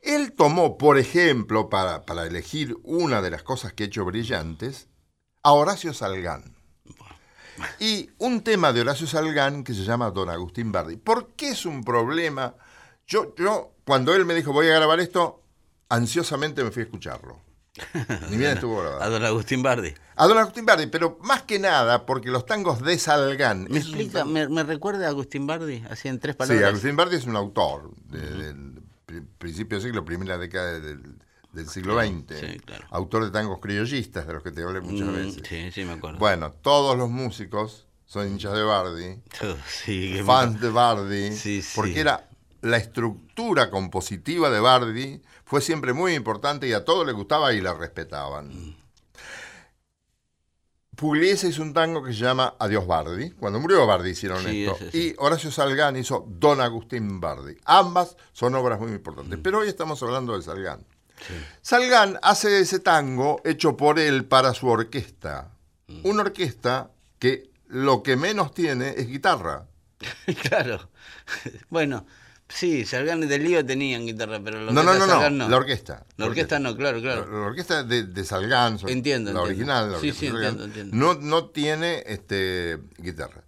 Él 0.00 0.32
tomó, 0.32 0.76
por 0.78 0.98
ejemplo, 0.98 1.68
para, 1.70 2.04
para 2.04 2.26
elegir 2.26 2.76
una 2.82 3.22
de 3.22 3.30
las 3.30 3.42
cosas 3.42 3.72
que 3.72 3.84
ha 3.84 3.86
hecho 3.86 4.04
brillantes, 4.04 4.88
a 5.44 5.52
Horacio 5.52 5.94
Salgán. 5.94 6.56
Y 7.78 8.10
un 8.18 8.42
tema 8.42 8.72
de 8.72 8.80
Horacio 8.80 9.06
Salgán 9.06 9.64
que 9.64 9.74
se 9.74 9.84
llama 9.84 10.10
Don 10.10 10.28
Agustín 10.30 10.72
Bardi. 10.72 10.96
¿Por 10.96 11.30
qué 11.34 11.50
es 11.50 11.66
un 11.66 11.84
problema? 11.84 12.54
Yo, 13.06 13.34
yo, 13.36 13.72
cuando 13.84 14.14
él 14.14 14.24
me 14.24 14.34
dijo 14.34 14.52
voy 14.52 14.68
a 14.68 14.74
grabar 14.74 15.00
esto, 15.00 15.42
ansiosamente 15.88 16.64
me 16.64 16.70
fui 16.70 16.82
a 16.82 16.84
escucharlo. 16.86 17.40
Ni 18.30 18.36
bien 18.36 18.52
estuvo 18.52 18.80
grabado. 18.80 19.02
A 19.02 19.08
don 19.08 19.24
Agustín 19.24 19.62
Bardi. 19.62 19.94
A 20.14 20.26
Don 20.26 20.36
Agustín 20.36 20.66
Bardi, 20.66 20.86
pero 20.88 21.18
más 21.22 21.42
que 21.42 21.58
nada 21.58 22.04
porque 22.04 22.28
los 22.30 22.44
tangos 22.44 22.82
de 22.82 22.98
Salgán. 22.98 23.64
¿Me 23.64 23.70
un 23.70 23.76
explica, 23.78 24.24
me, 24.26 24.46
me 24.48 24.62
recuerda 24.62 25.06
a 25.06 25.08
Agustín 25.08 25.46
Bardi? 25.46 25.82
Así 25.88 26.08
en 26.08 26.18
tres 26.20 26.34
Sí, 26.34 26.38
palabras. 26.38 26.68
Agustín 26.68 26.96
Bardi 26.96 27.16
es 27.16 27.24
un 27.24 27.34
autor 27.34 27.90
de- 28.08 28.30
del 28.30 28.82
pri- 29.06 29.22
principio 29.38 29.78
del 29.78 29.86
siglo, 29.86 30.04
primera 30.04 30.36
década 30.36 30.78
del, 30.80 31.02
del 31.52 31.68
siglo 31.68 32.00
XX. 32.00 32.38
sí, 32.40 32.58
claro. 32.60 32.86
Autor 32.90 33.24
de 33.24 33.30
tangos 33.30 33.58
criollistas, 33.60 34.26
de 34.26 34.32
los 34.32 34.42
que 34.42 34.50
te 34.52 34.62
hablé 34.62 34.80
muchas 34.80 35.08
Mm, 35.08 35.14
veces. 35.14 35.42
Sí, 35.48 35.70
sí, 35.72 35.84
me 35.84 35.92
acuerdo. 35.92 36.18
Bueno, 36.18 36.52
todos 36.52 36.96
los 36.96 37.10
músicos 37.10 37.86
son 38.06 38.28
hinchas 38.28 38.52
de 38.54 38.62
Bardi, 38.62 39.22
sí, 39.66 40.20
fans 40.24 40.60
de 40.60 40.70
Bardi, 40.70 41.32
sí. 41.32 41.62
porque 41.74 42.00
era 42.00 42.28
la 42.60 42.76
estructura 42.76 43.70
compositiva 43.70 44.50
de 44.50 44.60
Bardi 44.60 45.20
fue 45.44 45.60
siempre 45.60 45.92
muy 45.92 46.14
importante 46.14 46.66
y 46.68 46.72
a 46.72 46.84
todos 46.84 47.04
les 47.06 47.14
gustaba 47.14 47.52
y 47.52 47.60
la 47.60 47.74
respetaban. 47.74 48.48
Mm. 48.48 48.76
Pugliese 50.96 51.48
hizo 51.48 51.62
un 51.62 51.72
tango 51.72 52.02
que 52.04 52.12
se 52.12 52.20
llama 52.20 52.54
Adiós 52.58 52.86
Bardi. 52.86 53.30
Cuando 53.32 53.58
murió 53.58 53.86
Bardi 53.86 54.10
hicieron 54.10 54.42
Sí, 54.44 54.64
esto. 54.66 54.76
ese 54.76 54.90
sí. 54.92 54.98
Y 55.08 55.14
Horacio 55.18 55.50
Salgán 55.50 55.96
hizo 55.96 56.24
Don 56.28 56.60
Agustín 56.60 57.18
Bardi. 57.18 57.56
Ambas 57.64 58.16
son 58.32 58.54
obras 58.54 58.78
muy 58.78 58.92
importantes. 58.92 59.38
Mm. 59.38 59.42
Pero 59.42 59.58
hoy 59.60 59.68
estamos 59.68 60.02
hablando 60.02 60.36
de 60.36 60.42
Salgán. 60.42 60.84
Salgán 61.60 62.18
hace 62.22 62.60
ese 62.60 62.78
tango 62.80 63.40
hecho 63.44 63.76
por 63.76 63.98
él 63.98 64.24
para 64.24 64.54
su 64.54 64.66
orquesta. 64.68 65.50
Mm. 65.88 66.00
Una 66.06 66.22
orquesta 66.22 66.90
que 67.18 67.50
lo 67.68 68.02
que 68.02 68.16
menos 68.16 68.52
tiene 68.54 68.90
es 68.96 69.06
guitarra. 69.08 69.66
claro. 70.48 70.88
Bueno, 71.70 72.06
sí, 72.48 72.84
Salgán 72.84 73.20
del 73.26 73.44
Lío 73.44 73.64
tenían 73.64 74.04
guitarra, 74.04 74.40
pero 74.42 74.60
la 74.64 74.72
No, 74.72 74.82
no, 74.82 74.90
orquesta 74.90 74.98
no, 74.98 75.06
no, 75.06 75.12
Salgán 75.12 75.38
no. 75.38 75.48
la 75.48 75.56
orquesta. 75.56 76.06
La 76.16 76.26
orquesta 76.26 76.58
no, 76.58 76.76
claro, 76.76 76.96
La, 76.98 77.02
claro. 77.02 77.30
la 77.40 77.46
orquesta 77.46 77.84
de, 77.84 78.04
de 78.04 78.24
Salgán, 78.24 78.78
so- 78.78 78.88
Entiendo, 78.88 79.32
la 79.32 79.40
entiendo. 79.40 79.72
original, 79.72 79.92
la 79.92 79.98
Sí, 80.00 80.12
sí, 80.12 80.26
entiendo, 80.26 80.64
entiendo. 80.64 80.96
No, 80.96 81.14
no 81.14 81.46
tiene 81.50 82.02
este, 82.06 82.78
guitarra. 82.98 83.44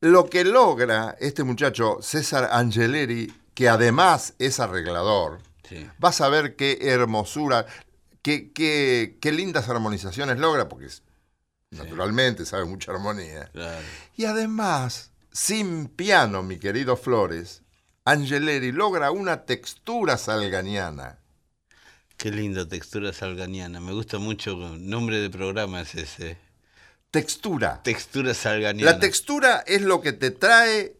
Lo 0.00 0.30
que 0.30 0.44
logra 0.44 1.14
este 1.20 1.42
muchacho, 1.44 1.98
César 2.00 2.48
Angeleri, 2.52 3.30
que 3.52 3.68
además 3.68 4.32
es 4.38 4.58
arreglador, 4.58 5.40
Sí. 5.70 5.88
vas 5.98 6.20
a 6.20 6.28
ver 6.28 6.56
qué 6.56 6.78
hermosura, 6.82 7.64
qué, 8.20 8.52
qué, 8.52 9.16
qué 9.20 9.32
lindas 9.32 9.68
armonizaciones 9.70 10.38
logra, 10.38 10.68
porque 10.68 10.88
naturalmente 11.70 12.44
sabe 12.44 12.66
mucha 12.66 12.92
armonía. 12.92 13.46
Claro. 13.52 13.80
Y 14.16 14.26
además, 14.26 15.12
sin 15.32 15.86
piano, 15.86 16.42
mi 16.42 16.58
querido 16.58 16.96
Flores, 16.96 17.62
Angeleri 18.04 18.72
logra 18.72 19.10
una 19.10 19.44
textura 19.44 20.18
salganiana. 20.18 21.18
Qué 22.16 22.30
linda 22.30 22.68
textura 22.68 23.12
salganiana. 23.12 23.80
Me 23.80 23.92
gusta 23.92 24.18
mucho. 24.18 24.56
Nombre 24.76 25.18
de 25.18 25.30
programa 25.30 25.80
es 25.80 25.94
ese. 25.94 26.36
Textura. 27.10 27.80
Textura 27.82 28.34
salganiana. 28.34 28.92
La 28.92 28.98
textura 28.98 29.64
es 29.66 29.82
lo 29.82 30.00
que 30.00 30.12
te 30.12 30.30
trae 30.30 30.99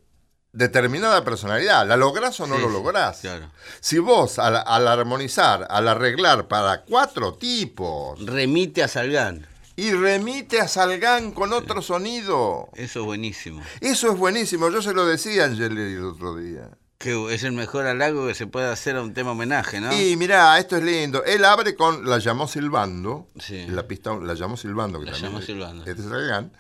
determinada 0.53 1.24
personalidad. 1.24 1.86
¿La 1.86 1.96
lográs 1.96 2.38
o 2.40 2.46
no 2.46 2.57
Sí, 2.57 2.62
lo 2.62 2.68
lográs? 2.70 3.20
claro. 3.20 3.51
Si 3.80 3.98
vos 3.98 4.38
al, 4.38 4.57
al 4.66 4.88
armonizar, 4.88 5.66
al 5.70 5.88
arreglar 5.88 6.48
para 6.48 6.82
cuatro 6.82 7.34
tipos 7.34 8.24
Remite 8.24 8.82
a 8.82 8.88
Salgán. 8.88 9.46
y 9.76 9.92
remite 9.92 10.61
a 10.61 10.68
Salgán 10.68 11.32
con 11.32 11.53
otro 11.53 11.82
sonido, 11.82 12.68
Eso 12.74 13.01
es 13.01 13.07
buenísimo. 13.07 13.62
eso 13.80 14.12
es 14.12 14.18
buenísimo. 14.18 14.68
Yo 14.70 14.82
se 14.82 14.92
lo 14.92 15.07
decía 15.07 15.44
a 15.44 15.46
Angeleri 15.46 15.94
el 15.94 16.05
otro 16.05 16.34
día. 16.36 16.68
Que 16.98 17.32
es 17.32 17.44
el 17.44 17.53
mejor 17.53 17.86
halago 17.86 18.26
que 18.26 18.34
se 18.34 18.46
puede 18.46 18.66
hacer 18.68 18.96
a 18.96 19.03
un 19.03 19.14
tema 19.14 19.30
homenaje, 19.30 19.80
¿no? 19.80 19.90
Y 19.98 20.16
mirá, 20.16 20.59
esto 20.59 20.76
es 20.76 20.82
lindo. 20.82 21.24
Él 21.24 21.46
abre 21.46 21.74
con 21.74 22.07
La 22.07 22.18
llamó 22.18 22.46
silbando. 22.46 23.28
Sí. 23.38 23.66
La 23.68 23.88
pista 23.88 24.14
La 24.16 24.34
llamó 24.34 24.59
silbando, 24.59 24.98
que 25.01 25.07
La 25.07 25.12
también 25.12 25.30
llamó 25.30 25.40
es- 25.40 25.46
silbando. 25.46 25.84
es 25.86 25.96
de 25.96 26.03
Salgán. 26.03 26.53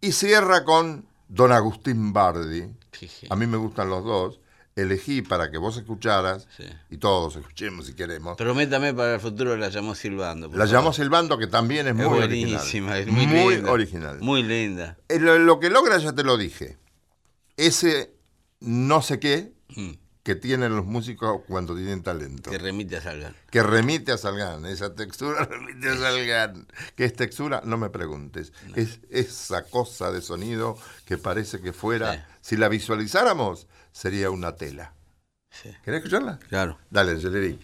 Y 0.00 0.10
cierra 0.10 0.64
con 0.64 1.06
Don 1.28 1.52
Agustín 1.52 2.12
Bardi. 2.12 2.64
Sí, 2.92 3.08
sí. 3.08 3.26
A 3.30 3.36
mí 3.36 3.46
me 3.46 3.56
gustan 3.56 3.88
los 3.88 4.04
dos. 4.04 4.40
Elegí 4.76 5.22
para 5.22 5.52
que 5.52 5.58
vos 5.58 5.76
escucharas 5.76 6.48
Sí. 6.56 6.64
y 6.90 6.96
todos 6.98 7.36
escuchemos 7.36 7.86
si 7.86 7.94
queremos. 7.94 8.36
Prométame 8.36 8.92
para 8.92 9.14
el 9.14 9.20
futuro 9.20 9.56
la 9.56 9.68
llamó 9.68 9.94
silbando. 9.94 10.48
La 10.52 10.64
llamó 10.66 10.92
silbando, 10.92 11.38
que 11.38 11.46
también 11.46 11.86
es 11.86 11.92
Es 11.92 11.96
muy 12.08 12.18
original. 12.18 12.98
es 12.98 13.06
muy, 13.06 13.26
linda. 13.26 13.70
original. 13.70 14.18
Muy 14.20 14.42
linda. 14.42 14.96
Eh, 15.08 15.20
Lo, 15.20 15.38
lo 15.38 15.60
que 15.60 15.70
logra, 15.70 15.98
ya 15.98 16.12
te 16.12 16.24
lo 16.24 16.36
dije. 16.36 16.76
Ese 17.56 18.12
no 18.60 19.00
sé 19.02 19.20
qué 19.20 19.52
Mm, 19.76 19.92
que 20.24 20.34
tienen 20.34 20.74
los 20.74 20.86
músicos 20.86 21.42
cuando 21.46 21.76
tienen 21.76 22.02
talento. 22.02 22.50
Que 22.50 22.58
remite 22.58 22.96
a 22.96 23.00
Salgán. 23.00 23.36
que 23.50 23.62
remite 23.62 24.10
a 24.10 24.18
Salgán, 24.18 24.64
esa 24.66 24.94
textura 24.94 25.44
remite 25.50 25.90
a 25.90 25.96
Salgán. 25.96 26.66
¿Qué 26.96 27.04
es 27.04 27.12
textura? 27.14 27.60
No 27.64 27.76
me 27.76 27.90
preguntes. 27.90 28.52
Es 28.74 28.98
esa 29.10 29.64
cosa 29.64 30.10
de 30.10 30.22
sonido 30.22 30.76
que 31.04 31.18
parece 31.18 31.60
que 31.60 31.72
fuera, 31.72 32.14
Sí. 32.14 32.20
si 32.40 32.56
la 32.56 32.68
visualizáramos, 32.68 33.68
sería 33.92 34.30
una 34.30 34.56
tela. 34.56 34.94
Sí. 35.50 35.70
¿Querés 35.84 35.98
escucharla? 35.98 36.40
Claro. 36.48 36.78
Dale, 36.90 37.12
Angeleri. 37.12 37.60